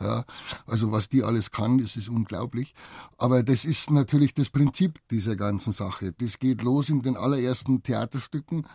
Ja, 0.00 0.24
also 0.66 0.92
was 0.92 1.08
die 1.08 1.22
alles 1.22 1.50
kann, 1.50 1.78
das 1.78 1.96
ist 1.96 2.08
unglaublich. 2.08 2.74
Aber 3.16 3.42
das 3.42 3.64
ist 3.64 3.90
natürlich 3.90 4.34
das 4.34 4.50
Prinzip 4.50 4.98
dieser 5.10 5.36
ganzen 5.36 5.72
Sache. 5.72 6.12
Das 6.18 6.38
geht 6.38 6.62
los 6.62 6.88
in 6.88 7.02
den 7.02 7.16
allerersten 7.16 7.82
Theaterstücken 7.82 8.66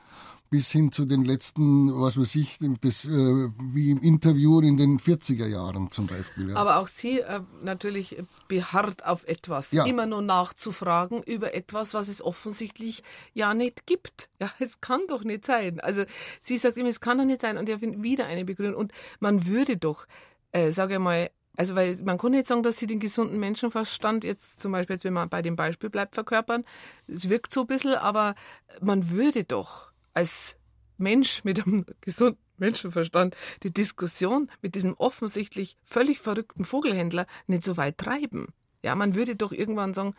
bis 0.49 0.71
hin 0.71 0.91
zu 0.91 1.05
den 1.05 1.23
letzten, 1.23 1.89
was 1.99 2.19
weiß 2.19 2.35
ich, 2.35 2.57
das, 2.81 3.05
äh, 3.05 3.09
wie 3.09 3.91
im 3.91 4.01
Interview 4.01 4.59
in 4.61 4.77
den 4.77 4.99
40er 4.99 5.47
Jahren 5.47 5.91
zum 5.91 6.07
Beispiel. 6.07 6.49
Ja. 6.49 6.55
Aber 6.55 6.77
auch 6.77 6.87
sie 6.87 7.19
äh, 7.19 7.41
natürlich 7.61 8.17
beharrt 8.47 9.05
auf 9.05 9.27
etwas. 9.27 9.71
Ja. 9.71 9.85
Immer 9.85 10.07
nur 10.07 10.21
nachzufragen 10.21 11.21
über 11.23 11.53
etwas, 11.53 11.93
was 11.93 12.07
es 12.07 12.21
offensichtlich 12.21 13.03
ja 13.33 13.53
nicht 13.53 13.85
gibt. 13.85 14.29
Ja, 14.39 14.51
es 14.59 14.81
kann 14.81 15.01
doch 15.07 15.23
nicht 15.23 15.45
sein. 15.45 15.79
Also 15.81 16.03
sie 16.41 16.57
sagt 16.57 16.77
immer, 16.77 16.89
es 16.89 16.99
kann 16.99 17.19
doch 17.19 17.25
nicht 17.25 17.41
sein. 17.41 17.57
Und 17.57 17.69
er 17.69 17.79
findet 17.79 18.01
wieder 18.01 18.25
eine 18.25 18.43
Begründung. 18.43 18.79
Und 18.79 18.91
man 19.19 19.45
würde 19.45 19.77
doch, 19.77 20.07
äh, 20.51 20.71
sage 20.71 20.95
ich 20.95 20.99
mal, 20.99 21.29
also 21.57 21.75
weil 21.75 21.95
man 22.05 22.17
kann 22.17 22.31
nicht 22.31 22.47
sagen, 22.47 22.63
dass 22.63 22.77
sie 22.77 22.87
den 22.87 22.99
gesunden 22.99 23.37
Menschenverstand 23.39 24.23
jetzt 24.23 24.61
zum 24.61 24.71
Beispiel, 24.71 24.95
jetzt 24.95 25.03
wenn 25.03 25.13
man 25.13 25.29
bei 25.29 25.41
dem 25.41 25.55
Beispiel 25.55 25.89
bleibt, 25.89 26.15
verkörpern. 26.15 26.63
Es 27.07 27.29
wirkt 27.29 27.53
so 27.53 27.61
ein 27.61 27.67
bisschen, 27.67 27.95
aber 27.95 28.35
man 28.81 29.09
würde 29.09 29.43
doch 29.43 29.88
als 30.13 30.57
Mensch 30.97 31.43
mit 31.43 31.65
einem 31.65 31.85
gesunden 32.01 32.39
Menschenverstand 32.57 33.35
die 33.63 33.73
Diskussion 33.73 34.51
mit 34.61 34.75
diesem 34.75 34.93
offensichtlich 34.95 35.77
völlig 35.83 36.19
verrückten 36.19 36.65
Vogelhändler 36.65 37.25
nicht 37.47 37.63
so 37.63 37.77
weit 37.77 37.97
treiben. 37.97 38.47
Ja, 38.83 38.95
man 38.95 39.15
würde 39.15 39.35
doch 39.35 39.51
irgendwann 39.51 39.93
sagen, 39.93 40.13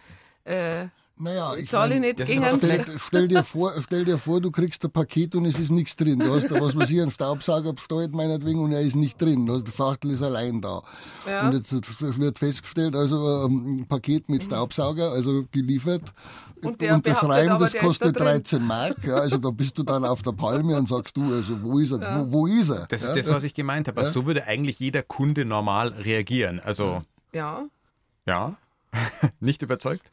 äh, 0.45 0.89
Naja, 1.21 1.55
ich 1.55 1.69
zahle 1.69 1.97
ich 1.97 2.01
nicht 2.01 2.19
das 2.19 2.29
gegen 2.29 2.45
Stell, 2.45 2.85
stell, 2.99 3.29
dir 3.29 3.45
vor, 3.45 3.73
stell 3.83 4.07
dir 4.07 4.17
vor, 4.17 4.41
du 4.41 4.51
kriegst 4.51 4.83
ein 4.85 4.91
Paket 4.91 5.35
und 5.35 5.45
es 5.45 5.59
ist 5.59 5.71
nichts 5.71 5.95
drin. 5.95 6.19
Du 6.19 6.35
hast 6.35 6.51
da 6.51 6.59
was 6.61 6.75
weiß 6.75 6.91
ich, 6.91 7.01
einen 7.01 7.11
Staubsauger 7.11 7.75
bestellt, 7.75 8.13
meinetwegen, 8.13 8.59
und 8.61 8.73
er 8.73 8.81
ist 8.81 8.97
nicht 8.97 9.21
drin. 9.21 9.49
Also 9.51 9.63
Die 9.63 9.71
Schachtel 9.71 10.13
ist 10.13 10.23
allein 10.23 10.63
da. 10.63 10.81
Ja. 11.27 11.47
Und 11.47 11.55
jetzt 11.55 11.73
jetzt 11.73 12.21
wird 12.21 12.39
festgestellt, 12.39 12.97
also 12.97 13.45
ähm, 13.45 13.81
ein 13.81 13.87
Paket 13.87 14.31
mit 14.31 14.45
Staubsauger, 14.45 15.13
also 15.13 15.45
geliefert, 15.53 16.03
Und 16.65 16.83
aber, 16.83 17.65
das 17.65 17.73
der 17.73 17.81
ist 17.83 17.87
kostet 17.87 18.17
da 18.17 18.25
drin. 18.25 18.43
13 18.43 18.67
Mark. 18.67 18.97
Ja, 19.05 19.17
also 19.17 19.37
da 19.37 19.51
bist 19.51 19.77
du 19.79 19.83
dann 19.83 20.07
auf 20.07 20.23
der 20.23 20.33
Palme 20.33 20.75
und 20.77 20.89
sagst 20.89 21.19
du, 21.19 21.23
also 21.35 21.63
wo 21.63 21.79
ist 21.79 21.93
er? 21.93 22.21
Wo, 22.21 22.33
wo 22.33 22.47
ist 22.47 22.71
er? 22.71 22.87
Das 22.89 23.03
ist 23.03 23.11
ja? 23.11 23.17
das, 23.17 23.29
was 23.29 23.45
ich 23.45 23.53
gemeint 23.53 23.89
habe. 23.89 24.01
Also 24.01 24.13
so 24.13 24.27
würde 24.27 24.45
eigentlich 24.45 24.79
jeder 24.79 25.03
Kunde 25.03 25.45
normal 25.45 25.89
reagieren. 25.89 26.61
Also, 26.61 27.03
ja, 27.35 27.65
ja, 28.25 28.57
nicht 29.41 29.61
überzeugt? 29.61 30.11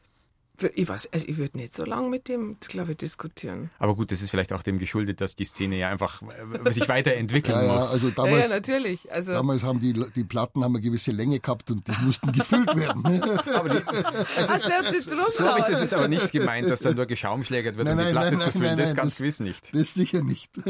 Ich 0.74 0.88
weiß, 0.88 1.08
also 1.12 1.26
ich 1.26 1.36
würde 1.36 1.58
nicht 1.58 1.74
so 1.74 1.84
lange 1.84 2.08
mit 2.08 2.28
dem, 2.28 2.56
glaube 2.60 2.92
ich, 2.92 2.96
diskutieren. 2.98 3.70
Aber 3.78 3.94
gut, 3.94 4.10
das 4.10 4.22
ist 4.22 4.30
vielleicht 4.30 4.52
auch 4.52 4.62
dem 4.62 4.78
geschuldet, 4.78 5.20
dass 5.20 5.36
die 5.36 5.44
Szene 5.44 5.76
ja 5.76 5.90
einfach 5.90 6.22
äh, 6.22 6.70
sich 6.72 6.88
weiterentwickeln 6.88 7.58
ja, 7.58 7.64
ja, 7.64 7.72
muss. 7.74 7.92
also 7.92 8.08
Ja, 8.08 8.14
damals, 8.14 8.48
ja, 8.48 8.54
natürlich. 8.54 9.12
Also, 9.12 9.32
damals 9.32 9.62
haben 9.62 9.80
die, 9.80 9.92
die 9.92 10.24
Platten 10.24 10.64
haben 10.64 10.74
eine 10.74 10.82
gewisse 10.82 11.12
Länge 11.12 11.40
gehabt 11.40 11.70
und 11.70 11.86
die 11.86 11.92
mussten 12.02 12.32
gefüllt 12.32 12.74
werden. 12.76 13.04
Aber 13.54 13.68
die, 13.68 13.78
Ach, 13.86 14.60
der 14.60 14.78
hat 14.78 14.96
das 14.96 15.06
drum 15.06 15.18
so 15.30 15.48
habe 15.48 15.60
ich 15.60 15.66
das 15.66 15.80
jetzt 15.80 15.94
aber 15.94 16.08
nicht 16.08 16.32
gemeint, 16.32 16.70
dass 16.70 16.80
dann 16.80 16.96
nur 16.96 17.06
geschaumschlägert 17.06 17.76
wird, 17.76 17.88
um 17.88 17.98
die 17.98 18.04
Platte 18.04 18.38
zu 18.38 18.50
füllen. 18.52 18.78
das 18.78 18.94
ganz 18.94 19.16
gewiss 19.18 19.40
nicht. 19.40 19.74
Das 19.74 19.94
sicher 19.94 20.22
nicht. 20.22 20.50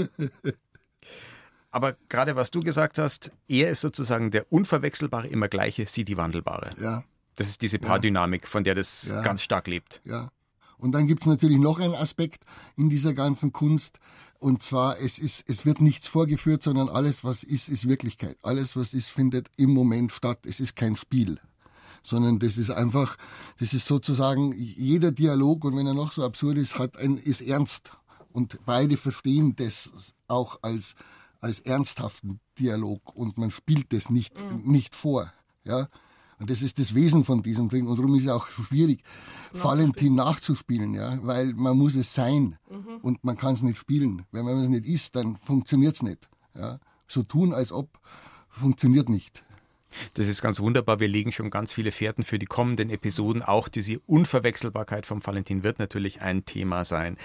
Aber 1.70 1.96
gerade 2.08 2.34
was 2.34 2.50
du 2.50 2.60
gesagt 2.60 2.98
hast, 2.98 3.30
er 3.46 3.70
ist 3.70 3.82
sozusagen 3.82 4.30
der 4.30 4.50
unverwechselbare, 4.50 5.28
immer 5.28 5.48
gleiche, 5.48 5.86
sie 5.86 6.04
die 6.04 6.16
wandelbare. 6.16 6.70
Ja. 6.80 7.04
Das 7.38 7.46
ist 7.48 7.62
diese 7.62 7.78
Paardynamik, 7.78 8.48
von 8.48 8.64
der 8.64 8.74
das 8.74 9.06
Ja. 9.08 9.22
ganz 9.22 9.42
stark 9.42 9.68
lebt. 9.68 10.00
Ja. 10.04 10.30
Und 10.76 10.92
dann 10.92 11.06
gibt's 11.06 11.26
natürlich 11.26 11.58
noch 11.58 11.78
einen 11.78 11.94
Aspekt 11.94 12.44
in 12.76 12.88
dieser 12.88 13.14
ganzen 13.14 13.52
Kunst. 13.52 13.98
Und 14.40 14.62
zwar, 14.62 14.98
es, 15.00 15.18
ist, 15.18 15.48
es 15.48 15.64
wird 15.64 15.80
nichts 15.80 16.08
vorgeführt, 16.08 16.62
sondern 16.64 16.88
alles, 16.88 17.22
was 17.24 17.44
ist, 17.44 17.68
ist 17.68 17.88
Wirklichkeit. 17.88 18.36
Alles, 18.42 18.76
was 18.76 18.92
ist, 18.92 19.10
findet 19.10 19.48
im 19.56 19.70
Moment 19.70 20.10
statt. 20.12 20.40
Es 20.46 20.58
ist 20.60 20.74
kein 20.76 20.96
Spiel. 20.96 21.40
Sondern 22.02 22.38
das 22.40 22.58
ist 22.58 22.70
einfach, 22.70 23.16
das 23.58 23.72
ist 23.72 23.86
sozusagen, 23.86 24.52
jeder 24.56 25.10
Dialog, 25.12 25.64
und 25.64 25.76
wenn 25.76 25.86
er 25.86 25.94
noch 25.94 26.12
so 26.12 26.24
absurd 26.24 26.58
ist, 26.58 26.78
hat 26.78 26.96
ein, 26.96 27.18
ist 27.18 27.40
ernst. 27.40 27.92
Und 28.32 28.58
beide 28.66 28.96
verstehen 28.96 29.54
das 29.56 29.90
auch 30.26 30.58
als, 30.62 30.94
als 31.40 31.60
ernsthaften 31.60 32.40
Dialog. 32.58 33.14
Und 33.14 33.38
man 33.38 33.50
spielt 33.50 33.92
das 33.92 34.10
nicht, 34.10 34.34
nicht 34.64 34.94
vor. 34.96 35.32
Ja. 35.64 35.88
Und 36.40 36.50
das 36.50 36.62
ist 36.62 36.78
das 36.78 36.94
Wesen 36.94 37.24
von 37.24 37.42
diesem 37.42 37.68
Ding. 37.68 37.86
Und 37.86 37.98
darum 37.98 38.14
ist 38.14 38.24
es 38.24 38.30
auch 38.30 38.46
so 38.46 38.62
schwierig, 38.62 39.02
Valentin 39.52 40.14
nachzuspielen, 40.14 40.94
ja, 40.94 41.18
weil 41.22 41.52
man 41.54 41.76
muss 41.76 41.96
es 41.96 42.14
sein 42.14 42.56
mhm. 42.70 42.98
und 43.02 43.24
man 43.24 43.36
kann 43.36 43.54
es 43.54 43.62
nicht 43.62 43.78
spielen. 43.78 44.24
Wenn 44.30 44.44
man 44.44 44.58
es 44.58 44.68
nicht 44.68 44.86
ist, 44.86 45.16
dann 45.16 45.36
funktioniert 45.36 45.96
es 45.96 46.02
nicht. 46.02 46.28
Ja. 46.56 46.78
So 47.08 47.22
tun, 47.22 47.52
als 47.52 47.72
ob, 47.72 47.98
funktioniert 48.48 49.08
nicht. 49.08 49.42
Das 50.14 50.28
ist 50.28 50.42
ganz 50.42 50.60
wunderbar. 50.60 51.00
Wir 51.00 51.08
legen 51.08 51.32
schon 51.32 51.50
ganz 51.50 51.72
viele 51.72 51.92
Fährten 51.92 52.22
für 52.22 52.38
die 52.38 52.46
kommenden 52.46 52.90
Episoden. 52.90 53.42
Auch 53.42 53.68
diese 53.68 53.98
Unverwechselbarkeit 54.00 55.06
vom 55.06 55.24
Valentin 55.24 55.62
wird 55.62 55.78
natürlich 55.78 56.20
ein 56.20 56.44
Thema 56.44 56.84
sein. 56.84 57.16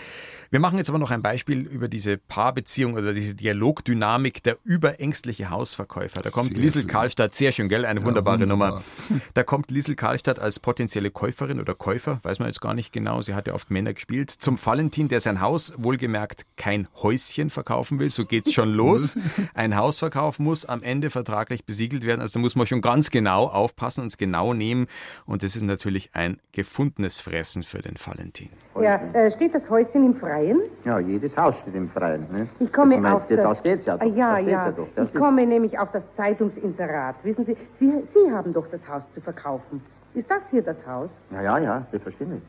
Wir 0.49 0.60
machen 0.60 0.78
jetzt 0.78 0.89
aber 0.89 0.99
noch 0.99 1.12
ein 1.12 1.21
Beispiel 1.21 1.62
über 1.62 1.88
diese 1.88 2.17
Paarbeziehung 2.17 2.93
oder 2.93 3.13
diese 3.13 3.36
Dialogdynamik 3.36 4.43
der 4.43 4.58
überängstliche 4.63 5.49
Hausverkäufer. 5.49 6.21
Da 6.21 6.30
kommt 6.30 6.54
sehr 6.54 6.62
Liesel. 6.62 6.86
Karlstadt, 6.86 7.36
sehr 7.36 7.52
schön, 7.52 7.69
gell? 7.69 7.86
Eine 7.86 7.99
ja, 7.99 8.06
wunderbare 8.06 8.39
wunderbar. 8.39 8.82
Nummer. 9.10 9.19
Da 9.34 9.43
kommt 9.43 9.71
Liesel 9.71 9.95
Karlstadt 9.95 10.39
als 10.39 10.60
potenzielle 10.60 11.12
Käuferin 11.12 11.60
oder 11.60 11.76
Käufer, 11.76 12.19
weiß 12.23 12.39
man 12.39 12.47
jetzt 12.47 12.62
gar 12.62 12.73
nicht 12.73 12.93
genau. 12.93 13.21
Sie 13.21 13.34
hat 13.34 13.47
ja 13.47 13.54
oft 13.54 13.71
Männer 13.71 13.93
gespielt. 13.93 14.32
Zum 14.32 14.63
Valentin, 14.63 15.08
der 15.08 15.19
sein 15.19 15.41
Haus, 15.41 15.73
wohlgemerkt, 15.78 16.45
kein 16.56 16.88
Häuschen 16.95 17.49
verkaufen 17.49 17.99
will. 17.99 18.10
So 18.10 18.26
geht's 18.26 18.54
schon 18.54 18.71
los. 18.71 19.17
Ein 19.54 19.76
Hausverkauf 19.76 20.39
muss 20.39 20.65
am 20.65 20.84
Ende 20.84 21.10
vertraglich 21.10 21.65
besiegelt 21.65 22.06
werden. 22.06 22.21
Also 22.21 22.34
da 22.34 22.39
muss 22.39 22.53
man 22.56 22.68
schon 22.68 22.82
ganz 22.82 23.10
genau 23.10 23.46
aufpassen 23.46 24.02
und 24.02 24.08
es 24.08 24.18
genau 24.18 24.54
nehmen. 24.54 24.88
Und 25.26 25.44
das 25.44 25.56
ist 25.56 25.63
natürlich 25.63 26.12
ein 26.13 26.39
gefundenes 26.52 27.22
Fressen 27.22 27.63
für 27.63 27.82
den 27.82 27.96
Valentin. 28.04 28.50
Ja, 28.82 28.96
äh, 29.13 29.32
steht 29.36 29.54
das 29.54 29.70
Häuschen 29.70 30.06
im 30.06 30.16
Freien? 30.16 30.62
Ja, 30.86 31.00
jedes 31.00 31.36
Haus 31.38 31.56
steht 31.62 31.76
im 31.76 31.89
Freien. 31.92 32.26
Ne? 32.32 32.48
Ich 32.60 32.72
komme 32.74 32.98
meinst, 32.98 33.16
auf 33.16 33.28
das... 33.28 33.39
Das 33.39 33.63
geht's 33.63 33.86
ja 33.86 33.98
doch. 33.98 34.06
Ah, 34.06 34.10
ja, 34.10 34.38
ja. 34.39 34.50
ja 34.50 34.72
doch. 34.72 34.88
ich 34.96 35.13
komme 35.13 35.46
nämlich 35.46 35.78
auf 35.78 35.92
das 35.92 36.04
Zeitungsinserat. 36.18 37.16
Wissen 37.24 37.46
Sie, 37.46 37.56
Sie, 37.80 37.92
Sie 38.13 38.32
haben 38.32 38.54
doch 38.54 38.66
das 38.72 38.82
Haus 38.89 39.04
zu 39.13 39.22
verkaufen. 39.22 39.82
Ist 40.16 40.30
das 40.30 40.42
hier 40.52 40.62
das 40.62 40.78
Haus? 40.88 41.10
Ja, 41.32 41.42
ja, 41.42 41.58
ja, 41.60 41.88
selbstverständlich. 41.92 42.42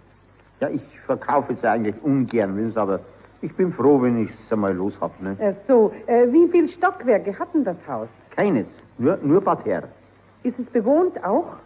Ja, 0.61 0.69
ich 0.69 0.83
verkaufe 1.07 1.55
es 1.55 1.65
eigentlich 1.65 1.97
ungern, 2.03 2.57
wissen 2.57 2.73
Sie, 2.73 2.81
aber 2.81 3.01
ich 3.45 3.55
bin 3.57 3.73
froh, 3.73 4.01
wenn 4.01 4.25
ich 4.25 4.31
es 4.31 4.53
einmal 4.53 4.75
los 4.75 4.95
habe. 5.01 5.13
Ne? 5.21 5.37
Äh, 5.39 5.55
so, 5.69 5.93
äh, 6.07 6.27
wie 6.33 6.49
viele 6.49 6.69
Stockwerke 6.69 7.39
hat 7.39 7.53
denn 7.53 7.65
das 7.65 7.77
Haus? 7.87 8.09
Keines, 8.35 8.67
nur, 8.99 9.19
nur 9.23 9.41
Parterre. 9.41 9.89
Ist 10.43 10.59
es 10.59 10.67
bewohnt 10.67 11.23
auch? 11.25 11.57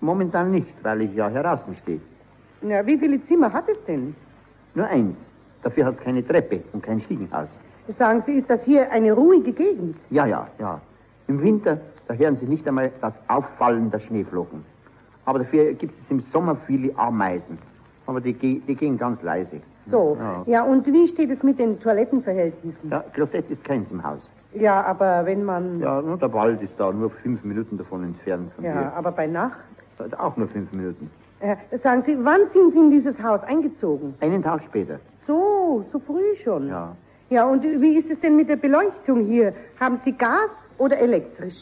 Momentan 0.00 0.50
nicht, 0.50 0.72
weil 0.82 1.02
ich 1.02 1.14
ja 1.14 1.28
heraußen 1.28 1.76
stehe. 1.82 2.00
Ja, 2.62 2.84
wie 2.86 2.98
viele 2.98 3.24
Zimmer 3.26 3.52
hat 3.52 3.68
es 3.68 3.76
denn? 3.86 4.14
Nur 4.74 4.86
eins. 4.86 5.16
Dafür 5.62 5.86
hat 5.86 5.98
es 5.98 6.04
keine 6.04 6.26
Treppe 6.26 6.60
und 6.72 6.82
kein 6.82 7.00
Stiegenhaus. 7.02 7.48
Sagen 7.98 8.22
Sie, 8.26 8.32
ist 8.32 8.48
das 8.48 8.62
hier 8.64 8.90
eine 8.90 9.12
ruhige 9.12 9.52
Gegend? 9.52 9.96
Ja, 10.10 10.26
ja, 10.26 10.46
ja. 10.58 10.80
Im 11.26 11.42
Winter, 11.42 11.78
da 12.06 12.14
hören 12.14 12.36
Sie 12.36 12.46
nicht 12.46 12.66
einmal 12.66 12.90
das 13.00 13.14
Auffallen 13.28 13.90
der 13.90 14.00
Schneeflocken. 14.00 14.64
Aber 15.24 15.40
dafür 15.40 15.74
gibt 15.74 15.94
es 16.04 16.10
im 16.10 16.20
Sommer 16.20 16.56
viele 16.66 16.96
Ameisen. 16.98 17.58
Aber 18.06 18.20
die, 18.20 18.32
die 18.32 18.74
gehen 18.74 18.96
ganz 18.96 19.22
leise. 19.22 19.60
So, 19.86 20.16
ja. 20.18 20.42
ja, 20.46 20.62
und 20.64 20.86
wie 20.86 21.08
steht 21.08 21.30
es 21.30 21.42
mit 21.42 21.58
den 21.58 21.80
Toilettenverhältnissen? 21.80 22.90
Ja, 22.90 23.04
Klosett 23.12 23.50
ist 23.50 23.62
keins 23.64 23.90
im 23.90 24.02
Haus. 24.02 24.26
Ja, 24.60 24.84
aber 24.84 25.24
wenn 25.24 25.44
man... 25.44 25.80
Ja, 25.80 26.00
nur 26.02 26.16
der 26.16 26.32
Wald 26.32 26.62
ist 26.62 26.72
da, 26.78 26.92
nur 26.92 27.10
fünf 27.10 27.42
Minuten 27.44 27.78
davon 27.78 28.04
entfernt 28.04 28.52
von 28.54 28.64
ja, 28.64 28.72
hier. 28.72 28.82
Ja, 28.82 28.92
aber 28.94 29.12
bei 29.12 29.26
Nacht? 29.26 29.58
Auch 30.18 30.36
nur 30.36 30.48
fünf 30.48 30.72
Minuten. 30.72 31.10
Äh, 31.40 31.56
sagen 31.82 32.02
Sie, 32.06 32.16
wann 32.24 32.40
sind 32.52 32.72
Sie 32.72 32.78
in 32.78 32.90
dieses 32.90 33.20
Haus 33.22 33.42
eingezogen? 33.44 34.14
Einen 34.20 34.42
Tag 34.42 34.62
später. 34.64 34.98
So, 35.26 35.84
so 35.92 35.98
früh 35.98 36.36
schon? 36.42 36.68
Ja. 36.68 36.96
Ja, 37.30 37.46
und 37.46 37.62
wie 37.62 37.98
ist 37.98 38.10
es 38.10 38.18
denn 38.20 38.36
mit 38.36 38.48
der 38.48 38.56
Beleuchtung 38.56 39.26
hier? 39.26 39.52
Haben 39.78 40.00
Sie 40.04 40.12
Gas 40.12 40.50
oder 40.78 40.98
elektrisch? 40.98 41.56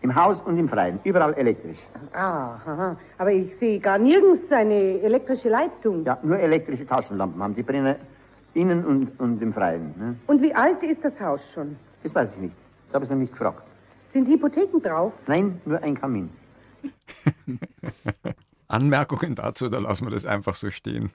Im 0.00 0.12
Haus 0.12 0.40
und 0.44 0.58
im 0.58 0.68
Freien, 0.68 0.98
überall 1.04 1.32
elektrisch. 1.34 1.78
Ah, 2.12 2.56
aha. 2.66 2.96
aber 3.18 3.30
ich 3.30 3.56
sehe 3.60 3.78
gar 3.78 3.98
nirgends 3.98 4.50
eine 4.50 5.00
elektrische 5.00 5.48
Leitung. 5.48 6.04
Ja, 6.04 6.18
nur 6.24 6.40
elektrische 6.40 6.84
Taschenlampen 6.84 7.40
haben 7.40 7.54
die 7.54 7.62
brennen 7.62 7.94
innen 8.54 8.84
und, 8.84 9.18
und 9.20 9.40
im 9.40 9.52
Freien. 9.52 9.94
Ne? 9.98 10.16
Und 10.26 10.42
wie 10.42 10.54
alt 10.54 10.82
ist 10.82 11.04
das 11.04 11.18
Haus 11.20 11.40
schon? 11.54 11.76
Das 12.02 12.14
weiß 12.14 12.30
ich 12.34 12.40
nicht. 12.40 12.54
Das 12.88 12.94
habe 12.94 13.04
ich 13.04 13.10
nicht 13.10 13.32
gefragt. 13.32 13.62
Sind 14.12 14.28
Hypotheken 14.28 14.80
drauf? 14.80 15.12
Nein, 15.26 15.60
nur 15.64 15.82
ein 15.82 15.98
Kamin. 15.98 16.30
Anmerkungen 18.68 19.34
dazu, 19.34 19.68
da 19.68 19.78
lassen 19.78 20.06
wir 20.06 20.10
das 20.10 20.26
einfach 20.26 20.56
so 20.56 20.70
stehen. 20.70 21.10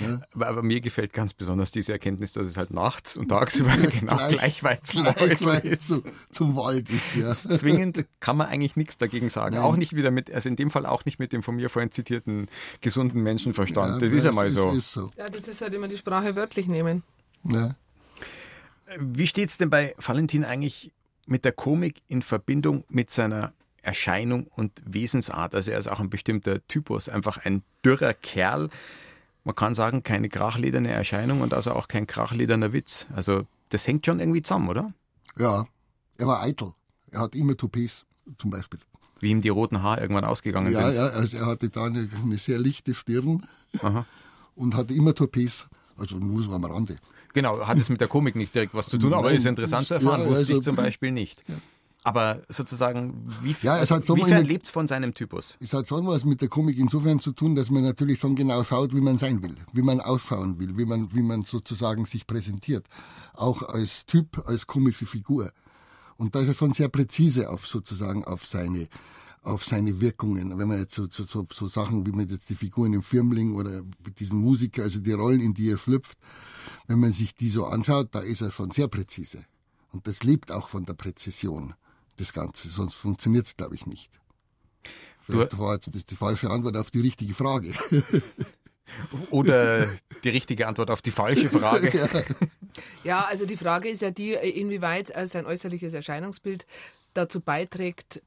Ja. 0.00 0.20
Aber, 0.34 0.48
aber, 0.48 0.62
mir 0.62 0.80
gefällt 0.80 1.12
ganz 1.12 1.34
besonders 1.34 1.70
diese 1.70 1.92
Erkenntnis, 1.92 2.32
dass 2.32 2.46
es 2.46 2.56
halt 2.56 2.70
nachts 2.70 3.16
und 3.16 3.28
tagsüber 3.28 3.76
genau 3.76 4.16
gleich, 4.16 4.60
gleich 4.60 4.64
weit, 4.64 4.82
gleich 4.84 5.44
weit 5.44 5.82
zu, 5.82 6.02
zum 6.30 6.56
Wald 6.56 6.88
ist. 6.88 7.16
Ja. 7.16 7.32
Zwingend 7.32 8.06
kann 8.20 8.36
man 8.36 8.46
eigentlich 8.48 8.76
nichts 8.76 8.96
dagegen 8.96 9.28
sagen. 9.28 9.56
Nein. 9.56 9.64
Auch 9.64 9.76
nicht 9.76 9.94
wieder 9.94 10.10
mit, 10.10 10.32
also 10.32 10.48
in 10.48 10.56
dem 10.56 10.70
Fall 10.70 10.86
auch 10.86 11.04
nicht 11.04 11.18
mit 11.18 11.32
dem 11.32 11.42
von 11.42 11.56
mir 11.56 11.68
vorhin 11.68 11.90
zitierten 11.90 12.48
gesunden 12.80 13.22
Menschenverstand. 13.22 14.00
Ja, 14.00 14.08
das 14.08 14.12
ist 14.12 14.24
ja 14.24 14.32
mal 14.32 14.50
so. 14.50 14.70
Ist 14.70 14.92
so. 14.92 15.10
Ja, 15.16 15.28
das 15.28 15.46
ist 15.46 15.60
halt 15.60 15.74
immer 15.74 15.88
die 15.88 15.98
Sprache 15.98 16.36
wörtlich 16.36 16.68
nehmen. 16.68 17.02
Ja. 17.44 17.74
Wie 18.98 19.26
steht 19.26 19.50
es 19.50 19.58
denn 19.58 19.70
bei 19.70 19.94
Valentin 19.98 20.44
eigentlich 20.44 20.92
mit 21.26 21.44
der 21.44 21.52
Komik 21.52 22.02
in 22.08 22.22
Verbindung 22.22 22.84
mit 22.88 23.10
seiner 23.10 23.52
Erscheinung 23.82 24.46
und 24.48 24.82
Wesensart? 24.84 25.54
Also 25.54 25.70
er 25.70 25.78
ist 25.78 25.88
auch 25.88 26.00
ein 26.00 26.10
bestimmter 26.10 26.66
Typus, 26.68 27.08
einfach 27.08 27.38
ein 27.38 27.62
dürrer 27.84 28.14
Kerl. 28.14 28.70
Man 29.44 29.54
kann 29.54 29.74
sagen, 29.74 30.02
keine 30.02 30.28
krachlederne 30.28 30.90
Erscheinung 30.90 31.40
und 31.40 31.54
also 31.54 31.72
auch 31.72 31.88
kein 31.88 32.06
krachlederner 32.06 32.72
Witz. 32.72 33.06
Also 33.14 33.46
das 33.70 33.86
hängt 33.86 34.06
schon 34.06 34.20
irgendwie 34.20 34.42
zusammen, 34.42 34.68
oder? 34.68 34.92
Ja, 35.36 35.66
er 36.18 36.26
war 36.26 36.42
eitel. 36.42 36.72
Er 37.10 37.20
hat 37.20 37.34
immer 37.34 37.56
Toupets 37.56 38.06
zum 38.38 38.50
Beispiel. 38.50 38.80
Wie 39.20 39.30
ihm 39.30 39.40
die 39.40 39.48
roten 39.48 39.82
Haare 39.82 40.00
irgendwann 40.00 40.24
ausgegangen 40.24 40.72
ja, 40.72 40.82
sind. 40.82 40.96
Ja, 40.96 41.06
also 41.08 41.36
er 41.36 41.46
hatte 41.46 41.68
da 41.68 41.84
eine, 41.84 42.08
eine 42.22 42.38
sehr 42.38 42.58
lichte 42.58 42.94
Stirn 42.94 43.46
Aha. 43.80 44.06
und 44.54 44.74
hatte 44.74 44.94
immer 44.94 45.14
Toupets. 45.14 45.68
Also 45.96 46.16
nur 46.16 46.42
so 46.42 46.52
am 46.52 46.64
Rande. 46.64 46.96
Genau, 47.32 47.66
hat 47.66 47.78
es 47.78 47.88
mit 47.88 48.00
der 48.00 48.08
Komik 48.08 48.36
nicht 48.36 48.54
direkt 48.54 48.74
was 48.74 48.88
zu 48.88 48.98
tun, 48.98 49.12
aber 49.12 49.28
Nein, 49.28 49.36
ist 49.36 49.46
interessant 49.46 49.86
zu 49.86 49.94
erfahren, 49.94 50.20
ja, 50.20 50.26
wusste 50.26 50.40
also, 50.40 50.56
ich 50.56 50.60
zum 50.62 50.76
Beispiel 50.76 51.12
nicht. 51.12 51.42
Ja. 51.48 51.54
Aber 52.04 52.42
sozusagen, 52.48 53.24
wie, 53.42 53.54
ja, 53.62 53.78
es 53.78 53.92
hat 53.92 54.04
so 54.04 54.16
wiefern 54.16 54.44
lebt 54.44 54.66
es 54.66 54.72
von 54.72 54.88
seinem 54.88 55.14
Typus? 55.14 55.56
Es 55.60 55.72
hat 55.72 55.86
schon 55.86 56.04
was 56.06 56.24
mit 56.24 56.40
der 56.40 56.48
Komik 56.48 56.76
insofern 56.78 57.20
zu 57.20 57.30
tun, 57.30 57.54
dass 57.54 57.70
man 57.70 57.84
natürlich 57.84 58.18
schon 58.18 58.34
genau 58.34 58.64
schaut, 58.64 58.92
wie 58.92 59.00
man 59.00 59.18
sein 59.18 59.40
will, 59.42 59.54
wie 59.72 59.82
man 59.82 60.00
ausschauen 60.00 60.58
will, 60.58 60.76
wie 60.76 60.84
man, 60.84 61.14
wie 61.14 61.22
man 61.22 61.44
sozusagen 61.44 62.04
sich 62.04 62.26
präsentiert. 62.26 62.86
Auch 63.34 63.62
als 63.62 64.04
Typ, 64.04 64.42
als 64.46 64.66
komische 64.66 65.06
Figur. 65.06 65.52
Und 66.16 66.34
da 66.34 66.40
ist 66.40 66.48
er 66.48 66.54
schon 66.54 66.72
sehr 66.72 66.88
präzise 66.88 67.48
auf 67.48 67.66
sozusagen 67.66 68.24
auf 68.24 68.46
seine 68.46 68.88
auf 69.44 69.64
seine 69.64 70.00
Wirkungen. 70.00 70.56
Wenn 70.56 70.68
man 70.68 70.78
jetzt 70.78 70.94
so, 70.94 71.06
so, 71.10 71.24
so, 71.24 71.46
so 71.50 71.66
Sachen 71.66 72.06
wie 72.06 72.12
mit 72.12 72.30
jetzt 72.30 72.48
die 72.48 72.54
Figuren 72.54 72.92
im 72.92 73.02
Firmling 73.02 73.56
oder 73.56 73.82
diesen 74.18 74.38
Musiker, 74.38 74.84
also 74.84 75.00
die 75.00 75.12
Rollen, 75.12 75.40
in 75.40 75.52
die 75.52 75.70
er 75.70 75.78
schlüpft, 75.78 76.16
wenn 76.86 77.00
man 77.00 77.12
sich 77.12 77.34
die 77.34 77.48
so 77.48 77.66
anschaut, 77.66 78.08
da 78.12 78.20
ist 78.20 78.40
er 78.40 78.50
schon 78.50 78.70
sehr 78.70 78.88
präzise. 78.88 79.44
Und 79.92 80.06
das 80.06 80.22
lebt 80.22 80.50
auch 80.50 80.68
von 80.68 80.84
der 80.84 80.94
Präzision, 80.94 81.74
das 82.16 82.32
Ganze. 82.32 82.68
Sonst 82.68 82.94
funktioniert 82.94 83.46
es, 83.46 83.56
glaube 83.56 83.74
ich, 83.74 83.86
nicht. 83.86 84.18
Vielleicht 85.20 85.58
war 85.58 85.74
jetzt 85.74 85.94
das 85.94 86.04
die 86.04 86.16
falsche 86.16 86.50
Antwort 86.50 86.76
auf 86.76 86.90
die 86.90 87.00
richtige 87.00 87.34
Frage. 87.34 87.72
Oder 89.30 89.88
die 90.24 90.28
richtige 90.28 90.66
Antwort 90.66 90.90
auf 90.90 91.02
die 91.02 91.10
falsche 91.10 91.48
Frage. 91.48 91.92
Ja. 93.04 93.20
ja, 93.20 93.24
also 93.26 93.44
die 93.44 93.58
Frage 93.58 93.90
ist 93.90 94.00
ja 94.00 94.10
die, 94.10 94.32
inwieweit 94.32 95.12
sein 95.28 95.44
äußerliches 95.44 95.92
Erscheinungsbild 95.92 96.66
dazu 97.12 97.40
beiträgt, 97.40 98.22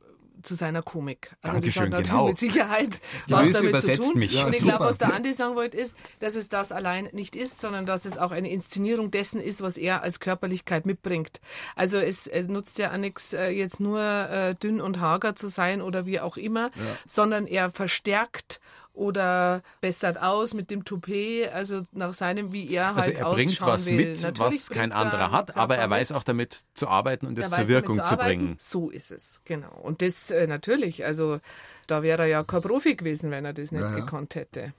zu 0.45 0.55
seiner 0.55 0.81
Komik. 0.81 1.35
Also 1.41 1.55
Dankeschön, 1.55 1.91
das 1.91 1.99
hat 1.99 2.05
genau. 2.07 2.27
mit 2.27 2.39
Sicherheit 2.39 3.01
ja, 3.27 3.39
was 3.39 3.51
damit 3.51 3.81
zu 3.81 3.93
tun. 3.97 4.19
Mich. 4.19 4.33
Ja, 4.33 4.45
und 4.45 4.55
ich 4.55 4.61
glaube, 4.61 4.85
was 4.85 4.97
der 4.97 5.13
Andi 5.13 5.33
sagen 5.33 5.55
wollte, 5.55 5.77
ist, 5.77 5.95
dass 6.19 6.35
es 6.35 6.49
das 6.49 6.71
allein 6.71 7.09
nicht 7.11 7.35
ist, 7.35 7.59
sondern 7.59 7.85
dass 7.85 8.05
es 8.05 8.17
auch 8.17 8.31
eine 8.31 8.49
Inszenierung 8.49 9.11
dessen 9.11 9.41
ist, 9.41 9.61
was 9.61 9.77
er 9.77 10.03
als 10.03 10.19
Körperlichkeit 10.19 10.85
mitbringt. 10.85 11.41
Also 11.75 11.97
es 11.97 12.29
nutzt 12.47 12.77
ja 12.77 12.91
auch 12.91 12.97
nichts, 12.97 13.33
äh, 13.33 13.49
jetzt 13.49 13.79
nur 13.79 14.01
äh, 14.01 14.55
dünn 14.55 14.81
und 14.81 14.99
hager 14.99 15.35
zu 15.35 15.47
sein 15.49 15.81
oder 15.81 16.05
wie 16.05 16.19
auch 16.19 16.37
immer, 16.37 16.65
ja. 16.65 16.97
sondern 17.05 17.47
er 17.47 17.71
verstärkt 17.71 18.59
oder 18.95 19.61
bessert 19.81 20.21
aus 20.21 20.53
mit 20.53 20.71
dem 20.71 20.85
Toupet, 20.85 21.51
also 21.53 21.83
nach 21.91 22.13
seinem, 22.13 22.51
wie 22.51 22.73
er 22.73 22.95
halt 22.95 23.07
Also 23.07 23.11
er 23.11 23.33
bringt 23.33 23.61
was 23.61 23.87
will. 23.87 23.95
mit, 23.95 24.21
Natürlich 24.21 24.39
was 24.39 24.69
kein 24.69 24.91
anderer 24.91 25.31
hat, 25.31 25.55
aber 25.55 25.77
er 25.77 25.89
weiß 25.89 26.13
auch 26.13 26.23
damit 26.23 26.63
zu 26.73 26.87
arbeiten 26.87 27.27
und 27.27 27.37
es 27.37 27.51
zur 27.51 27.67
Wirkung 27.67 27.97
zu, 27.97 28.03
zu 28.05 28.17
bringen. 28.17 28.55
So 28.57 28.89
ist 28.89 29.11
es, 29.11 29.41
genau. 29.45 29.73
Und 29.83 30.01
das 30.01 30.31
äh, 30.31 30.47
natürlich, 30.47 31.05
also 31.05 31.39
da 31.87 32.03
wäre 32.03 32.23
er 32.23 32.27
ja 32.27 32.43
kein 32.43 32.61
Profi 32.61 32.95
gewesen, 32.95 33.31
wenn 33.31 33.45
er 33.45 33.53
das 33.53 33.71
nicht 33.71 33.81
ja, 33.81 33.95
gekonnt 33.95 34.35
hätte. 34.35 34.73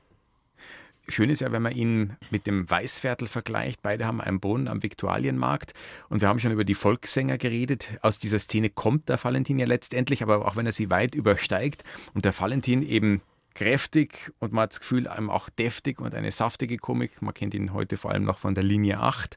Schön 1.08 1.30
ist 1.30 1.40
ja, 1.40 1.52
wenn 1.52 1.62
man 1.62 1.72
ihn 1.72 2.16
mit 2.30 2.48
dem 2.48 2.68
Weißviertel 2.68 3.28
vergleicht. 3.28 3.80
Beide 3.80 4.06
haben 4.06 4.20
einen 4.20 4.40
Brunnen 4.40 4.66
am 4.66 4.82
Viktualienmarkt. 4.82 5.72
Und 6.08 6.20
wir 6.20 6.26
haben 6.26 6.40
schon 6.40 6.50
über 6.50 6.64
die 6.64 6.74
Volkssänger 6.74 7.38
geredet. 7.38 7.90
Aus 8.02 8.18
dieser 8.18 8.40
Szene 8.40 8.70
kommt 8.70 9.08
der 9.08 9.22
Valentin 9.22 9.60
ja 9.60 9.66
letztendlich, 9.66 10.24
aber 10.24 10.44
auch 10.44 10.56
wenn 10.56 10.66
er 10.66 10.72
sie 10.72 10.90
weit 10.90 11.14
übersteigt 11.14 11.84
und 12.14 12.24
der 12.24 12.36
Valentin 12.36 12.82
eben 12.82 13.22
kräftig 13.56 14.32
und 14.38 14.52
man 14.52 14.64
hat 14.64 14.72
das 14.72 14.80
Gefühl, 14.80 15.08
einem 15.08 15.30
auch 15.30 15.48
deftig 15.48 16.00
und 16.00 16.14
eine 16.14 16.30
saftige 16.30 16.76
Komik. 16.76 17.22
Man 17.22 17.34
kennt 17.34 17.54
ihn 17.54 17.72
heute 17.72 17.96
vor 17.96 18.12
allem 18.12 18.24
noch 18.24 18.38
von 18.38 18.54
der 18.54 18.62
Linie 18.62 19.00
8. 19.00 19.36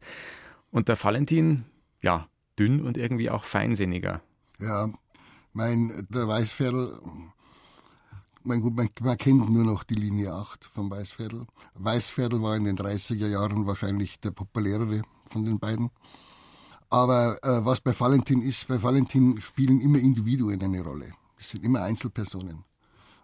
Und 0.71 0.89
der 0.89 1.01
Valentin, 1.01 1.65
ja, 2.01 2.27
dünn 2.59 2.81
und 2.81 2.97
irgendwie 2.97 3.29
auch 3.29 3.45
feinsinniger. 3.45 4.21
Ja, 4.59 4.89
Mein, 5.53 6.05
der 6.09 6.27
Weißviertel, 6.27 6.99
mein, 8.43 8.61
gut, 8.61 8.75
man, 8.75 8.89
man 9.01 9.17
kennt 9.17 9.49
nur 9.49 9.63
noch 9.63 9.83
die 9.83 9.95
Linie 9.95 10.33
8 10.33 10.65
vom 10.65 10.91
Weißviertel. 10.91 11.47
Weißviertel 11.75 12.41
war 12.41 12.55
in 12.55 12.65
den 12.65 12.77
30er 12.77 13.27
Jahren 13.27 13.65
wahrscheinlich 13.65 14.19
der 14.19 14.31
populärere 14.31 15.01
von 15.25 15.45
den 15.45 15.59
beiden. 15.59 15.89
Aber 16.89 17.37
äh, 17.41 17.65
was 17.65 17.79
bei 17.79 17.97
Valentin 17.97 18.41
ist, 18.41 18.67
bei 18.67 18.81
Valentin 18.83 19.39
spielen 19.39 19.79
immer 19.79 19.99
Individuen 19.99 20.61
eine 20.61 20.81
Rolle. 20.81 21.13
Es 21.37 21.51
sind 21.51 21.63
immer 21.63 21.83
Einzelpersonen. 21.83 22.65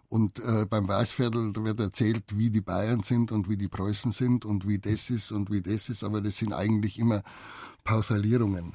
Und 0.08 0.38
äh, 0.38 0.66
beim 0.66 0.86
Weißviertel 0.88 1.52
wird 1.56 1.80
erzählt, 1.80 2.24
wie 2.36 2.50
die 2.50 2.60
Bayern 2.60 3.02
sind 3.02 3.32
und 3.32 3.48
wie 3.48 3.56
die 3.56 3.68
Preußen 3.68 4.12
sind 4.12 4.44
und 4.44 4.66
wie 4.66 4.78
das 4.78 5.10
ist 5.10 5.32
und 5.32 5.50
wie 5.50 5.62
das 5.62 5.88
ist, 5.88 6.04
aber 6.04 6.20
das 6.20 6.36
sind 6.36 6.52
eigentlich 6.52 6.98
immer 6.98 7.22
Pausalierungen. 7.82 8.74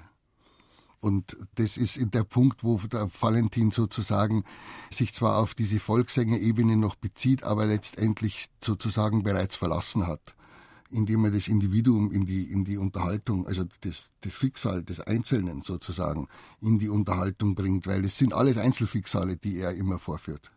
Und 1.02 1.36
das 1.56 1.78
ist 1.78 2.00
der 2.14 2.24
Punkt, 2.24 2.64
wo 2.64 2.78
der 2.78 3.10
Valentin 3.20 3.72
sozusagen 3.72 4.44
sich 4.94 5.14
zwar 5.16 5.38
auf 5.38 5.56
diese 5.56 5.80
Volkssängerebene 5.80 6.78
noch 6.78 6.96
bezieht, 6.96 7.44
aber 7.44 7.66
letztendlich 7.66 8.50
sozusagen 8.64 9.24
bereits 9.24 9.56
verlassen 9.56 10.06
hat, 10.06 10.36
indem 10.92 11.26
er 11.26 11.32
das 11.32 11.48
Individuum 11.48 12.12
in 12.12 12.26
die, 12.28 12.44
in 12.52 12.66
die 12.66 12.78
Unterhaltung, 12.78 13.48
also 13.48 13.64
das, 13.82 14.12
das 14.22 14.34
Schicksal 14.34 14.84
des 14.84 15.00
Einzelnen 15.00 15.64
sozusagen 15.64 16.28
in 16.62 16.78
die 16.78 16.90
Unterhaltung 16.90 17.56
bringt, 17.56 17.88
weil 17.88 18.06
es 18.06 18.20
sind 18.20 18.32
alles 18.32 18.58
Einzelschicksale, 18.58 19.38
die 19.38 19.58
er 19.58 19.74
immer 19.74 19.98
vorführt. 19.98 20.52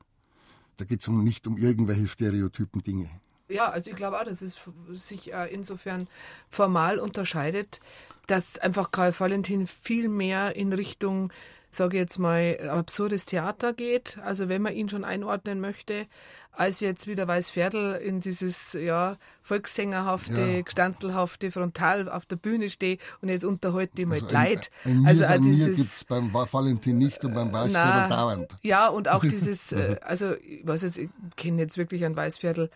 Da 0.77 0.85
geht 0.85 1.01
es 1.01 1.09
um, 1.09 1.23
nicht 1.23 1.47
um 1.47 1.57
irgendwelche 1.57 2.09
stereotypen 2.09 2.83
Dinge. 2.83 3.09
Ja, 3.49 3.69
also 3.69 3.91
ich 3.91 3.97
glaube 3.97 4.19
auch, 4.19 4.25
dass 4.25 4.43
es 4.43 4.57
sich 4.93 5.33
äh, 5.33 5.53
insofern 5.53 6.09
formal 6.51 6.99
unterscheidet, 6.99 7.81
dass 8.27 8.59
einfach 8.59 8.91
Karl 8.91 9.15
Valentin 9.19 9.67
viel 9.67 10.09
mehr 10.09 10.57
in 10.57 10.73
Richtung, 10.73 11.31
sage 11.77 11.97
ich 11.97 12.01
jetzt 12.03 12.19
mal, 12.19 12.59
absurdes 12.71 13.27
Theater 13.27 13.73
geht. 13.73 14.19
Also 14.23 14.49
wenn 14.49 14.63
man 14.63 14.75
ihn 14.75 14.89
schon 14.89 15.05
einordnen 15.05 15.61
möchte, 15.61 16.07
als 16.53 16.81
jetzt 16.81 17.07
wieder 17.07 17.27
Weißviertel 17.27 17.97
in 17.97 18.21
dieses 18.21 18.75
ja 18.75 19.17
volkssängerhafte, 19.43 20.41
Ja. 20.41 20.61
gestanzelhafte 20.63 21.51
Frontal 21.51 22.09
auf 22.09 22.27
der 22.27 22.37
Bühne 22.37 22.69
stehe 22.71 22.99
und 23.21 23.29
jetzt 23.29 23.45
unterhalte 23.45 24.03
ich 24.03 24.07
mal 24.09 24.15
Also 24.15 24.27
die 24.27 24.35
Leute. 24.35 24.69
Ein, 24.85 24.99
ein 25.01 25.07
also 25.07 25.25
an 25.25 25.43
mir 25.43 25.71
gibt 25.71 25.95
es 25.95 26.05
beim 26.05 26.33
Valentin 26.33 26.99
nicht 26.99 27.25
und 27.25 27.35
beim 27.35 27.53
Weißviertel 27.53 27.91
Na, 27.93 28.09
dauernd. 28.09 28.57
Ja, 28.63 28.89
und 28.89 29.09
auch 29.09 29.25
dieses, 29.25 29.73
äh, 29.73 29.97
also 30.03 30.35
ich 30.35 30.67
weiß 30.67 30.83
jetzt, 30.83 30.99
ich 30.99 31.11
kenne 31.37 31.63
jetzt 31.63 31.77
wirklich 31.77 32.05
ein 32.05 32.17
Weißviertel 32.17 32.71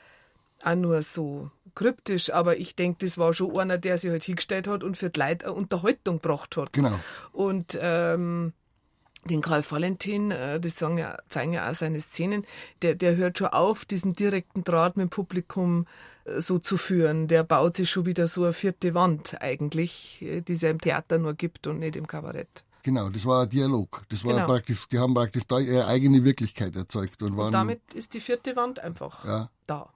auch 0.65 0.75
nur 0.75 1.03
so 1.03 1.51
kryptisch, 1.77 2.33
aber 2.33 2.57
ich 2.57 2.75
denke, 2.75 3.07
das 3.07 3.17
war 3.19 3.33
schon 3.33 3.57
einer, 3.57 3.79
der 3.79 3.97
sich 3.99 4.11
halt 4.11 4.25
hingestellt 4.25 4.67
hat 4.67 4.83
und 4.83 4.97
für 4.97 5.11
die 5.11 5.21
Leute 5.21 5.47
eine 5.47 5.55
Unterhaltung 5.55 6.17
gebracht 6.21 6.57
hat. 6.57 6.73
Genau. 6.73 6.99
Und 7.33 7.79
ähm, 7.81 8.53
den 9.25 9.41
Karl 9.43 9.65
Valentin, 9.69 10.31
äh, 10.31 10.61
das 10.61 10.77
sagen 10.77 10.99
ja, 10.99 11.17
zeigen 11.29 11.53
ja 11.53 11.71
auch 11.71 11.75
seine 11.75 12.01
Szenen, 12.01 12.45
der, 12.83 12.95
der 12.95 13.17
hört 13.17 13.39
schon 13.39 13.49
auf, 13.49 13.85
diesen 13.85 14.13
direkten 14.13 14.65
Draht 14.65 14.97
mit 14.97 15.05
dem 15.05 15.11
Publikum 15.11 15.87
äh, 16.25 16.41
so 16.41 16.59
zu 16.59 16.77
führen. 16.77 17.29
Der 17.29 17.45
baut 17.45 17.77
sich 17.77 17.91
schon 17.91 18.07
wieder 18.07 18.27
so 18.27 18.45
eine 18.45 18.53
vierte 18.53 18.95
Wand 18.95 19.41
eigentlich, 19.41 20.23
äh, 20.23 20.41
die 20.41 20.53
es 20.53 20.63
ja 20.63 20.71
im 20.71 20.81
Theater 20.81 21.19
nur 21.19 21.35
gibt 21.35 21.67
und 21.67 21.79
nicht 21.79 21.97
im 21.97 22.07
Kabarett. 22.07 22.65
Genau, 22.83 23.11
das 23.11 23.27
war 23.27 23.43
ein 23.43 23.49
Dialog. 23.51 24.03
Das 24.09 24.25
war 24.25 24.35
Genau. 24.35 24.47
praktisch, 24.47 24.87
die 24.89 24.99
haben 24.99 25.13
praktisch 25.13 25.43
da 25.47 25.59
ihre 25.59 25.87
eigene 25.87 26.25
Wirklichkeit 26.25 26.75
erzeugt 26.75 27.21
und 27.23 27.37
waren. 27.37 27.47
Und 27.47 27.53
damit 27.53 27.95
ist 27.95 28.15
die 28.15 28.21
vierte 28.21 28.57
Wand 28.57 28.79
einfach 28.81 29.25
ja, 29.25 29.51
da. 29.67 29.93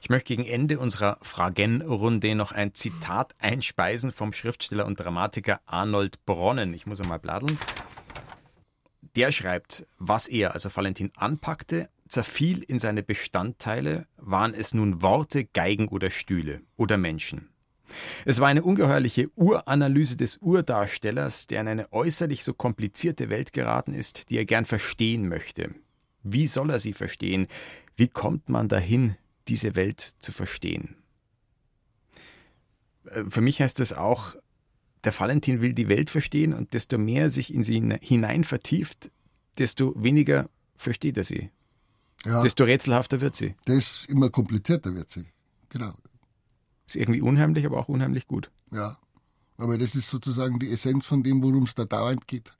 Ich 0.00 0.08
möchte 0.08 0.34
gegen 0.34 0.48
Ende 0.48 0.78
unserer 0.78 1.18
Fragen-Runde 1.22 2.34
noch 2.34 2.52
ein 2.52 2.74
Zitat 2.74 3.34
einspeisen 3.38 4.12
vom 4.12 4.32
Schriftsteller 4.32 4.86
und 4.86 4.98
Dramatiker 4.98 5.60
Arnold 5.66 6.24
Bronnen. 6.24 6.72
Ich 6.74 6.86
muss 6.86 7.00
einmal 7.00 7.18
bladeln. 7.18 7.58
Der 9.18 9.32
schreibt, 9.32 9.84
was 9.98 10.28
er, 10.28 10.54
also 10.54 10.68
Valentin, 10.72 11.10
anpackte, 11.16 11.88
zerfiel 12.06 12.62
in 12.62 12.78
seine 12.78 13.02
Bestandteile, 13.02 14.06
waren 14.16 14.54
es 14.54 14.74
nun 14.74 15.02
Worte, 15.02 15.44
Geigen 15.44 15.88
oder 15.88 16.10
Stühle 16.10 16.60
oder 16.76 16.98
Menschen. 16.98 17.48
Es 18.24 18.38
war 18.38 18.46
eine 18.46 18.62
ungeheuerliche 18.62 19.28
Uranalyse 19.34 20.16
des 20.16 20.36
Urdarstellers, 20.36 21.48
der 21.48 21.62
in 21.62 21.66
eine 21.66 21.92
äußerlich 21.92 22.44
so 22.44 22.54
komplizierte 22.54 23.28
Welt 23.28 23.52
geraten 23.52 23.92
ist, 23.92 24.30
die 24.30 24.36
er 24.36 24.44
gern 24.44 24.66
verstehen 24.66 25.28
möchte. 25.28 25.74
Wie 26.22 26.46
soll 26.46 26.70
er 26.70 26.78
sie 26.78 26.92
verstehen? 26.92 27.48
Wie 27.96 28.06
kommt 28.06 28.48
man 28.48 28.68
dahin, 28.68 29.16
diese 29.48 29.74
Welt 29.74 30.00
zu 30.20 30.30
verstehen? 30.30 30.94
Äh, 33.06 33.24
Für 33.28 33.40
mich 33.40 33.60
heißt 33.60 33.80
das 33.80 33.92
auch, 33.92 34.36
der 35.04 35.18
Valentin 35.18 35.60
will 35.60 35.72
die 35.74 35.88
Welt 35.88 36.10
verstehen 36.10 36.52
und 36.54 36.74
desto 36.74 36.98
mehr 36.98 37.24
er 37.24 37.30
sich 37.30 37.52
in 37.54 37.64
sie 37.64 37.74
hine- 37.74 37.98
hinein 38.02 38.44
vertieft, 38.44 39.10
desto 39.58 39.92
weniger 39.96 40.48
versteht 40.76 41.16
er 41.16 41.24
sie. 41.24 41.50
ja 42.24 42.42
Desto 42.42 42.64
rätselhafter 42.64 43.20
wird 43.20 43.36
sie. 43.36 43.54
das 43.64 44.04
immer 44.08 44.30
komplizierter 44.30 44.94
wird 44.94 45.10
sie. 45.10 45.26
Genau. 45.70 45.92
Ist 46.86 46.96
irgendwie 46.96 47.20
unheimlich, 47.20 47.66
aber 47.66 47.78
auch 47.78 47.88
unheimlich 47.88 48.26
gut. 48.26 48.50
Ja. 48.72 48.98
Aber 49.58 49.76
das 49.76 49.94
ist 49.94 50.08
sozusagen 50.08 50.58
die 50.58 50.72
Essenz 50.72 51.04
von 51.06 51.22
dem, 51.22 51.42
worum 51.42 51.64
es 51.64 51.74
da 51.74 51.84
dauernd 51.84 52.26
geht. 52.28 52.56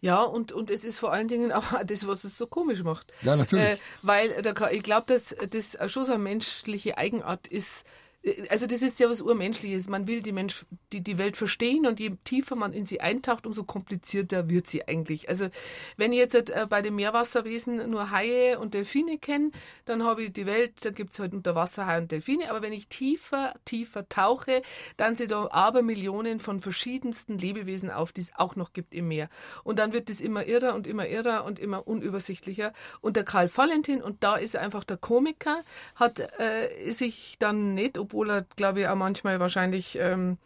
Ja, 0.00 0.22
und, 0.22 0.50
und 0.52 0.68
es 0.70 0.84
ist 0.84 0.98
vor 0.98 1.12
allen 1.12 1.28
Dingen 1.28 1.52
auch 1.52 1.64
das, 1.86 2.06
was 2.06 2.24
es 2.24 2.36
so 2.36 2.46
komisch 2.46 2.82
macht. 2.82 3.12
Ja, 3.22 3.36
natürlich. 3.36 3.64
Äh, 3.64 3.78
weil 4.02 4.42
da, 4.42 4.70
ich 4.70 4.82
glaube, 4.82 5.06
dass 5.06 5.34
das 5.50 5.76
schon 5.90 6.04
so 6.04 6.12
eine 6.12 6.22
menschliche 6.22 6.98
Eigenart 6.98 7.46
ist. 7.46 7.84
Äh, 8.22 8.46
Also 8.48 8.66
das 8.66 8.82
ist 8.82 9.00
ja 9.00 9.08
was 9.08 9.22
Urmenschliches. 9.22 9.88
Man 9.88 10.06
will 10.06 10.22
die, 10.22 10.32
Mensch, 10.32 10.64
die, 10.92 11.00
die 11.00 11.18
Welt 11.18 11.36
verstehen 11.36 11.86
und 11.86 12.00
je 12.00 12.12
tiefer 12.24 12.56
man 12.56 12.72
in 12.72 12.86
sie 12.86 13.00
eintaucht, 13.00 13.46
umso 13.46 13.64
komplizierter 13.64 14.48
wird 14.48 14.66
sie 14.66 14.86
eigentlich. 14.86 15.28
Also 15.28 15.48
wenn 15.96 16.12
ich 16.12 16.18
jetzt 16.18 16.34
äh, 16.50 16.66
bei 16.68 16.82
den 16.82 16.94
Meerwasserwesen 16.94 17.90
nur 17.90 18.10
Haie 18.10 18.58
und 18.58 18.74
Delfine 18.74 19.18
kenne, 19.18 19.50
dann 19.84 20.02
habe 20.04 20.24
ich 20.24 20.32
die 20.32 20.46
Welt, 20.46 20.84
dann 20.84 20.94
gibt 20.94 21.12
es 21.12 21.18
halt 21.18 21.32
Unterwasserhaie 21.34 22.00
und 22.00 22.12
Delfine. 22.12 22.50
Aber 22.50 22.62
wenn 22.62 22.72
ich 22.72 22.88
tiefer, 22.88 23.54
tiefer 23.64 24.08
tauche, 24.08 24.62
dann 24.96 25.16
sind 25.16 25.30
da 25.32 25.48
Abermillionen 25.50 26.40
von 26.40 26.60
verschiedensten 26.60 27.38
Lebewesen 27.38 27.90
auf, 27.90 28.12
die 28.12 28.20
es 28.22 28.32
auch 28.36 28.56
noch 28.56 28.72
gibt 28.72 28.94
im 28.94 29.08
Meer. 29.08 29.28
Und 29.64 29.78
dann 29.78 29.92
wird 29.92 30.10
es 30.10 30.20
immer 30.20 30.46
irrer 30.46 30.74
und 30.74 30.86
immer 30.86 31.08
irrer 31.08 31.44
und 31.44 31.58
immer 31.58 31.86
unübersichtlicher. 31.86 32.72
Und 33.00 33.16
der 33.16 33.24
Karl 33.24 33.50
Valentin, 33.54 34.02
und 34.02 34.22
da 34.22 34.36
ist 34.36 34.56
einfach 34.56 34.84
der 34.84 34.96
Komiker, 34.96 35.64
hat 35.96 36.20
äh, 36.38 36.92
sich 36.92 37.36
dann 37.38 37.74
nicht, 37.74 37.98
obwohl 37.98 38.11
er, 38.30 38.42
glaube 38.56 38.80
ich, 38.80 38.88
auch 38.88 38.96
manchmal 38.96 39.40
wahrscheinlich 39.40 39.98
ähm, 39.98 40.38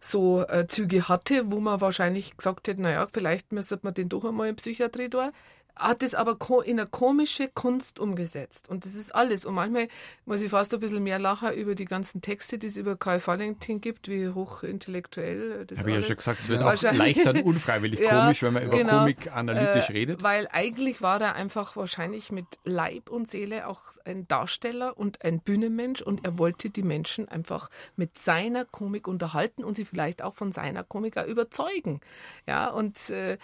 so 0.00 0.46
äh, 0.48 0.66
Züge 0.66 1.08
hatte, 1.08 1.50
wo 1.50 1.60
man 1.60 1.80
wahrscheinlich 1.80 2.36
gesagt 2.36 2.68
hätte, 2.68 2.82
naja, 2.82 3.06
vielleicht 3.12 3.52
müsste 3.52 3.78
man 3.82 3.94
den 3.94 4.08
doch 4.08 4.24
einmal 4.24 4.48
in 4.48 4.56
Psychiatrie 4.56 5.08
da 5.08 5.32
hat 5.78 6.02
es 6.02 6.14
aber 6.14 6.36
in 6.64 6.78
eine 6.78 6.88
komische 6.88 7.48
Kunst 7.48 8.00
umgesetzt. 8.00 8.68
Und 8.68 8.84
das 8.84 8.94
ist 8.94 9.14
alles. 9.14 9.44
Und 9.44 9.54
manchmal 9.54 9.88
muss 10.24 10.40
ich 10.40 10.50
fast 10.50 10.74
ein 10.74 10.80
bisschen 10.80 11.02
mehr 11.02 11.18
lachen 11.18 11.52
über 11.54 11.74
die 11.74 11.84
ganzen 11.84 12.20
Texte, 12.20 12.58
die 12.58 12.66
es 12.66 12.76
über 12.76 12.96
Karl 12.96 13.24
Valentin 13.24 13.80
gibt, 13.80 14.08
wie 14.08 14.28
hochintellektuell 14.28 15.64
das 15.66 15.78
Habe 15.78 15.90
ich 15.90 15.96
ja 15.96 16.02
schon 16.02 16.16
gesagt, 16.16 16.40
es 16.40 16.48
wird 16.48 16.62
auch 16.62 16.82
leicht 16.82 17.24
dann 17.24 17.42
unfreiwillig 17.42 18.00
Ja, 18.08 18.24
komisch, 18.24 18.42
wenn 18.42 18.54
man 18.54 18.64
über 18.64 18.76
genau. 18.76 18.98
Komik 19.00 19.32
analytisch 19.34 19.90
Äh, 19.90 19.92
redet. 19.92 20.22
Weil 20.22 20.48
eigentlich 20.50 21.02
war 21.02 21.20
er 21.20 21.34
einfach 21.34 21.76
wahrscheinlich 21.76 22.32
mit 22.32 22.46
Leib 22.64 23.10
und 23.10 23.28
Seele 23.28 23.66
auch 23.68 23.80
ein 24.04 24.26
Darsteller 24.26 24.96
und 24.96 25.22
ein 25.24 25.40
Bühnenmensch 25.40 26.00
und 26.02 26.24
er 26.24 26.38
wollte 26.38 26.70
die 26.70 26.82
Menschen 26.82 27.28
einfach 27.28 27.70
mit 27.96 28.18
seiner 28.18 28.64
Komik 28.64 29.06
unterhalten 29.06 29.64
und 29.64 29.76
sie 29.76 29.84
vielleicht 29.84 30.22
auch 30.22 30.34
von 30.34 30.52
seiner 30.52 30.82
Komik 30.82 31.16
überzeugen. 31.16 32.00
Ja, 32.46 32.68
und 32.68 33.10
äh, 33.10 33.38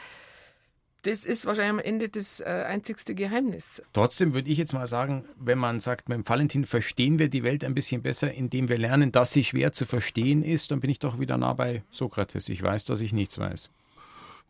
das 1.07 1.25
ist 1.25 1.47
wahrscheinlich 1.47 1.71
am 1.71 1.79
Ende 1.79 2.09
das 2.09 2.41
äh, 2.41 2.45
einzigste 2.45 3.15
Geheimnis. 3.15 3.83
Trotzdem 3.93 4.35
würde 4.35 4.51
ich 4.51 4.59
jetzt 4.59 4.73
mal 4.73 4.87
sagen, 4.87 5.25
wenn 5.39 5.59
man 5.59 5.81
sagt, 5.81 6.09
mit 6.09 6.17
dem 6.17 6.29
Valentin 6.29 6.65
verstehen 6.65 7.19
wir 7.19 7.29
die 7.29 7.43
Welt 7.43 7.65
ein 7.65 7.75
bisschen 7.75 8.03
besser, 8.03 8.33
indem 8.33 8.69
wir 8.69 8.79
lernen, 8.79 9.13
dass 9.13 9.33
sie 9.33 9.45
schwer 9.45 9.73
zu 9.73 9.87
verstehen 9.87 10.43
ist, 10.43 10.71
dann 10.71 10.81
bin 10.81 10.91
ich 10.91 10.99
doch 10.99 11.19
wieder 11.19 11.37
nah 11.37 11.53
bei 11.53 11.83
Sokrates. 11.91 12.49
Ich 12.49 12.63
weiß, 12.63 12.87
dass 12.87 13.01
ich 13.01 13.13
nichts 13.13 13.39
weiß. 13.39 13.71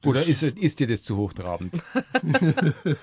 Oder 0.06 0.24
ist, 0.26 0.42
ist 0.42 0.80
dir 0.80 0.86
das 0.86 1.02
zu 1.02 1.16
hochtrabend? 1.16 1.74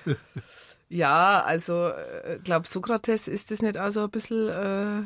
Ja, 0.92 1.40
also 1.40 1.90
ich 2.36 2.44
glaube, 2.44 2.68
Sokrates 2.68 3.26
ist 3.26 3.50
das 3.50 3.62
nicht 3.62 3.78
also 3.78 4.04
ein 4.04 4.10
bisschen 4.10 4.48
äh, 4.50 5.02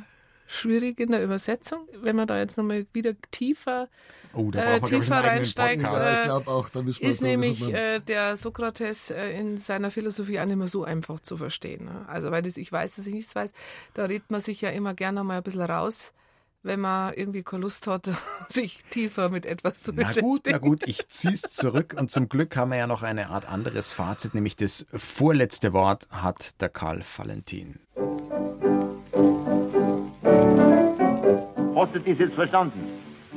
schwierig 0.46 1.00
in 1.00 1.10
der 1.10 1.22
Übersetzung, 1.24 1.88
wenn 2.00 2.16
man 2.16 2.26
da 2.26 2.38
jetzt 2.38 2.56
nochmal 2.56 2.86
wieder 2.92 3.14
tiefer 3.30 3.88
Oh, 4.32 4.50
da 4.50 4.74
Äh, 4.76 4.80
tiefer 4.82 5.24
reinsteigt, 5.24 5.80
Ich, 5.80 5.86
Podcast. 5.88 6.26
äh, 6.46 6.50
auch, 6.50 6.68
da 6.68 6.82
müssen 6.82 7.00
wir 7.02 7.08
ist 7.08 7.22
nämlich 7.22 7.72
äh, 7.72 8.00
der 8.00 8.36
Sokrates 8.36 9.10
äh, 9.10 9.30
in 9.30 9.56
seiner 9.56 9.90
Philosophie 9.90 10.38
auch 10.40 10.44
nicht 10.44 10.56
mehr 10.56 10.68
so 10.68 10.84
einfach 10.84 11.20
zu 11.20 11.38
verstehen. 11.38 11.86
Ne? 11.86 12.04
Also, 12.06 12.30
weil 12.30 12.42
das, 12.42 12.58
ich 12.58 12.70
weiß, 12.70 12.96
dass 12.96 13.06
ich 13.06 13.14
nichts 13.14 13.34
weiß, 13.34 13.52
da 13.94 14.04
redet 14.04 14.30
man 14.30 14.42
sich 14.42 14.60
ja 14.60 14.68
immer 14.70 14.92
gerne 14.92 15.24
mal 15.24 15.38
ein 15.38 15.42
bisschen 15.42 15.62
raus, 15.62 16.12
wenn 16.62 16.80
man 16.80 17.14
irgendwie 17.14 17.44
keine 17.44 17.62
Lust 17.62 17.86
hat, 17.86 18.10
sich 18.48 18.84
tiefer 18.90 19.30
mit 19.30 19.46
etwas 19.46 19.82
zu 19.82 19.92
Na 19.92 19.98
beschäftigen. 20.02 20.26
gut, 20.26 20.42
na 20.50 20.58
gut, 20.58 20.82
ich 20.86 21.08
zieh's 21.08 21.40
zurück 21.40 21.94
und 21.98 22.10
zum 22.10 22.28
Glück 22.28 22.56
haben 22.56 22.72
wir 22.72 22.78
ja 22.78 22.86
noch 22.86 23.02
eine 23.02 23.30
Art 23.30 23.48
anderes 23.48 23.94
Fazit, 23.94 24.34
nämlich 24.34 24.56
das 24.56 24.84
vorletzte 24.92 25.72
Wort 25.72 26.08
hat 26.10 26.60
der 26.60 26.68
Karl 26.68 27.02
Valentin. 27.16 27.80
Hast 31.76 31.94
du 31.94 32.00
das 32.00 32.18
jetzt 32.18 32.34
verstanden? 32.34 32.80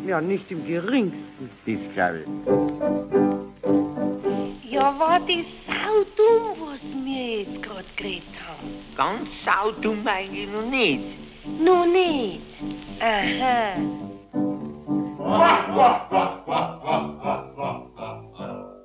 Ja, 0.07 0.21
nicht 0.21 0.49
im 0.49 0.65
geringsten. 0.65 1.49
Das 1.65 1.93
glaube 1.93 2.19
ich. 2.19 2.25
Da 4.73 4.97
war 4.97 5.19
das 5.19 5.45
saudumm, 5.67 6.55
was 6.61 6.81
wir 7.03 7.39
jetzt 7.41 7.61
gerade 7.61 7.83
geredet 7.97 8.23
haben. 8.47 8.69
Ganz 8.95 9.43
saudumm 9.43 10.07
eigentlich 10.07 10.49
noch 10.49 10.65
nicht. 10.65 11.03
Noch 11.59 11.85
nicht. 11.85 12.39
Aha. 13.01 13.75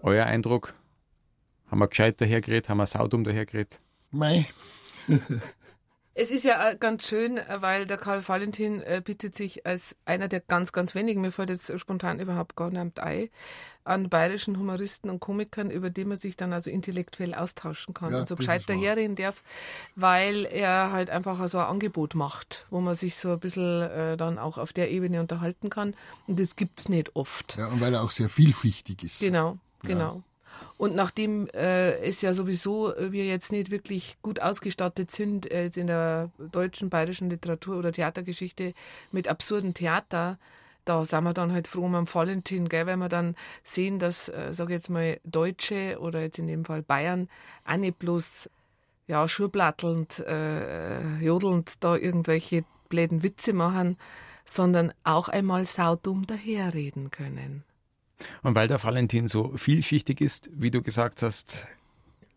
Euer 0.03 0.27
Eindruck? 0.27 0.75
Haben 1.71 1.79
wir 1.79 1.87
gescheit 1.87 2.21
dahergeredet? 2.21 2.69
Haben 2.69 2.79
wir 2.79 2.87
saudumm 2.87 3.23
dahergeredet? 3.23 3.79
Mei, 4.11 4.47
Es 6.17 6.31
ist 6.31 6.45
ja 6.45 6.71
äh, 6.71 6.77
ganz 6.77 7.07
schön, 7.09 7.39
äh, 7.39 7.61
weil 7.61 7.87
der 7.87 7.97
Karl 7.97 8.27
Valentin 8.27 8.81
äh, 8.83 9.03
bietet 9.05 9.37
sich 9.37 9.67
als 9.67 9.97
einer 10.05 10.29
der 10.29 10.41
ganz, 10.41 10.73
ganz 10.73 10.95
wenigen, 10.95 11.21
mir 11.21 11.33
fällt 11.33 11.51
jetzt 11.51 11.77
spontan 11.79 12.21
überhaupt 12.21 12.55
gar 12.55 12.71
nicht 12.71 13.01
ein, 13.01 13.29
an 13.83 14.09
bayerischen 14.09 14.57
Humoristen 14.57 15.11
und 15.11 15.19
Komikern, 15.19 15.71
über 15.71 15.91
die 15.91 16.05
man 16.05 16.17
sich 16.17 16.37
dann 16.37 16.53
also 16.53 16.71
intellektuell 16.71 17.35
austauschen 17.35 17.95
kann 17.95 18.13
Ja, 18.13 18.21
und 18.21 18.29
so 18.29 18.37
das 18.37 18.47
gescheit 18.47 18.63
daherreden 18.69 19.17
darf, 19.17 19.43
weil 19.97 20.45
er 20.45 20.93
halt 20.93 21.11
einfach 21.11 21.47
so 21.49 21.59
ein 21.59 21.67
Angebot 21.67 22.15
macht, 22.15 22.65
wo 22.71 22.81
man 22.81 22.95
sich 22.95 23.17
so 23.17 23.33
ein 23.33 23.41
bisschen 23.41 23.83
äh, 23.83 24.17
dann 24.17 24.39
auch 24.39 24.57
auf 24.57 24.73
der 24.73 24.93
Ebene 24.93 25.21
unterhalten 25.21 25.69
kann. 25.69 25.95
Und 26.29 26.39
das 26.39 26.55
gibt's 26.55 26.89
nicht 26.89 27.17
oft. 27.17 27.57
ja, 27.59 27.67
und 27.67 27.81
weil 27.81 27.93
er 27.93 28.05
auch 28.05 28.13
sehr 28.13 28.29
vielschichtig 28.29 29.03
ist. 29.03 29.21
Genau, 29.21 29.59
genau. 29.83 30.23
Und 30.77 30.95
nachdem 30.95 31.49
äh, 31.49 31.99
es 31.99 32.21
ja 32.23 32.33
sowieso 32.33 32.95
äh, 32.95 33.13
wir 33.13 33.27
jetzt 33.27 33.53
nicht 33.53 33.71
wirklich 33.71 34.17
gut 34.23 34.41
ausgestattet 34.41 35.11
sind 35.11 35.51
äh, 35.51 35.71
in 35.75 35.87
der 35.87 36.31
deutschen, 36.53 36.91
bayerischen 36.91 37.31
Literatur 37.31 37.77
oder 37.77 37.93
Theatergeschichte 37.93 38.73
mit 39.13 39.29
absurden 39.29 39.75
Theater, 39.75 40.39
da 40.85 41.05
sind 41.05 41.25
wir 41.25 41.33
dann 41.33 41.53
halt 41.53 41.67
froh 41.69 41.85
um 41.85 42.13
Valentin, 42.13 42.69
gell, 42.69 42.87
weil 42.87 42.97
wir 42.97 43.09
dann 43.09 43.37
sehen, 43.63 43.99
dass, 43.99 44.29
äh, 44.29 44.53
sage 44.53 44.73
ich 44.73 44.77
jetzt 44.77 44.91
mal, 44.91 45.19
Deutsche 45.25 45.99
oder 46.01 46.21
jetzt 46.21 46.39
in 46.39 46.47
dem 46.47 46.65
Fall 46.65 46.83
Bayern 46.83 47.29
auch 47.65 47.77
nicht 47.77 47.99
bloß 47.99 48.51
ja, 49.07 49.29
schurblattelnd, 49.29 50.21
äh, 50.21 51.19
jodelnd 51.19 51.83
da 51.83 51.97
irgendwelche 51.97 52.65
bläden 52.89 53.23
Witze 53.23 53.53
machen, 53.53 53.99
sondern 54.45 54.93
auch 55.05 55.29
einmal 55.29 55.65
saudumm 55.67 56.27
daherreden 56.27 57.11
können. 57.11 57.65
Und 58.43 58.55
weil 58.55 58.69
der 58.69 58.83
Valentin 58.83 59.29
so 59.29 59.53
vielschichtig 59.57 60.21
ist, 60.21 60.51
wie 60.53 60.71
du 60.71 60.83
gesagt 60.83 61.23
hast, 61.23 61.67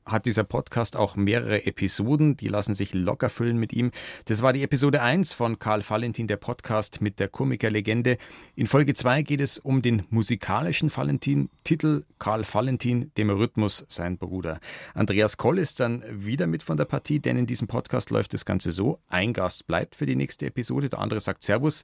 hat 0.08 0.26
dieser 0.26 0.44
Podcast 0.44 0.96
auch 0.96 1.16
mehrere 1.16 1.66
Episoden, 1.66 2.38
die 2.38 2.48
lassen 2.48 2.74
sich 2.74 2.94
locker 2.94 3.30
füllen 3.30 3.58
mit 3.58 3.74
ihm. 3.74 3.92
Das 4.26 4.42
war 4.42 4.54
die 4.54 4.64
Episode 4.64 5.02
1 5.02 5.34
von 5.34 5.60
Karl 5.60 5.84
Valentin, 5.88 6.28
der 6.28 6.38
Podcast 6.38 7.02
mit 7.02 7.20
der 7.20 7.28
Komikerlegende. 7.28 8.18
In 8.56 8.68
Folge 8.68 8.94
2 8.94 9.22
geht 9.24 9.42
es 9.42 9.60
um 9.60 9.82
den 9.82 10.04
musikalischen 10.10 10.96
Valentin, 10.96 11.50
Titel 11.64 12.06
Karl 12.20 12.44
Valentin, 12.52 13.12
dem 13.18 13.30
Rhythmus 13.30 13.86
sein 13.88 14.18
Bruder. 14.18 14.60
Andreas 14.94 15.38
Koll 15.38 15.60
ist 15.60 15.80
dann 15.80 16.04
wieder 16.10 16.48
mit 16.48 16.64
von 16.64 16.78
der 16.78 16.86
Partie, 16.86 17.20
denn 17.20 17.38
in 17.38 17.46
diesem 17.46 17.68
Podcast 17.68 18.10
läuft 18.10 18.34
das 18.34 18.46
Ganze 18.46 18.72
so, 18.72 19.00
ein 19.10 19.34
Gast 19.34 19.68
bleibt 19.68 19.96
für 19.96 20.06
die 20.06 20.16
nächste 20.16 20.46
Episode, 20.46 20.90
der 20.90 21.00
andere 21.00 21.20
sagt 21.20 21.44
Servus. 21.44 21.84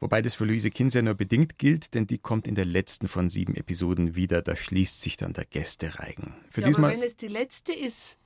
Wobei 0.00 0.22
das 0.22 0.34
für 0.34 0.46
Luise 0.46 0.70
Kinser 0.70 1.02
nur 1.02 1.14
bedingt 1.14 1.58
gilt, 1.58 1.94
denn 1.94 2.06
die 2.06 2.16
kommt 2.16 2.46
in 2.46 2.54
der 2.54 2.64
letzten 2.64 3.06
von 3.06 3.28
sieben 3.28 3.54
Episoden 3.54 4.16
wieder. 4.16 4.40
Da 4.40 4.56
schließt 4.56 5.02
sich 5.02 5.18
dann 5.18 5.34
der 5.34 5.44
Gästereigen. 5.44 6.34
Für 6.48 6.62
ja, 6.62 6.66
aber 6.66 6.72
diesmal. 6.72 6.90
wenn 6.92 7.02
es 7.02 7.16
die 7.16 7.28
letzte 7.28 7.74
ist, 7.74 8.18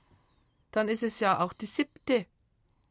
dann 0.71 0.87
ist 0.87 1.03
es 1.03 1.19
ja 1.19 1.41
auch 1.41 1.51
die 1.51 1.65
siebte. 1.65 2.25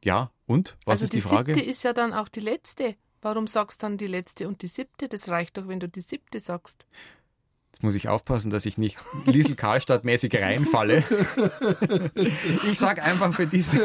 Ja, 0.03 0.31
und? 0.47 0.77
Was 0.85 1.03
also 1.03 1.05
ist 1.05 1.13
die, 1.15 1.17
die 1.17 1.23
Frage? 1.23 1.55
siebte 1.55 1.69
ist 1.69 1.83
ja 1.83 1.95
dann 1.95 2.13
auch 2.13 2.29
die 2.29 2.41
letzte. 2.41 2.97
Warum 3.23 3.47
sagst 3.47 3.83
du 3.83 3.87
dann 3.87 3.97
die 3.97 4.07
letzte 4.07 4.47
und 4.47 4.61
die 4.61 4.69
siebte? 4.69 5.09
Das 5.09 5.31
reicht 5.31 5.57
doch, 5.57 5.67
wenn 5.67 5.81
du 5.81 5.89
die 5.89 6.03
siebte 6.03 6.41
sagst. 6.41 6.87
Jetzt 7.75 7.83
muss 7.83 7.97
ich 7.97 8.09
aufpassen, 8.09 8.53
dass 8.53 8.67
ich 8.67 8.79
nicht 8.79 8.97
Liesel 9.27 9.57
Karlstadt-mäßig 9.57 10.41
reinfalle. 10.41 11.03
Ich 12.71 12.79
sag 12.79 13.03
einfach 13.03 13.35
für, 13.35 13.47
diese, 13.47 13.77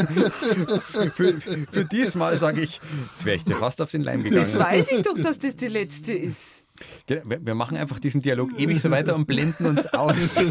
für, 1.12 1.42
für, 1.42 1.86
diesmal 1.86 2.38
sage 2.38 2.62
ich, 2.62 2.80
jetzt 3.14 3.26
wäre 3.26 3.38
ich 3.38 3.44
dir 3.44 3.56
fast 3.56 3.82
auf 3.82 3.90
den 3.90 4.02
Leim 4.04 4.24
Das 4.24 4.52
gegangen. 4.54 4.60
weiß 4.60 4.88
ich 4.92 5.02
doch, 5.02 5.18
dass 5.18 5.40
das 5.40 5.56
die 5.56 5.68
letzte 5.68 6.14
ist. 6.14 6.64
Wir 7.08 7.24
wir 7.26 7.56
machen 7.56 7.78
einfach 7.78 8.00
diesen 8.00 8.22
Dialog 8.22 8.52
ewig 8.60 8.80
so 8.80 8.92
weiter 8.92 9.16
und 9.16 9.26
blenden 9.26 9.66
uns 9.66 9.88
aus. 9.88 10.38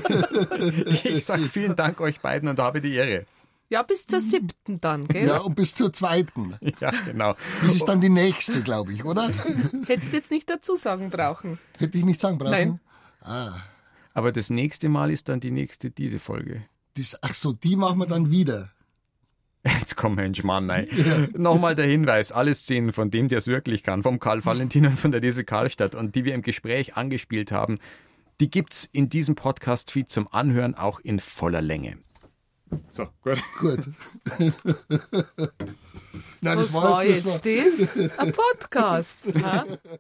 Ich 1.05 1.25
sage 1.25 1.45
vielen 1.45 1.77
Dank 1.77 2.01
euch 2.01 2.21
beiden 2.21 2.49
und 2.49 2.59
habe 2.59 2.81
die 2.81 2.95
Ehre. 2.95 3.25
Ja, 3.71 3.83
bis 3.83 4.07
zur 4.07 4.21
siebten 4.21 4.81
dann, 4.81 5.07
gell? 5.07 5.27
Ja, 5.27 5.39
und 5.39 5.55
bis 5.55 5.75
zur 5.75 5.93
zweiten. 5.93 6.55
Ja, 6.81 6.91
genau. 7.07 7.35
Das 7.63 7.75
ist 7.75 7.85
dann 7.85 8.01
die 8.01 8.09
nächste, 8.09 8.63
glaube 8.63 8.93
ich, 8.93 9.05
oder? 9.05 9.31
Hättest 9.87 10.13
du 10.13 10.17
jetzt 10.17 10.31
nicht 10.33 10.51
dazu 10.51 10.75
sagen 10.75 11.11
brauchen. 11.11 11.59
Hätte 11.79 11.99
ich 11.99 12.05
nicht 12.05 12.21
sagen 12.21 12.39
brauchen? 12.39 12.51
Nein. 12.51 12.81
Ah, 13.29 13.57
Aber 14.15 14.33
das 14.33 14.51
nächste 14.51 14.89
Mal 14.89 15.11
ist 15.11 15.29
dann 15.29 15.41
die 15.41 15.51
nächste 15.51 15.91
diese 15.91 16.19
Folge. 16.19 16.65
das, 16.97 17.17
ach 17.23 17.35
so, 17.35 17.53
die 17.53 17.77
machen 17.77 17.99
wir 17.99 18.07
dann 18.07 18.31
wieder. 18.31 18.71
Jetzt 19.65 19.97
komm 19.97 20.15
Mensch, 20.15 20.43
Mann, 20.45 20.67
nein. 20.67 20.89
Nochmal 21.37 21.75
der 21.75 21.87
Hinweis, 21.87 22.33
alle 22.33 22.55
Szenen 22.55 22.93
von 22.93 23.11
dem, 23.11 23.29
der 23.29 23.39
es 23.39 23.49
wirklich 23.49 23.83
kann, 23.83 24.03
vom 24.03 24.19
Karl 24.19 24.45
Valentin 24.45 24.87
und 24.87 24.99
von 24.99 25.11
der 25.11 25.21
Diese 25.21 25.45
Karlstadt 25.45 25.95
und 25.95 26.15
die 26.15 26.25
wir 26.25 26.35
im 26.35 26.43
Gespräch 26.43 26.97
angespielt 26.97 27.53
haben, 27.53 27.79
die 28.41 28.51
gibt's 28.51 28.89
in 28.91 29.09
diesem 29.11 29.35
Podcast-Feed 29.35 30.11
zum 30.11 30.29
Anhören 30.33 30.75
auch 30.75 31.01
in 31.01 31.19
voller 31.21 31.61
Länge. 31.61 31.99
So, 32.93 33.09
gut. 33.23 33.43
Gut. 33.59 33.89
Nein, 36.41 36.59
Was 36.59 36.73
war 36.73 37.05
jetzt 37.05 37.27
das? 37.27 37.97
Ein 38.19 38.33
Podcast. 38.33 39.17
ha? 39.43 39.65